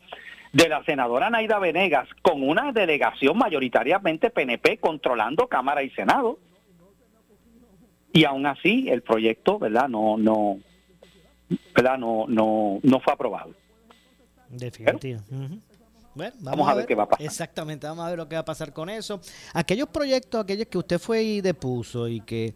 de 0.53 0.68
la 0.68 0.83
senadora 0.85 1.31
Naida 1.31 1.59
Venegas 1.59 2.09
con 2.22 2.43
una 2.43 2.72
delegación 2.72 3.37
mayoritariamente 3.37 4.31
PNP 4.31 4.79
controlando 4.79 5.47
Cámara 5.47 5.83
y 5.83 5.91
Senado. 5.91 6.39
Y 8.12 8.24
aún 8.24 8.47
así 8.47 8.89
el 8.89 9.03
proyecto, 9.03 9.59
¿verdad? 9.59 9.89
No 9.89 10.16
no 10.16 10.59
¿verdad? 11.74 11.99
No 11.99 12.24
no 12.26 12.81
no 12.83 13.01
fue 13.01 13.12
aprobado. 13.12 13.53
Definitivo. 14.49 15.20
Bueno, 16.14 16.35
vamos, 16.41 16.59
Vamos 16.59 16.68
a 16.68 16.74
ver 16.74 16.87
qué 16.87 16.95
va 16.95 17.05
a 17.05 17.09
pasar. 17.09 17.24
Exactamente, 17.24 17.87
vamos 17.87 18.05
a 18.05 18.09
ver 18.09 18.18
lo 18.18 18.29
que 18.29 18.35
va 18.35 18.41
a 18.41 18.45
pasar 18.45 18.72
con 18.72 18.89
eso. 18.91 19.20
Aquellos 19.55 19.89
proyectos, 19.89 20.43
aquellos 20.43 20.66
que 20.66 20.79
usted 20.79 20.99
fue 20.99 21.22
y 21.22 21.41
depuso 21.41 22.09
y 22.09 22.22
que 22.22 22.55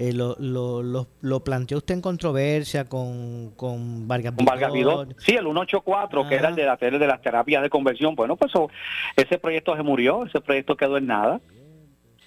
eh, 0.00 0.12
lo, 0.14 0.34
lo, 0.38 0.82
lo, 0.82 1.06
lo 1.20 1.44
planteó 1.44 1.76
usted 1.76 1.94
en 1.94 2.00
controversia 2.00 2.86
con, 2.88 3.50
con 3.54 4.08
Vargas 4.08 4.32
Con 4.32 4.46
Vargas. 4.46 4.70
Sí, 5.18 5.32
el 5.32 5.44
184, 5.44 6.26
que 6.28 6.34
era 6.36 6.48
el 6.48 6.54
de, 6.56 6.64
la, 6.64 6.78
el 6.80 6.98
de 6.98 7.06
las 7.06 7.20
terapias 7.20 7.62
de 7.62 7.68
conversión. 7.68 8.14
Bueno, 8.14 8.34
pues 8.36 8.50
eso- 8.50 8.70
ese 9.14 9.38
proyecto 9.38 9.76
se 9.76 9.82
murió, 9.82 10.24
ese 10.24 10.40
proyecto 10.40 10.74
quedó 10.76 10.96
en 10.96 11.06
nada. 11.06 11.40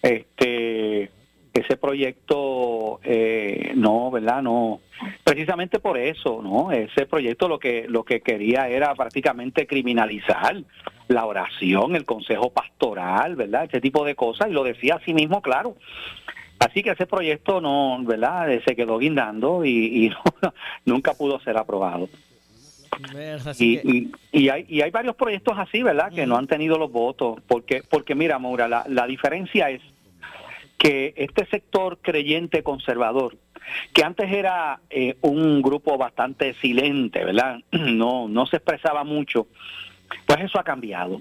Este, 0.04 1.10
ese 1.54 1.78
proyecto 1.80 3.00
eh, 3.04 3.72
no, 3.76 4.12
¿verdad? 4.12 4.42
No, 4.42 4.82
precisamente 5.24 5.80
por 5.80 5.98
eso, 5.98 6.42
¿no? 6.44 6.72
Ese 6.72 7.06
proyecto 7.06 7.48
lo 7.48 7.58
que 7.58 7.86
lo 7.88 8.04
que 8.04 8.22
quería 8.22 8.68
era 8.68 8.94
prácticamente 8.96 9.66
criminalizar 9.66 10.62
la 11.08 11.26
oración, 11.26 11.96
el 11.96 12.06
consejo 12.06 12.52
pastoral, 12.52 13.36
¿verdad? 13.36 13.66
Ese 13.66 13.82
tipo 13.82 14.04
de 14.06 14.16
cosas 14.16 14.50
y 14.50 14.54
lo 14.54 14.64
decía 14.64 14.96
así 15.02 15.14
mismo, 15.14 15.42
claro. 15.42 15.76
Así 16.66 16.84
que 16.84 16.92
ese 16.92 17.06
proyecto 17.06 17.60
no, 17.62 17.98
¿verdad? 18.04 18.52
Eh, 18.52 18.62
Se 18.66 18.76
quedó 18.76 18.98
guindando 18.98 19.66
y, 19.66 20.06
y 20.06 20.10
no- 20.42 20.54
nunca 20.86 21.14
pudo 21.14 21.40
ser 21.42 21.58
aprobado. 21.58 22.10
Y, 23.64 23.78
que- 23.80 23.88
y, 23.88 24.12
y 24.44 24.50
hay, 24.50 24.66
y 24.70 24.82
hay 24.82 24.92
varios 24.92 25.16
proyectos 25.16 25.58
así, 25.58 25.82
¿verdad? 25.84 26.12
Que 26.14 26.26
no 26.28 26.38
han 26.38 26.48
tenido 26.48 26.78
los 26.78 26.92
votos. 26.92 27.40
Porque, 27.48 27.82
porque 27.90 28.16
mira, 28.16 28.38
Maura, 28.40 28.68
la, 28.68 28.86
la 28.88 29.08
diferencia 29.08 29.70
es 29.70 29.82
que 30.78 31.14
este 31.18 31.46
sector 31.48 31.98
creyente 32.02 32.62
conservador, 32.62 33.38
que 33.94 34.04
antes 34.04 34.32
era 34.32 34.80
eh, 34.90 35.16
un 35.22 35.62
grupo 35.62 35.98
bastante 35.98 36.54
silente, 36.56 37.24
¿verdad? 37.24 37.60
No, 37.72 38.28
no 38.28 38.46
se 38.46 38.58
expresaba 38.58 39.04
mucho, 39.04 39.48
pues 40.28 40.42
eso 40.42 40.60
ha 40.60 40.64
cambiado. 40.64 41.20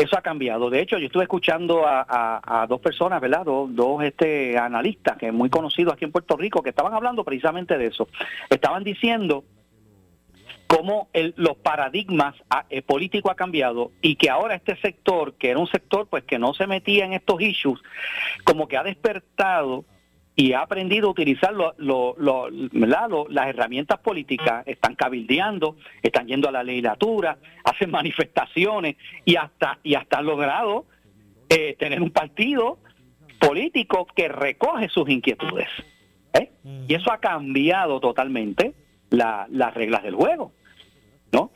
Eso 0.00 0.16
ha 0.16 0.22
cambiado. 0.22 0.70
De 0.70 0.80
hecho, 0.80 0.98
yo 0.98 1.06
estuve 1.06 1.24
escuchando 1.24 1.82
a, 1.86 2.66
dos 2.68 2.80
personas, 2.80 3.20
¿verdad? 3.20 3.44
Dos, 3.44 4.02
este, 4.02 4.56
analistas 4.56 5.18
que 5.18 5.30
muy 5.30 5.50
conocidos 5.50 5.92
aquí 5.92 6.04
en 6.04 6.12
Puerto 6.12 6.36
Rico, 6.36 6.62
que 6.62 6.70
estaban 6.70 6.94
hablando 6.94 7.22
precisamente 7.24 7.76
de 7.76 7.86
eso. 7.86 8.08
Estaban 8.48 8.82
diciendo 8.82 9.44
cómo 10.66 11.08
el- 11.12 11.34
los 11.36 11.56
paradigmas 11.58 12.34
eh, 12.70 12.80
políticos 12.82 13.30
ha 13.32 13.34
cambiado 13.34 13.90
y 14.00 14.14
que 14.14 14.30
ahora 14.30 14.54
este 14.54 14.76
sector, 14.76 15.34
que 15.34 15.50
era 15.50 15.58
un 15.58 15.66
sector 15.66 16.06
pues 16.08 16.24
que 16.24 16.38
no 16.38 16.54
se 16.54 16.66
metía 16.66 17.04
en 17.04 17.12
estos 17.12 17.40
issues, 17.42 17.80
como 18.44 18.68
que 18.68 18.76
ha 18.76 18.82
despertado 18.84 19.84
y 20.40 20.54
ha 20.54 20.62
aprendido 20.62 21.08
a 21.08 21.10
utilizar 21.10 21.52
las 21.52 23.46
herramientas 23.46 23.98
políticas, 24.00 24.66
están 24.66 24.94
cabildeando, 24.94 25.76
están 26.02 26.26
yendo 26.28 26.48
a 26.48 26.52
la 26.52 26.62
legislatura, 26.62 27.36
hacen 27.62 27.90
manifestaciones 27.90 28.96
y 29.26 29.36
hasta 29.36 29.80
y 29.82 29.96
hasta 29.96 30.16
han 30.16 30.24
logrado 30.24 30.86
eh, 31.46 31.76
tener 31.78 32.00
un 32.00 32.10
partido 32.10 32.78
político 33.38 34.06
que 34.16 34.28
recoge 34.28 34.88
sus 34.88 35.10
inquietudes. 35.10 35.68
¿eh? 36.32 36.50
Y 36.88 36.94
eso 36.94 37.12
ha 37.12 37.18
cambiado 37.18 38.00
totalmente 38.00 38.72
la- 39.10 39.46
las 39.50 39.74
reglas 39.74 40.02
del 40.04 40.14
juego. 40.14 40.52
¿no? 41.32 41.50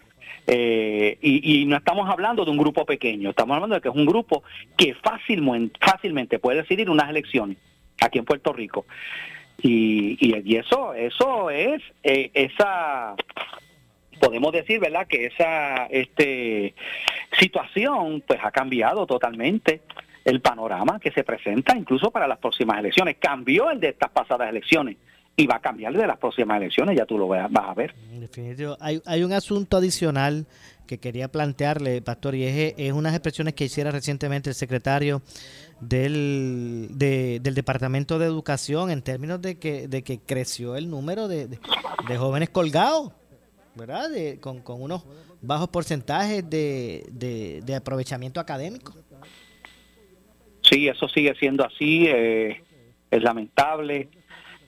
Eh, 0.47 1.17
y, 1.23 1.65
no 1.65 1.79
estamos 1.79 2.11
hablando 2.11 2.45
de 2.45 2.51
un 2.51 2.59
grupo 2.59 2.85
pequeño, 2.85 3.31
estamos 3.31 3.55
hablando 3.55 3.77
de 3.77 3.81
que 3.81 3.89
es 3.89 3.95
un 3.95 4.05
grupo 4.05 4.43
que 4.77 4.95
fácilmente 5.81 6.39
puede 6.39 6.59
decidir 6.61 6.91
unas 6.91 7.09
elecciones 7.09 7.57
aquí 8.01 8.19
en 8.19 8.25
Puerto 8.25 8.53
Rico. 8.53 8.87
Y, 9.63 10.19
y, 10.21 10.57
eso, 10.57 10.95
eso 10.95 11.49
es 11.51 11.81
eh, 12.03 12.31
esa, 12.35 13.15
podemos 14.21 14.53
decir, 14.53 14.81
¿verdad? 14.81 15.07
Que 15.07 15.27
esa 15.27 15.87
este, 15.87 16.75
situación 17.39 18.23
pues 18.27 18.41
ha 18.43 18.51
cambiado 18.51 19.07
totalmente 19.07 19.83
el 20.25 20.41
panorama 20.41 20.99
que 20.99 21.13
se 21.13 21.23
presenta 21.23 21.77
incluso 21.77 22.11
para 22.11 22.27
las 22.27 22.39
próximas 22.39 22.79
elecciones. 22.79 23.17
Cambió 23.19 23.71
el 23.71 23.81
de 23.81 23.91
estas 23.91 24.11
pasadas 24.11 24.49
elecciones 24.49 24.97
y 25.37 25.47
va 25.47 25.57
a 25.57 25.61
cambiar 25.61 25.93
el 25.93 25.99
de 25.99 26.07
las 26.07 26.19
próximas 26.19 26.59
elecciones, 26.59 26.97
ya 26.97 27.07
tú 27.07 27.19
lo 27.19 27.27
vas 27.29 27.51
a 27.53 27.75
ver. 27.75 27.95
Definitivo. 28.13 28.77
Hay, 28.81 29.03
hay 29.05 29.25
un 29.25 29.33
asunto 29.33 29.77
adicional 29.77 30.47
que 30.87 30.99
quería 30.99 31.29
plantearle, 31.29 32.03
Pastor, 32.03 32.35
y 32.35 32.45
es, 32.45 32.75
es 32.77 32.93
unas 32.93 33.15
expresiones 33.15 33.55
que 33.55 33.65
hiciera 33.65 33.91
recientemente 33.91 34.51
el 34.51 34.55
secretario 34.55 35.23
del, 35.81 36.89
de- 36.93 37.41
del 37.41 37.55
Departamento 37.55 38.19
de 38.19 38.27
Educación 38.27 38.91
en 38.91 39.03
términos 39.03 39.41
de 39.43 39.59
que, 39.59 39.89
de 39.89 40.03
que 40.03 40.19
creció 40.19 40.77
el 40.77 40.89
número 40.91 41.29
de, 41.29 41.47
de- 41.49 41.59
jóvenes 42.17 42.51
colgados, 42.51 43.13
¿verdad? 43.75 44.11
De- 44.11 44.39
con, 44.41 44.61
con 44.61 44.83
unos 44.83 45.05
bajos 45.43 45.69
porcentajes 45.69 46.49
de, 46.49 47.07
de, 47.11 47.61
de 47.65 47.75
aprovechamiento 47.75 48.41
académico. 48.41 48.95
Sí, 50.63 50.89
eso 50.89 51.09
sigue 51.09 51.35
siendo 51.39 51.65
así, 51.65 52.07
eh, 52.07 52.63
es 53.11 53.23
lamentable. 53.23 54.09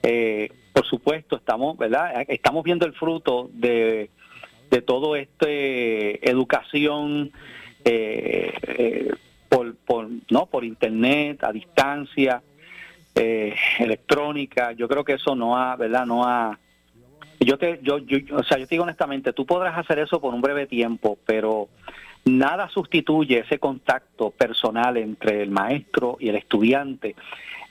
Eh, 0.02 0.50
por 0.72 0.86
supuesto, 0.86 1.36
estamos, 1.36 1.76
¿verdad? 1.78 2.22
Estamos 2.28 2.62
viendo 2.62 2.84
el 2.84 2.92
fruto 2.92 3.48
de, 3.54 4.10
de 4.70 4.82
todo 4.82 5.16
este 5.16 6.28
educación 6.28 7.32
eh, 7.84 8.52
eh, 8.66 9.14
por, 9.48 9.76
por, 9.76 10.08
no, 10.30 10.46
por 10.46 10.64
internet, 10.64 11.44
a 11.44 11.52
distancia, 11.52 12.42
eh, 13.14 13.54
electrónica. 13.78 14.72
Yo 14.72 14.88
creo 14.88 15.04
que 15.04 15.14
eso 15.14 15.34
no 15.34 15.56
ha, 15.56 15.76
¿verdad? 15.76 16.04
No 16.04 16.26
ha. 16.26 16.58
Yo 17.40 17.58
te, 17.58 17.78
yo, 17.82 17.98
yo, 17.98 18.18
o 18.36 18.42
sea, 18.42 18.58
yo 18.58 18.66
te 18.66 18.74
digo 18.74 18.84
honestamente, 18.84 19.32
tú 19.32 19.46
podrás 19.46 19.78
hacer 19.78 19.98
eso 19.98 20.20
por 20.20 20.34
un 20.34 20.40
breve 20.40 20.66
tiempo, 20.66 21.18
pero 21.26 21.68
nada 22.24 22.68
sustituye 22.68 23.38
ese 23.40 23.58
contacto 23.58 24.30
personal 24.30 24.96
entre 24.96 25.42
el 25.42 25.50
maestro 25.50 26.16
y 26.18 26.28
el 26.28 26.36
estudiante 26.36 27.14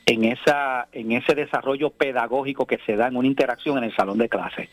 en 0.05 0.23
esa, 0.23 0.87
en 0.91 1.11
ese 1.11 1.35
desarrollo 1.35 1.89
pedagógico 1.89 2.65
que 2.65 2.79
se 2.85 2.95
da 2.95 3.07
en 3.07 3.17
una 3.17 3.27
interacción 3.27 3.77
en 3.77 3.85
el 3.85 3.95
salón 3.95 4.17
de 4.17 4.29
clase. 4.29 4.69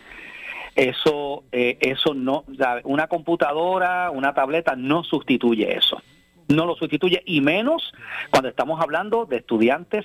Eso, 0.75 1.45
eh, 1.53 1.77
eso 1.81 2.15
no, 2.15 2.45
una 2.85 3.07
computadora, 3.07 4.11
una 4.11 4.33
tableta 4.33 4.75
no 4.75 5.05
sustituye 5.05 5.77
eso. 5.77 6.03
No 6.49 6.67
lo 6.67 6.75
sustituye 6.77 7.23
y 7.27 7.41
menos 7.41 7.93
cuando 8.31 8.49
estamos 8.49 8.81
hablando 8.81 9.27
de 9.27 9.37
estudiantes 9.37 10.05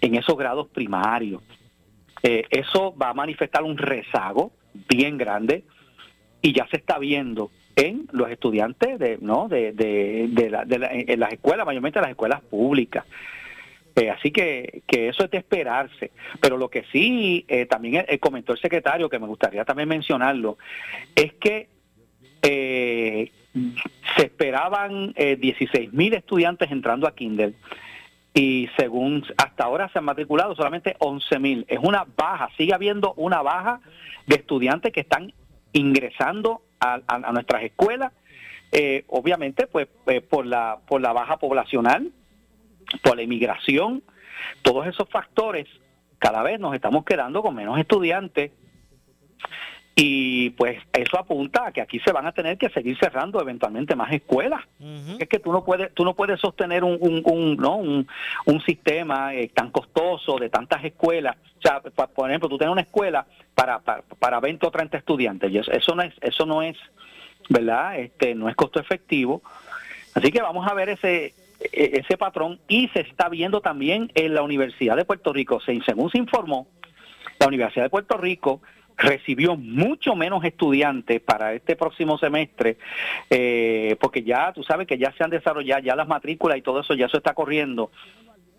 en 0.00 0.14
esos 0.14 0.36
grados 0.36 0.68
primarios. 0.68 1.42
Eh, 2.22 2.44
eso 2.50 2.94
va 2.96 3.10
a 3.10 3.14
manifestar 3.14 3.62
un 3.62 3.78
rezago 3.78 4.52
bien 4.88 5.18
grande 5.18 5.64
y 6.40 6.52
ya 6.52 6.66
se 6.68 6.76
está 6.76 6.98
viendo 6.98 7.50
en 7.74 8.06
los 8.12 8.30
estudiantes 8.30 8.98
de 8.98 9.18
no 9.20 9.48
de, 9.48 9.72
de, 9.72 10.28
de 10.30 11.04
en 11.08 11.20
las 11.20 11.32
escuelas 11.32 11.64
mayormente 11.64 12.00
las 12.00 12.10
escuelas 12.10 12.42
públicas 12.42 13.06
Eh, 13.94 14.08
así 14.10 14.30
que, 14.30 14.82
eso 14.88 15.24
es 15.24 15.30
de 15.30 15.38
esperarse. 15.38 16.12
Pero 16.40 16.56
lo 16.56 16.68
que 16.70 16.84
sí 16.92 17.44
eh, 17.48 17.66
también 17.66 18.04
eh, 18.08 18.18
comentó 18.18 18.52
el 18.52 18.58
secretario 18.60 19.08
que 19.08 19.18
me 19.18 19.26
gustaría 19.26 19.64
también 19.64 19.88
mencionarlo 19.88 20.56
es 21.14 21.34
que 21.34 21.68
se 24.16 24.22
esperaban 24.24 25.12
eh, 25.16 25.36
16 25.36 25.92
mil 25.92 26.14
estudiantes 26.14 26.70
entrando 26.70 27.06
a 27.06 27.14
Kindle. 27.14 27.54
Y 28.34 28.68
según 28.78 29.24
hasta 29.36 29.64
ahora 29.64 29.90
se 29.90 29.98
han 29.98 30.06
matriculado 30.06 30.54
solamente 30.56 30.96
11 30.98 31.38
mil. 31.38 31.64
Es 31.68 31.78
una 31.82 32.06
baja, 32.16 32.48
sigue 32.56 32.72
habiendo 32.72 33.12
una 33.16 33.42
baja 33.42 33.80
de 34.26 34.36
estudiantes 34.36 34.92
que 34.92 35.00
están 35.00 35.32
ingresando 35.74 36.62
a, 36.80 36.98
a- 37.06 37.32
nuestras 37.32 37.62
escuelas, 37.62 38.12
obviamente 39.08 39.66
pues 39.66 39.86
por 40.30 40.46
la 40.46 40.78
por 40.88 41.00
la 41.02 41.12
baja 41.12 41.36
poblacional, 41.36 42.10
por 43.02 43.16
la 43.16 43.22
inmigración, 43.22 44.02
todos 44.62 44.86
esos 44.86 45.08
factores, 45.08 45.66
cada 46.18 46.42
vez 46.42 46.58
nos 46.60 46.74
estamos 46.74 47.04
quedando 47.04 47.42
con 47.42 47.54
menos 47.54 47.78
estudiantes 47.78 48.50
y 49.94 50.50
pues 50.50 50.78
eso 50.94 51.18
apunta 51.18 51.66
a 51.66 51.72
que 51.72 51.82
aquí 51.82 52.00
se 52.00 52.12
van 52.12 52.26
a 52.26 52.32
tener 52.32 52.56
que 52.56 52.70
seguir 52.70 52.96
cerrando 52.98 53.40
eventualmente 53.42 53.94
más 53.94 54.10
escuelas. 54.10 54.62
Es 55.20 55.28
que 55.28 55.38
tú 55.38 55.52
no 55.52 55.64
puedes 55.64 55.92
tú 55.92 56.02
no 56.04 56.14
puedes 56.14 56.40
sostener 56.40 56.82
un 56.82 56.96
un, 56.98 57.20
un, 57.26 57.56
¿no? 57.58 57.76
un, 57.76 58.06
un 58.46 58.60
sistema 58.62 59.34
eh, 59.34 59.50
tan 59.52 59.70
costoso 59.70 60.38
de 60.38 60.48
tantas 60.48 60.82
escuelas. 60.84 61.36
O 61.58 61.60
sea, 61.60 61.80
pa- 61.80 62.06
por 62.06 62.30
ejemplo, 62.30 62.48
tú 62.48 62.56
tienes 62.56 62.72
una 62.72 62.80
escuela 62.82 63.26
para, 63.54 63.80
para, 63.80 64.02
para 64.18 64.40
20 64.40 64.66
o 64.66 64.70
30 64.70 64.96
estudiantes 64.96 65.50
y 65.50 65.58
eso, 65.58 65.70
eso 65.70 65.94
no 65.94 66.02
es 66.02 66.14
eso 66.22 66.46
no 66.46 66.62
es, 66.62 66.76
¿verdad? 67.50 67.98
Este 67.98 68.34
no 68.34 68.48
es 68.48 68.56
costo 68.56 68.80
efectivo. 68.80 69.42
Así 70.14 70.30
que 70.32 70.40
vamos 70.40 70.66
a 70.66 70.72
ver 70.72 70.88
ese 70.88 71.34
ese 71.72 72.16
patrón 72.16 72.60
y 72.68 72.88
se 72.88 73.00
está 73.00 73.28
viendo 73.28 73.60
también 73.60 74.10
en 74.14 74.34
la 74.34 74.42
Universidad 74.42 74.96
de 74.96 75.04
Puerto 75.04 75.32
Rico, 75.32 75.60
se, 75.60 75.80
según 75.82 76.10
se 76.10 76.18
informó, 76.18 76.66
la 77.38 77.46
Universidad 77.46 77.84
de 77.84 77.90
Puerto 77.90 78.16
Rico 78.16 78.60
recibió 78.96 79.56
mucho 79.56 80.14
menos 80.14 80.44
estudiantes 80.44 81.20
para 81.20 81.54
este 81.54 81.76
próximo 81.76 82.18
semestre, 82.18 82.76
eh, 83.30 83.96
porque 84.00 84.22
ya 84.22 84.52
tú 84.52 84.62
sabes 84.62 84.86
que 84.86 84.98
ya 84.98 85.12
se 85.12 85.24
han 85.24 85.30
desarrollado 85.30 85.82
ya 85.82 85.96
las 85.96 86.08
matrículas 86.08 86.58
y 86.58 86.62
todo 86.62 86.80
eso, 86.80 86.94
ya 86.94 87.06
eso 87.06 87.16
está 87.16 87.34
corriendo, 87.34 87.90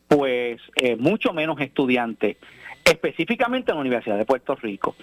pues 0.07 0.61
eh, 0.75 0.95
mucho 0.95 1.33
menos 1.33 1.59
estudiantes, 1.59 2.37
específicamente 2.83 3.71
en 3.71 3.77
la 3.77 3.81
Universidad 3.81 4.17
de 4.17 4.25
Puerto 4.25 4.55
Rico. 4.55 4.95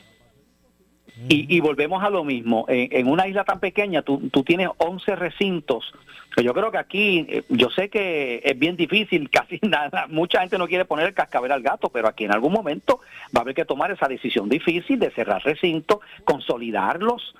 Y, 1.28 1.54
y 1.54 1.60
volvemos 1.60 2.02
a 2.02 2.10
lo 2.10 2.24
mismo, 2.24 2.64
en, 2.68 2.88
en 2.92 3.06
una 3.06 3.28
isla 3.28 3.44
tan 3.44 3.60
pequeña 3.60 4.02
tú, 4.02 4.28
tú 4.30 4.42
tienes 4.42 4.68
11 4.78 5.16
recintos, 5.16 5.92
que 6.34 6.42
yo 6.42 6.54
creo 6.54 6.70
que 6.70 6.78
aquí, 6.78 7.26
eh, 7.28 7.42
yo 7.48 7.68
sé 7.70 7.88
que 7.88 8.40
es 8.44 8.58
bien 8.58 8.76
difícil, 8.76 9.28
casi 9.32 9.58
nada, 9.62 10.06
mucha 10.08 10.40
gente 10.40 10.58
no 10.58 10.68
quiere 10.68 10.84
poner 10.84 11.06
el 11.06 11.14
cascabel 11.14 11.52
al 11.52 11.62
gato, 11.62 11.90
pero 11.90 12.08
aquí 12.08 12.24
en 12.24 12.32
algún 12.32 12.52
momento 12.52 13.00
va 13.34 13.40
a 13.40 13.42
haber 13.42 13.54
que 13.54 13.64
tomar 13.64 13.90
esa 13.90 14.08
decisión 14.08 14.48
difícil 14.48 14.98
de 14.98 15.10
cerrar 15.10 15.42
recintos, 15.44 15.98
consolidarlos, 16.24 17.34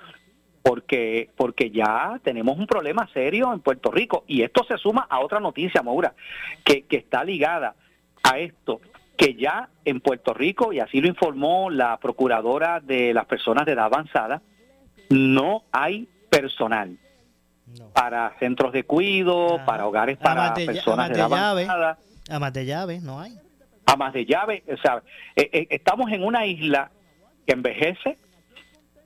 porque 0.63 1.29
porque 1.35 1.71
ya 1.71 2.19
tenemos 2.23 2.57
un 2.57 2.67
problema 2.67 3.09
serio 3.13 3.51
en 3.51 3.61
Puerto 3.61 3.89
Rico. 3.89 4.23
Y 4.27 4.43
esto 4.43 4.63
se 4.63 4.77
suma 4.77 5.07
a 5.09 5.19
otra 5.19 5.39
noticia, 5.39 5.81
Maura, 5.81 6.13
que, 6.63 6.83
que 6.83 6.97
está 6.97 7.23
ligada 7.23 7.73
a 8.23 8.37
esto, 8.37 8.79
que 9.21 9.35
ya 9.35 9.69
en 9.85 10.01
Puerto 10.01 10.33
Rico, 10.33 10.73
y 10.73 10.79
así 10.79 10.99
lo 10.99 11.07
informó 11.07 11.69
la 11.69 11.97
procuradora 11.97 12.79
de 12.79 13.13
las 13.13 13.25
personas 13.25 13.67
de 13.67 13.73
edad 13.73 13.85
avanzada, 13.85 14.41
no 15.11 15.63
hay 15.71 16.07
personal 16.31 16.97
para 17.93 18.33
centros 18.39 18.73
de 18.73 18.83
cuido, 18.83 19.61
para 19.63 19.85
hogares 19.85 20.17
para 20.17 20.55
de, 20.55 20.65
personas 20.65 21.09
de 21.09 21.13
de 21.13 21.19
edad 21.19 21.29
llave. 21.29 21.65
avanzada 21.65 21.97
Amas 22.31 22.53
de 22.53 22.65
llave, 22.65 22.99
no 22.99 23.19
hay. 23.19 23.37
amas 23.85 24.11
de 24.11 24.25
llave, 24.25 24.63
o 24.67 24.77
sea, 24.77 25.03
eh, 25.35 25.49
eh, 25.53 25.67
estamos 25.69 26.11
en 26.11 26.23
una 26.23 26.47
isla 26.47 26.89
que 27.45 27.53
envejece, 27.53 28.17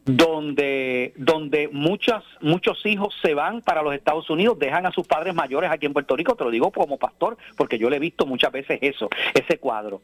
donde 0.05 1.13
donde 1.17 1.67
muchas 1.71 2.23
muchos 2.41 2.85
hijos 2.85 3.13
se 3.21 3.33
van 3.33 3.61
para 3.61 3.81
los 3.81 3.93
Estados 3.93 4.29
Unidos, 4.29 4.57
dejan 4.59 4.85
a 4.85 4.91
sus 4.91 5.07
padres 5.07 5.33
mayores 5.33 5.71
aquí 5.71 5.85
en 5.87 5.93
Puerto 5.93 6.15
Rico, 6.15 6.35
te 6.35 6.43
lo 6.43 6.51
digo 6.51 6.71
como 6.71 6.97
pastor, 6.97 7.37
porque 7.57 7.77
yo 7.79 7.89
le 7.89 7.97
he 7.97 7.99
visto 7.99 8.25
muchas 8.25 8.51
veces 8.51 8.79
eso, 8.81 9.09
ese 9.33 9.57
cuadro. 9.57 10.01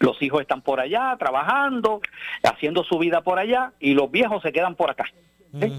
Los 0.00 0.22
hijos 0.22 0.40
están 0.40 0.62
por 0.62 0.78
allá 0.78 1.16
trabajando, 1.18 2.00
haciendo 2.44 2.84
su 2.84 2.98
vida 2.98 3.22
por 3.22 3.38
allá 3.40 3.72
y 3.80 3.94
los 3.94 4.08
viejos 4.10 4.40
se 4.42 4.52
quedan 4.52 4.76
por 4.76 4.90
acá. 4.90 5.06
¿eh? 5.60 5.72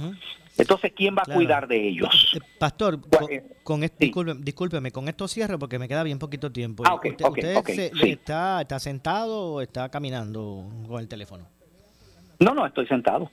Entonces, 0.58 0.92
¿quién 0.94 1.16
va 1.16 1.24
a 1.26 1.34
cuidar 1.34 1.70
de 1.70 1.88
ellos? 1.88 2.38
Pastor, 2.60 3.00
con, 3.10 3.30
con 3.64 3.84
esto, 3.86 3.96
discúlpeme, 3.98 4.42
discúlpeme, 4.44 4.92
con 4.92 5.08
esto 5.08 5.26
cierro 5.30 5.58
porque 5.58 5.80
me 5.80 5.88
queda 5.88 6.04
bien 6.04 6.20
poquito 6.20 6.52
tiempo. 6.52 6.84
Ah, 6.86 6.96
¿Usted, 6.96 7.64
se- 7.64 7.92
sí. 7.96 8.10
está, 8.10 8.60
está 8.60 8.78
sentado 8.80 9.54
o 9.54 9.62
está 9.62 9.88
caminando 9.88 10.66
con 10.86 11.00
el 11.00 11.08
teléfono? 11.08 11.48
No, 12.40 12.54
no, 12.54 12.66
estoy 12.66 12.88
sentado. 12.88 13.30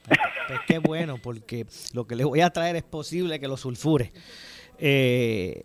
Pues 0.48 0.60
qué 0.66 0.78
bueno, 0.78 1.16
porque 1.22 1.66
lo 1.92 2.06
que 2.06 2.16
le 2.16 2.24
voy 2.24 2.40
a 2.40 2.50
traer 2.50 2.76
es 2.76 2.82
posible 2.82 3.40
que 3.40 3.48
lo 3.48 3.56
sulfure. 3.56 4.12
Eh, 4.78 5.62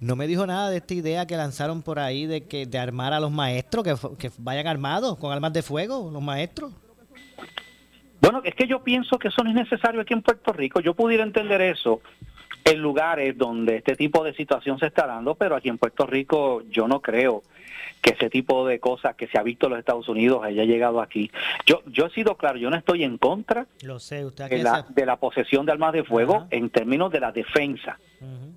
no 0.00 0.16
me 0.16 0.26
dijo 0.26 0.46
nada 0.46 0.70
de 0.70 0.78
esta 0.78 0.94
idea 0.94 1.26
que 1.26 1.36
lanzaron 1.36 1.82
por 1.82 1.98
ahí 1.98 2.26
de 2.26 2.46
que 2.46 2.66
de 2.66 2.78
armar 2.78 3.12
a 3.12 3.20
los 3.20 3.30
maestros, 3.30 3.84
que, 3.84 3.94
que 4.18 4.30
vayan 4.38 4.66
armados 4.66 5.16
con 5.18 5.32
armas 5.32 5.52
de 5.52 5.62
fuego, 5.62 6.10
los 6.12 6.22
maestros. 6.22 6.72
Bueno, 8.20 8.40
es 8.44 8.54
que 8.54 8.66
yo 8.66 8.82
pienso 8.82 9.18
que 9.18 9.28
eso 9.28 9.42
no 9.44 9.50
es 9.50 9.56
necesario 9.56 10.00
aquí 10.00 10.14
en 10.14 10.22
Puerto 10.22 10.52
Rico. 10.52 10.80
Yo 10.80 10.94
pudiera 10.94 11.22
entender 11.22 11.60
eso 11.60 12.00
en 12.64 12.80
lugares 12.80 13.36
donde 13.36 13.76
este 13.76 13.96
tipo 13.96 14.24
de 14.24 14.34
situación 14.34 14.78
se 14.78 14.86
está 14.86 15.06
dando, 15.06 15.34
pero 15.34 15.56
aquí 15.56 15.68
en 15.68 15.78
Puerto 15.78 16.06
Rico 16.06 16.62
yo 16.70 16.88
no 16.88 17.00
creo 17.00 17.42
que 18.04 18.10
ese 18.10 18.28
tipo 18.28 18.66
de 18.66 18.80
cosas 18.80 19.16
que 19.16 19.26
se 19.28 19.38
ha 19.38 19.42
visto 19.42 19.66
en 19.66 19.70
los 19.70 19.78
Estados 19.78 20.06
Unidos 20.10 20.44
haya 20.44 20.64
llegado 20.64 21.00
aquí. 21.00 21.30
Yo 21.64 21.80
yo 21.86 22.04
he 22.04 22.10
sido 22.10 22.36
claro, 22.36 22.58
yo 22.58 22.68
no 22.68 22.76
estoy 22.76 23.02
en 23.02 23.16
contra 23.16 23.66
Lo 23.82 23.98
sé, 23.98 24.26
usted 24.26 24.50
de 24.50 24.62
la, 24.62 24.84
de 24.86 25.06
la 25.06 25.16
posesión 25.16 25.64
de 25.64 25.72
armas 25.72 25.94
de 25.94 26.04
fuego 26.04 26.46
en 26.50 26.68
términos 26.68 27.10
de 27.10 27.20
la 27.20 27.32
defensa. 27.32 27.98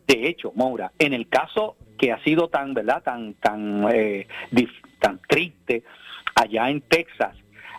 De 0.05 0.27
hecho, 0.27 0.51
Moura, 0.55 0.91
en 0.99 1.13
el 1.13 1.29
caso 1.29 1.77
que 1.97 2.11
ha 2.11 2.21
sido 2.23 2.49
tan, 2.49 2.73
¿verdad? 2.73 3.01
Tan, 3.03 3.35
tan, 3.35 3.87
eh, 3.91 4.27
tan 4.99 5.19
triste 5.27 5.83
allá 6.35 6.69
en 6.69 6.81
Texas, 6.81 7.35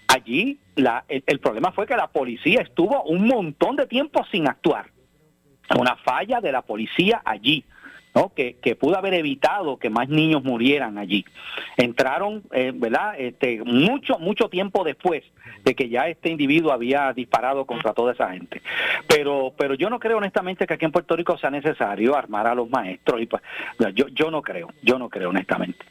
allí 0.09 0.59
la, 0.75 1.05
el, 1.09 1.23
el 1.27 1.39
problema 1.39 1.73
fue 1.73 1.87
que 1.87 1.97
la 1.97 2.09
policía 2.09 2.63
estuvo 2.63 3.03
un 3.05 3.27
montón 3.27 3.77
de 3.77 3.87
tiempo 3.87 4.25
sin 4.31 4.49
actuar. 4.49 4.87
Una 5.79 5.97
falla 5.97 6.41
de 6.41 6.51
la 6.51 6.63
policía 6.63 7.21
allí. 7.27 7.63
¿No? 8.15 8.33
Que, 8.35 8.57
que 8.57 8.77
pudo 8.77 8.97
haber 8.97 9.15
evitado 9.15 9.79
que 9.79 9.91
más 9.91 10.09
niños 10.09 10.43
murieran 10.45 10.99
allí. 10.99 11.25
Entraron, 11.77 12.43
eh, 12.53 12.73
¿verdad? 12.75 13.15
Este, 13.19 13.63
mucho, 13.65 14.19
mucho 14.19 14.49
tiempo 14.49 14.85
después 14.85 15.25
de 15.65 15.75
que 15.75 15.89
ya 15.89 16.09
este 16.09 16.29
individuo 16.31 16.73
había 16.73 17.13
disparado 17.13 17.65
contra 17.65 17.93
toda 17.93 18.13
esa 18.13 18.31
gente. 18.31 18.63
Pero, 19.07 19.53
pero 19.57 19.75
yo 19.75 19.91
no 19.91 19.99
creo 19.99 20.19
honestamente 20.19 20.67
que 20.67 20.75
aquí 20.75 20.85
en 20.85 20.93
Puerto 20.93 21.17
Rico 21.17 21.37
sea 21.39 21.51
necesario 21.51 22.17
armar 22.17 22.47
a 22.47 22.55
los 22.55 22.69
maestros. 22.69 23.21
Y 23.21 23.29
yo, 23.95 24.09
yo 24.09 24.31
no 24.31 24.43
creo, 24.43 24.69
yo 24.83 24.99
no 24.99 25.09
creo 25.09 25.31
honestamente. 25.31 25.85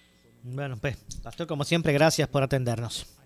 Bueno, 0.44 0.78
pues, 0.80 0.98
Pastor, 1.24 1.46
como 1.46 1.64
siempre, 1.64 1.92
gracias 1.94 2.28
por 2.28 2.44
atendernos. 2.44 3.18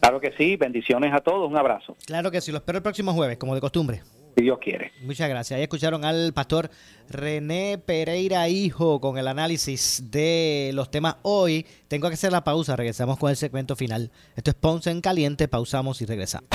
Claro 0.00 0.20
que 0.20 0.32
sí, 0.32 0.56
bendiciones 0.56 1.12
a 1.14 1.20
todos, 1.20 1.48
un 1.48 1.56
abrazo, 1.56 1.96
Claro 2.06 2.30
que 2.32 2.40
sí, 2.40 2.50
lo 2.50 2.58
espero 2.58 2.78
el 2.78 2.82
próximo 2.82 3.12
jueves, 3.12 3.38
como 3.38 3.54
de 3.54 3.60
costumbre. 3.60 4.02
Si 4.36 4.42
Dios 4.42 4.58
quiere. 4.60 4.92
Muchas 5.02 5.28
gracias. 5.28 5.56
Ahí 5.56 5.62
escucharon 5.64 6.04
al 6.04 6.32
pastor 6.32 6.70
René 7.08 7.78
Pereira 7.78 8.48
Hijo 8.48 9.00
con 9.00 9.18
el 9.18 9.28
análisis 9.28 10.04
de 10.10 10.70
los 10.74 10.90
temas 10.90 11.16
hoy. 11.22 11.66
Tengo 11.88 12.08
que 12.08 12.14
hacer 12.14 12.32
la 12.32 12.44
pausa, 12.44 12.76
regresamos 12.76 13.18
con 13.18 13.30
el 13.30 13.36
segmento 13.36 13.76
final. 13.76 14.10
Esto 14.36 14.50
es 14.50 14.56
Ponce 14.56 14.90
en 14.90 15.00
Caliente, 15.00 15.48
pausamos 15.48 16.00
y 16.02 16.06
regresamos. 16.06 16.48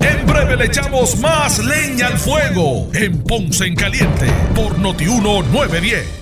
En 0.00 0.26
breve 0.26 0.56
le 0.56 0.66
echamos 0.66 1.16
más 1.18 1.64
leña 1.64 2.08
al 2.08 2.18
fuego 2.18 2.88
en 2.94 3.22
Ponce 3.22 3.66
en 3.66 3.76
Caliente 3.76 4.26
por 4.54 4.78
Notiuno 4.78 5.42
910. 5.42 6.21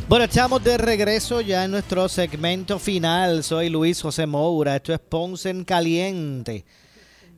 Bueno, 0.07 0.25
estamos 0.25 0.63
de 0.63 0.77
regreso 0.77 1.41
ya 1.41 1.65
en 1.65 1.71
nuestro 1.71 2.07
segmento 2.07 2.79
final. 2.79 3.43
Soy 3.43 3.69
Luis 3.69 4.01
José 4.01 4.25
Moura. 4.25 4.77
Esto 4.77 4.93
es 4.93 4.99
Ponce 4.99 5.49
en 5.49 5.65
Caliente. 5.65 6.65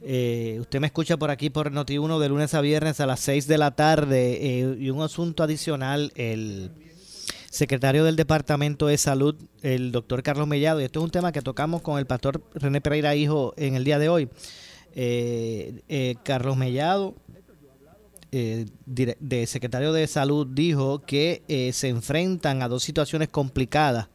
Eh, 0.03 0.57
usted 0.61 0.79
me 0.79 0.87
escucha 0.87 1.17
por 1.17 1.31
aquí 1.31 1.49
por 1.49 1.71
Noti1 1.71 2.19
de 2.19 2.29
lunes 2.29 2.53
a 2.53 2.61
viernes 2.61 2.99
a 2.99 3.07
las 3.07 3.19
6 3.21 3.47
de 3.47 3.57
la 3.57 3.71
tarde. 3.71 4.37
Eh, 4.41 4.77
y 4.79 4.89
un 4.89 5.01
asunto 5.01 5.43
adicional, 5.43 6.11
el 6.15 6.71
secretario 7.51 8.05
del 8.05 8.15
Departamento 8.15 8.87
de 8.87 8.97
Salud, 8.97 9.35
el 9.61 9.91
doctor 9.91 10.23
Carlos 10.23 10.47
Mellado, 10.47 10.79
y 10.79 10.85
esto 10.85 10.99
es 10.99 11.03
un 11.03 11.11
tema 11.11 11.33
que 11.33 11.41
tocamos 11.41 11.81
con 11.81 11.99
el 11.99 12.05
pastor 12.07 12.41
René 12.55 12.79
Pereira 12.79 13.13
Hijo 13.13 13.53
en 13.57 13.75
el 13.75 13.83
día 13.83 13.99
de 13.99 14.07
hoy. 14.07 14.29
Eh, 14.95 15.81
eh, 15.89 16.15
Carlos 16.23 16.55
Mellado, 16.55 17.13
eh, 18.31 18.67
de 18.85 19.47
secretario 19.47 19.91
de 19.91 20.07
Salud, 20.07 20.47
dijo 20.47 20.99
que 20.99 21.43
eh, 21.49 21.73
se 21.73 21.89
enfrentan 21.89 22.61
a 22.61 22.69
dos 22.69 22.83
situaciones 22.83 23.27
complicadas 23.27 24.07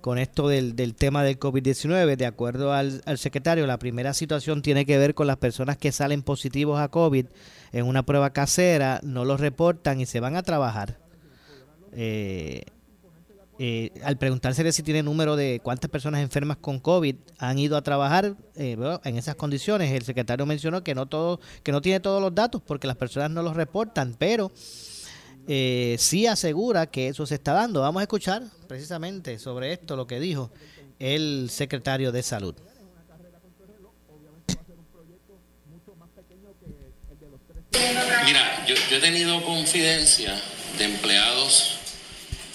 con 0.00 0.16
esto 0.16 0.48
del, 0.48 0.74
del 0.74 0.94
tema 0.94 1.22
del 1.24 1.38
COVID-19. 1.38 2.16
De 2.16 2.26
acuerdo 2.26 2.72
al, 2.72 3.02
al 3.04 3.18
secretario, 3.18 3.66
la 3.66 3.78
primera 3.78 4.14
situación 4.14 4.62
tiene 4.62 4.86
que 4.86 4.96
ver 4.96 5.14
con 5.14 5.26
las 5.26 5.36
personas 5.36 5.76
que 5.76 5.92
salen 5.92 6.22
positivos 6.22 6.80
a 6.80 6.88
COVID 6.88 7.26
en 7.72 7.86
una 7.86 8.02
prueba 8.02 8.32
casera, 8.32 8.98
no 9.02 9.26
los 9.26 9.40
reportan 9.40 10.00
y 10.00 10.06
se 10.06 10.20
van 10.20 10.36
a 10.36 10.42
trabajar. 10.42 11.01
Eh, 11.92 12.62
eh, 13.58 13.92
al 14.02 14.16
preguntársele 14.16 14.72
si 14.72 14.82
tiene 14.82 15.02
número 15.02 15.36
de 15.36 15.60
cuántas 15.62 15.90
personas 15.90 16.22
enfermas 16.22 16.56
con 16.56 16.80
COVID 16.80 17.14
han 17.38 17.58
ido 17.58 17.76
a 17.76 17.82
trabajar 17.82 18.34
eh, 18.56 18.76
en 19.04 19.16
esas 19.18 19.36
condiciones, 19.36 19.92
el 19.92 20.02
secretario 20.02 20.46
mencionó 20.46 20.82
que 20.82 20.94
no 20.94 21.06
todo, 21.06 21.38
que 21.62 21.70
no 21.70 21.82
tiene 21.82 22.00
todos 22.00 22.20
los 22.20 22.34
datos 22.34 22.62
porque 22.66 22.88
las 22.88 22.96
personas 22.96 23.30
no 23.30 23.42
los 23.42 23.54
reportan, 23.54 24.16
pero 24.18 24.50
eh, 25.46 25.96
sí 25.98 26.26
asegura 26.26 26.86
que 26.86 27.08
eso 27.08 27.26
se 27.26 27.34
está 27.34 27.52
dando. 27.52 27.82
Vamos 27.82 28.00
a 28.00 28.04
escuchar 28.04 28.42
precisamente 28.66 29.38
sobre 29.38 29.72
esto 29.72 29.94
lo 29.94 30.08
que 30.08 30.18
dijo 30.18 30.50
el 30.98 31.48
secretario 31.50 32.10
de 32.10 32.22
Salud. 32.22 32.54
Mira, 38.24 38.66
yo, 38.66 38.74
yo 38.90 38.96
he 38.96 39.00
tenido 39.00 39.40
confidencia 39.44 40.40
de 40.78 40.84
empleados 40.84 41.81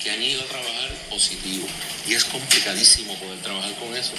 que 0.07 0.13
han 0.13 0.23
ido 0.23 0.41
a 0.41 0.45
trabajar 0.45 0.89
positivo 1.09 1.67
y 2.07 2.13
es 2.13 2.23
complicadísimo 2.23 3.13
poder 3.15 3.39
trabajar 3.39 3.73
con 3.73 3.93
eso 3.93 4.13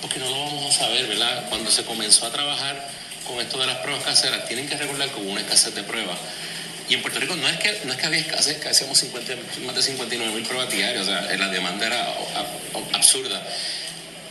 porque 0.00 0.20
no 0.20 0.26
lo 0.30 0.38
vamos 0.44 0.76
a 0.76 0.78
saber, 0.78 1.06
¿verdad? 1.08 1.48
Cuando 1.48 1.72
se 1.72 1.82
comenzó 1.82 2.26
a 2.26 2.30
trabajar 2.30 2.88
con 3.26 3.40
esto 3.40 3.58
de 3.58 3.66
las 3.66 3.78
pruebas 3.78 4.04
caseras, 4.04 4.46
tienen 4.46 4.68
que 4.68 4.76
recordar 4.76 5.08
que 5.08 5.20
una 5.20 5.40
escasez 5.40 5.74
de 5.74 5.82
pruebas. 5.82 6.18
Y 6.88 6.94
en 6.94 7.02
Puerto 7.02 7.18
Rico 7.18 7.34
no 7.34 7.48
es 7.48 7.56
que, 7.56 7.80
no 7.84 7.92
es 7.94 7.98
que 7.98 8.06
había 8.06 8.20
escasez, 8.20 8.58
que 8.58 8.68
hacíamos 8.68 8.98
50, 8.98 9.34
más 9.64 9.74
de 9.74 9.82
59 9.82 10.34
mil 10.34 10.44
pruebas 10.44 10.70
diarias, 10.70 11.02
o 11.02 11.06
sea, 11.06 11.22
la 11.36 11.48
demanda 11.48 11.86
era 11.86 12.14
absurda. 12.92 13.42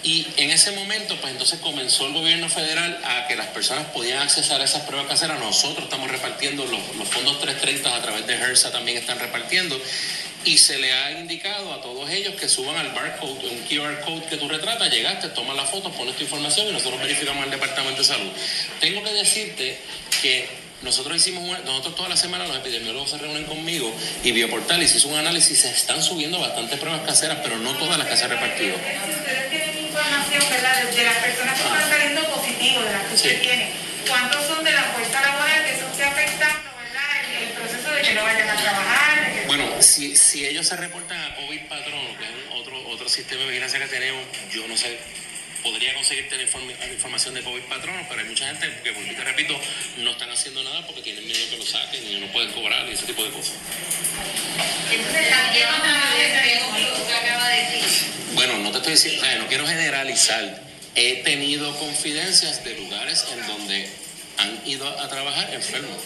Y 0.04 0.28
en 0.38 0.52
ese 0.52 0.72
momento, 0.72 1.18
pues 1.20 1.32
entonces 1.32 1.60
comenzó 1.60 2.06
el 2.06 2.14
gobierno 2.14 2.50
federal 2.50 3.00
a 3.04 3.28
que 3.28 3.36
las 3.36 3.48
personas 3.48 3.88
podían 3.88 4.20
accesar 4.20 4.62
a 4.62 4.66
esas 4.66 4.84
pruebas 4.84 5.08
caseras. 5.08 5.40
Nosotros 5.40 5.86
estamos 5.86 6.12
repartiendo 6.12 6.66
los, 6.66 6.96
los 6.98 7.08
fondos 7.08 7.42
330 7.42 7.96
a 7.96 8.02
través 8.02 8.28
de 8.28 8.36
HERSA 8.36 8.72
también 8.72 8.98
están 8.98 9.18
repartiendo. 9.18 9.76
Y 10.46 10.58
se 10.58 10.78
le 10.78 10.92
ha 10.92 11.12
indicado 11.12 11.74
a 11.74 11.82
todos 11.82 12.10
ellos 12.10 12.36
que 12.36 12.50
suban 12.50 12.76
al 12.76 12.90
barcode, 12.90 13.48
un 13.50 13.60
QR 13.68 14.02
code 14.02 14.26
que 14.26 14.36
tú 14.38 14.50
retratas, 14.50 14.92
llegaste, 14.92 15.30
tomas 15.30 15.56
la 15.56 15.64
foto, 15.66 15.90
pones 15.92 16.16
tu 16.18 16.24
información 16.24 16.68
y 16.68 16.72
nosotros 16.74 17.00
verificamos 17.00 17.44
al 17.44 17.52
Departamento 17.52 18.02
de 18.02 18.08
Salud. 18.08 18.30
Tengo 18.82 19.02
que 19.04 19.14
decirte 19.14 19.78
que 20.22 20.50
nosotros 20.82 21.16
hicimos, 21.16 21.44
una- 21.48 21.60
nosotros 21.60 21.96
toda 21.96 22.10
la 22.10 22.18
semana 22.18 22.46
los 22.46 22.58
epidemiólogos 22.58 23.12
se 23.12 23.18
reúnen 23.20 23.46
conmigo 23.46 23.90
y 24.22 24.34
Bioportalis 24.34 24.94
hizo 24.96 25.08
un 25.08 25.18
análisis, 25.18 25.62
se 25.62 25.70
están 25.70 26.04
subiendo 26.04 26.38
bastantes 26.40 26.78
pruebas 26.78 27.02
caseras, 27.06 27.38
pero 27.42 27.58
no 27.60 27.72
todas 27.78 27.98
las 27.98 28.08
que 28.10 28.18
se 28.18 28.26
han 28.26 28.32
repartido. 28.32 28.76
Ustedes 28.76 29.50
tienen 29.50 29.78
información, 29.80 30.44
¿verdad? 30.52 30.84
De, 30.84 31.04
las 31.06 31.16
personas 31.24 31.58
que 31.58 31.64
están 31.68 31.90
saliendo 31.90 32.22
positivos, 32.36 32.84
de 32.84 32.92
las 32.92 33.04
que 33.08 33.16
usted 33.16 33.42
tiene. 33.42 33.70
¿Cuántos 34.10 34.46
son 34.46 34.62
de 34.66 34.72
la 34.74 34.82
laboral 34.82 35.64
que 35.66 35.72
eso 35.72 35.88
esté 35.90 36.04
afectando, 36.04 36.70
¿verdad? 36.84 37.32
El, 37.32 37.44
el 37.48 37.50
proceso 37.56 37.90
de 37.90 38.02
que 38.02 38.14
no 38.14 38.24
vayan 38.26 38.50
a 38.50 38.56
trabajar. 38.62 39.26
de 39.34 39.40
que- 39.40 39.48
Bueno, 39.48 39.64
si, 39.84 40.16
si 40.16 40.46
ellos 40.46 40.68
se 40.68 40.76
reportan 40.76 41.20
a 41.20 41.36
COVID 41.36 41.62
Patrono, 41.68 42.18
que 42.18 42.24
es 42.26 42.32
otro, 42.56 42.90
otro 42.90 43.10
sistema 43.10 43.42
de 43.44 43.50
vigilancia 43.50 43.80
que 43.80 43.88
tenemos, 43.88 44.24
yo 44.52 44.68
no 44.68 44.76
sé, 44.78 44.98
podría 45.62 45.94
inform- 45.96 46.78
la 46.80 46.88
información 46.94 47.34
de 47.36 47.42
COVID 47.42 47.62
Patrono, 47.64 48.06
pero 48.10 48.22
hay 48.22 48.28
mucha 48.28 48.48
gente 48.48 48.68
que, 48.84 48.92
te 48.92 49.24
repito, 49.24 49.60
no 49.98 50.12
están 50.12 50.30
haciendo 50.30 50.64
nada 50.64 50.86
porque 50.86 51.02
tienen 51.02 51.26
miedo 51.26 51.50
que 51.50 51.58
lo 51.58 51.66
saquen 51.66 52.06
y 52.06 52.20
no 52.20 52.28
pueden 52.32 52.52
cobrar 52.52 52.88
y 52.90 52.94
ese 52.94 53.06
tipo 53.06 53.24
de 53.24 53.32
cosas. 53.32 53.54
Entonces 54.92 55.30
también 55.30 55.68
vamos 55.72 55.88
a 55.88 56.16
ver 56.16 56.62
lo 56.62 56.76
que 56.96 57.02
usted 57.02 57.14
acaba 57.14 57.48
de 57.50 57.58
decir. 57.62 58.08
Bueno, 58.34 58.58
no 58.60 58.72
te 58.72 58.78
estoy 58.78 58.94
diciendo, 58.94 59.26
no 59.40 59.48
quiero 59.48 59.68
generalizar. 59.68 60.64
He 60.96 61.24
tenido 61.24 61.76
confidencias 61.80 62.64
de 62.64 62.76
lugares 62.76 63.26
en 63.32 63.48
donde 63.48 63.90
han 64.38 64.62
ido 64.68 64.88
a 65.00 65.08
trabajar 65.08 65.54
enfermos. 65.54 65.98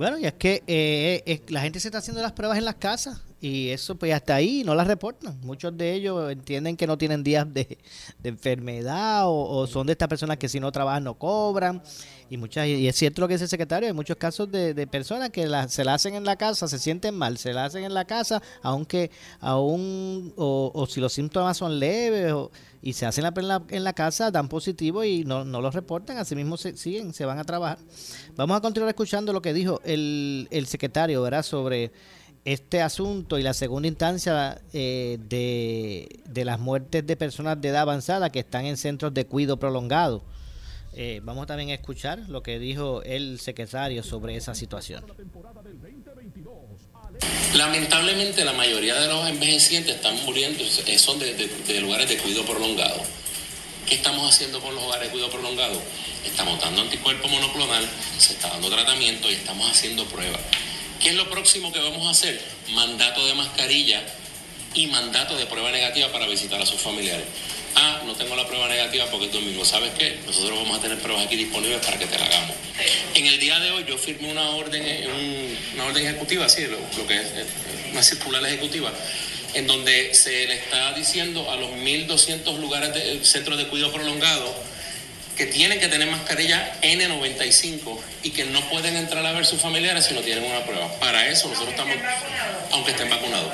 Bueno, 0.00 0.16
y 0.16 0.24
es 0.24 0.32
que 0.32 0.62
eh, 0.66 1.22
eh, 1.26 1.42
la 1.48 1.60
gente 1.60 1.78
se 1.78 1.88
está 1.88 1.98
haciendo 1.98 2.22
las 2.22 2.32
pruebas 2.32 2.56
en 2.56 2.64
las 2.64 2.76
casas 2.76 3.20
y 3.40 3.70
eso 3.70 3.94
pues 3.94 4.12
hasta 4.12 4.34
ahí 4.34 4.62
no 4.64 4.74
las 4.74 4.86
reportan. 4.86 5.40
Muchos 5.42 5.76
de 5.76 5.94
ellos 5.94 6.30
entienden 6.30 6.76
que 6.76 6.86
no 6.86 6.98
tienen 6.98 7.22
días 7.24 7.46
de, 7.52 7.78
de 8.18 8.28
enfermedad 8.28 9.22
o, 9.26 9.66
son 9.66 9.86
de 9.86 9.92
estas 9.92 10.08
personas 10.08 10.36
que 10.36 10.48
si 10.48 10.60
no 10.60 10.70
trabajan 10.70 11.04
no 11.04 11.14
cobran. 11.14 11.82
Y 12.28 12.36
muchas 12.36 12.66
y 12.68 12.86
es 12.86 12.94
cierto 12.94 13.22
lo 13.22 13.28
que 13.28 13.34
dice 13.34 13.44
el 13.44 13.50
secretario, 13.50 13.88
hay 13.88 13.92
muchos 13.94 14.16
casos 14.16 14.50
de, 14.52 14.72
de 14.74 14.86
personas 14.86 15.30
que 15.30 15.46
la- 15.48 15.68
se 15.68 15.84
la 15.84 15.94
hacen 15.94 16.14
en 16.14 16.24
la 16.24 16.36
casa, 16.36 16.68
se 16.68 16.78
sienten 16.78 17.14
mal, 17.16 17.38
se 17.38 17.52
la 17.52 17.64
hacen 17.64 17.82
en 17.84 17.92
la 17.94 18.04
casa, 18.04 18.40
aunque 18.62 19.10
aún 19.40 20.32
o, 20.36 20.70
o 20.74 20.86
si 20.86 21.00
los 21.00 21.12
síntomas 21.12 21.56
son 21.56 21.78
leves 21.78 22.32
o- 22.32 22.50
y 22.82 22.92
se 22.94 23.04
hacen 23.04 23.26
en 23.26 23.48
la, 23.48 23.62
en 23.68 23.84
la 23.84 23.92
casa, 23.92 24.30
dan 24.30 24.48
positivo 24.48 25.02
y 25.04 25.24
no, 25.24 25.44
no 25.44 25.60
los 25.60 25.74
reportan, 25.74 26.16
así 26.18 26.34
mismo 26.36 26.56
se, 26.56 26.76
siguen, 26.76 27.12
se 27.12 27.24
van 27.26 27.38
a 27.38 27.44
trabajar. 27.44 27.78
Vamos 28.36 28.56
a 28.56 28.60
continuar 28.60 28.88
escuchando 28.90 29.32
lo 29.32 29.42
que 29.42 29.52
dijo 29.52 29.80
el, 29.84 30.48
el 30.50 30.66
secretario, 30.66 31.20
¿verdad? 31.22 31.42
Sobre 31.42 31.90
este 32.44 32.80
asunto 32.82 33.38
y 33.38 33.42
la 33.42 33.52
segunda 33.54 33.86
instancia 33.88 34.60
eh, 34.72 35.18
de, 35.28 36.20
de 36.24 36.44
las 36.44 36.58
muertes 36.58 37.06
de 37.06 37.16
personas 37.16 37.60
de 37.60 37.68
edad 37.68 37.82
avanzada 37.82 38.30
que 38.30 38.38
están 38.40 38.64
en 38.66 38.76
centros 38.76 39.12
de 39.14 39.26
cuidado 39.26 39.58
prolongado. 39.58 40.22
Eh, 40.92 41.20
vamos 41.22 41.46
también 41.46 41.70
a 41.70 41.74
escuchar 41.74 42.18
lo 42.28 42.42
que 42.42 42.58
dijo 42.58 43.02
el 43.02 43.38
secretario 43.38 44.02
sobre 44.02 44.36
esa 44.36 44.54
situación. 44.54 45.04
Lamentablemente 47.54 48.44
la 48.44 48.52
mayoría 48.52 48.94
de 49.00 49.08
los 49.08 49.28
envejecientes 49.28 49.96
están 49.96 50.16
muriendo, 50.24 50.62
eh, 50.64 50.98
son 50.98 51.18
de, 51.18 51.34
de- 51.34 51.48
de 51.48 51.80
lugares 51.80 52.08
de 52.08 52.16
cuidado 52.18 52.44
prolongado. 52.46 53.00
¿Qué 53.86 53.96
estamos 53.96 54.28
haciendo 54.32 54.60
con 54.60 54.74
los 54.74 54.82
hogares 54.84 55.06
de 55.08 55.12
cuidado 55.12 55.30
prolongado? 55.32 55.80
Estamos 56.24 56.60
dando 56.60 56.82
anticuerpo 56.82 57.28
monoclonal, 57.28 57.84
se 58.18 58.34
está 58.34 58.48
dando 58.48 58.68
tratamiento 58.70 59.28
y 59.30 59.34
estamos 59.34 59.68
haciendo 59.70 60.04
pruebas. 60.06 60.40
¿Qué 61.00 61.08
es 61.10 61.14
lo 61.14 61.28
próximo 61.30 61.72
que 61.72 61.78
vamos 61.80 62.06
a 62.06 62.10
hacer? 62.10 62.40
Mandato 62.70 63.26
de 63.26 63.34
mascarilla 63.34 64.02
y 64.74 64.86
mandato 64.88 65.36
de 65.36 65.46
prueba 65.46 65.70
negativa 65.72 66.12
para 66.12 66.26
visitar 66.26 66.60
a 66.60 66.66
sus 66.66 66.80
familiares. 66.80 67.24
Ah, 67.74 68.02
no 68.04 68.14
tengo 68.14 68.34
la 68.36 68.46
prueba 68.46 68.68
negativa 68.68 69.06
porque 69.10 69.26
es 69.26 69.32
domingo. 69.32 69.64
¿Sabes 69.64 69.92
qué? 69.98 70.18
Nosotros 70.26 70.58
vamos 70.58 70.78
a 70.78 70.82
tener 70.82 70.98
pruebas 70.98 71.26
aquí 71.26 71.36
disponibles 71.36 71.84
para 71.84 71.98
que 71.98 72.06
te 72.06 72.18
la 72.18 72.26
hagamos. 72.26 72.56
En 73.14 73.26
el 73.26 73.38
día 73.40 73.58
de 73.60 73.70
hoy 73.70 73.84
yo 73.88 73.96
firmé 73.96 74.30
una 74.30 74.50
orden, 74.50 74.82
eh, 74.84 75.06
un- 75.08 75.58
una 75.74 75.84
orden 75.86 76.04
ejecutiva, 76.06 76.48
sí, 76.48 76.62
lo, 76.66 76.78
lo 76.96 77.06
que 77.06 77.14
es 77.16 77.26
eh, 77.26 77.46
una 77.92 78.02
circular 78.02 78.44
ejecutiva, 78.44 78.92
en 79.54 79.66
donde 79.66 80.12
se 80.14 80.46
le 80.46 80.54
está 80.56 80.92
diciendo 80.94 81.50
a 81.50 81.56
los 81.56 81.70
1.200 81.70 82.58
lugares 82.58 82.92
de 82.92 83.14
eh, 83.14 83.20
centros 83.24 83.56
de 83.58 83.66
cuidado 83.68 83.92
prolongado 83.92 84.54
que 85.40 85.46
tienen 85.46 85.80
que 85.80 85.88
tener 85.88 86.06
mascarilla 86.06 86.70
N95 86.82 87.98
y 88.24 88.30
que 88.30 88.44
no 88.44 88.60
pueden 88.68 88.94
entrar 88.96 89.24
a 89.24 89.32
ver 89.32 89.46
sus 89.46 89.58
familiares 89.58 90.04
si 90.04 90.12
no 90.12 90.20
tienen 90.20 90.44
una 90.44 90.62
prueba. 90.66 90.92
Para 91.00 91.28
eso 91.28 91.48
nosotros 91.48 91.70
estamos, 91.70 91.96
aunque 92.72 92.90
estén 92.90 93.08
vacunados. 93.08 93.50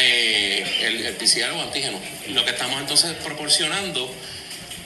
Eh, 0.00 0.64
el, 0.82 1.04
el 1.04 1.14
PCR 1.16 1.50
o 1.56 1.62
antígeno. 1.62 1.98
Lo 2.28 2.44
que 2.44 2.52
estamos 2.52 2.78
entonces 2.78 3.12
proporcionando 3.24 4.08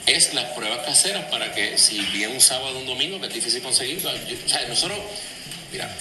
es 0.07 0.33
las 0.33 0.45
pruebas 0.53 0.79
caseras 0.83 1.25
para 1.25 1.53
que 1.53 1.77
si 1.77 1.99
viene 2.11 2.33
un 2.33 2.41
sábado 2.41 2.77
o 2.77 2.79
un 2.79 2.87
domingo, 2.87 3.19
que 3.21 3.27
es 3.27 3.33
difícil 3.35 3.61
conseguir, 3.61 3.99
yo- 4.01 4.09
o 4.09 4.49
sea, 4.49 4.65
nosotros, 4.67 4.97
mira, 5.71 5.95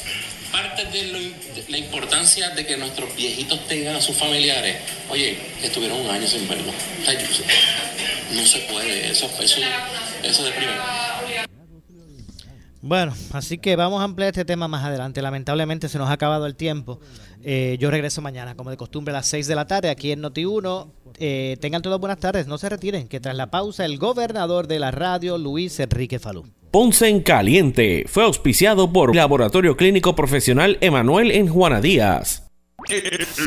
parte 0.51 0.87
de, 0.87 1.03
lo- 1.09 1.19
de 1.21 1.65
la 1.69 1.77
importancia 1.77 2.49
de 2.49 2.65
que 2.65 2.79
nuestros 2.79 3.15
viejitos 3.15 3.69
tengan 3.69 3.97
a 3.97 4.01
sus 4.01 4.17
familiares, 4.17 4.77
oye, 5.11 5.37
estuvieron 5.63 6.01
un 6.01 6.11
año 6.11 6.27
sin 6.27 6.49
verlo. 6.49 6.73
O 7.03 7.05
sea, 7.05 7.13
yo- 7.13 7.27
no 8.35 8.43
se 8.45 8.59
puede, 8.71 9.11
eso, 9.11 9.27
eso, 9.41 9.61
eso 10.23 10.45
deprime. 10.45 10.73
Bueno, 12.81 13.13
así 13.33 13.59
que 13.59 13.75
vamos 13.75 14.01
a 14.01 14.05
ampliar 14.05 14.29
este 14.29 14.45
tema 14.45 14.69
más 14.69 14.85
adelante. 14.85 15.21
Lamentablemente 15.21 15.89
se 15.89 15.99
nos 15.99 16.09
ha 16.09 16.13
acabado 16.13 16.47
el 16.47 16.55
tiempo. 16.55 17.01
Eh, 17.43 17.77
yo 17.81 17.91
regreso 17.91 18.23
mañana, 18.23 18.55
como 18.55 18.71
de 18.71 18.77
costumbre, 18.77 19.13
a 19.13 19.19
las 19.19 19.27
6 19.27 19.47
de 19.47 19.55
la 19.55 19.67
tarde 19.67 19.91
aquí 19.91 20.13
en 20.13 20.23
Noti1. 20.23 20.91
Eh, 21.19 21.57
tengan 21.61 21.83
todas 21.83 21.99
buenas 21.99 22.19
tardes, 22.19 22.47
no 22.47 22.57
se 22.59 22.69
retiren, 22.69 23.09
que 23.09 23.19
tras 23.19 23.35
la 23.35 23.51
pausa 23.51 23.85
el 23.85 23.99
gobernador 23.99 24.69
de 24.69 24.79
la 24.79 24.93
radio, 24.93 25.39
Luis 25.39 25.81
Enrique 25.81 26.19
Falú. 26.19 26.47
Ponce 26.71 27.09
en 27.09 27.23
Caliente 27.23 28.05
fue 28.07 28.25
auspiciado 28.25 28.93
por 28.93 29.17
Laboratorio 29.17 29.77
Clínico 29.77 30.15
Profesional 30.15 30.79
Emanuel 30.81 31.31
en 31.31 31.49
Juana 31.49 31.81
Díaz. 31.81 32.48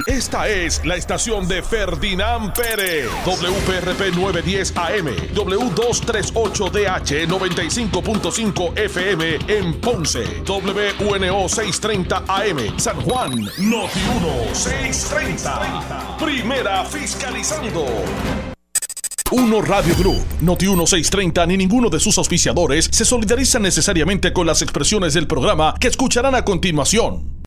Esta 0.08 0.48
es 0.50 0.86
la 0.86 0.96
estación 0.96 1.48
de 1.48 1.64
Ferdinand 1.64 2.54
Pérez. 2.54 3.10
WPRP 3.26 4.14
910 4.16 4.74
AM. 4.76 5.08
W238DH 5.34 7.28
95.5 7.28 8.78
FM 8.78 9.40
en 9.48 9.74
Ponce. 9.82 10.44
WNO 10.48 11.50
630 11.50 12.24
AM. 12.28 12.78
San 12.78 13.02
Juan. 13.02 13.32
Noti 13.58 14.00
1 14.18 14.54
630. 14.54 16.18
Primera 16.18 16.86
fiscalizando. 16.86 17.86
Uno 19.32 19.62
Radio 19.62 19.96
Group, 19.96 20.26
Noti 20.42 20.66
1630 20.68 21.46
ni 21.46 21.56
ninguno 21.56 21.90
de 21.90 22.02
sus 22.02 22.18
auspiciadores 22.18 22.90
se 22.92 23.06
solidarizan 23.06 23.62
necesariamente 23.62 24.34
con 24.34 24.46
las 24.46 24.62
expresiones 24.62 25.14
del 25.14 25.26
programa 25.26 25.74
que 25.80 25.88
escucharán 25.88 26.36
a 26.36 26.44
continuación. 26.44 27.32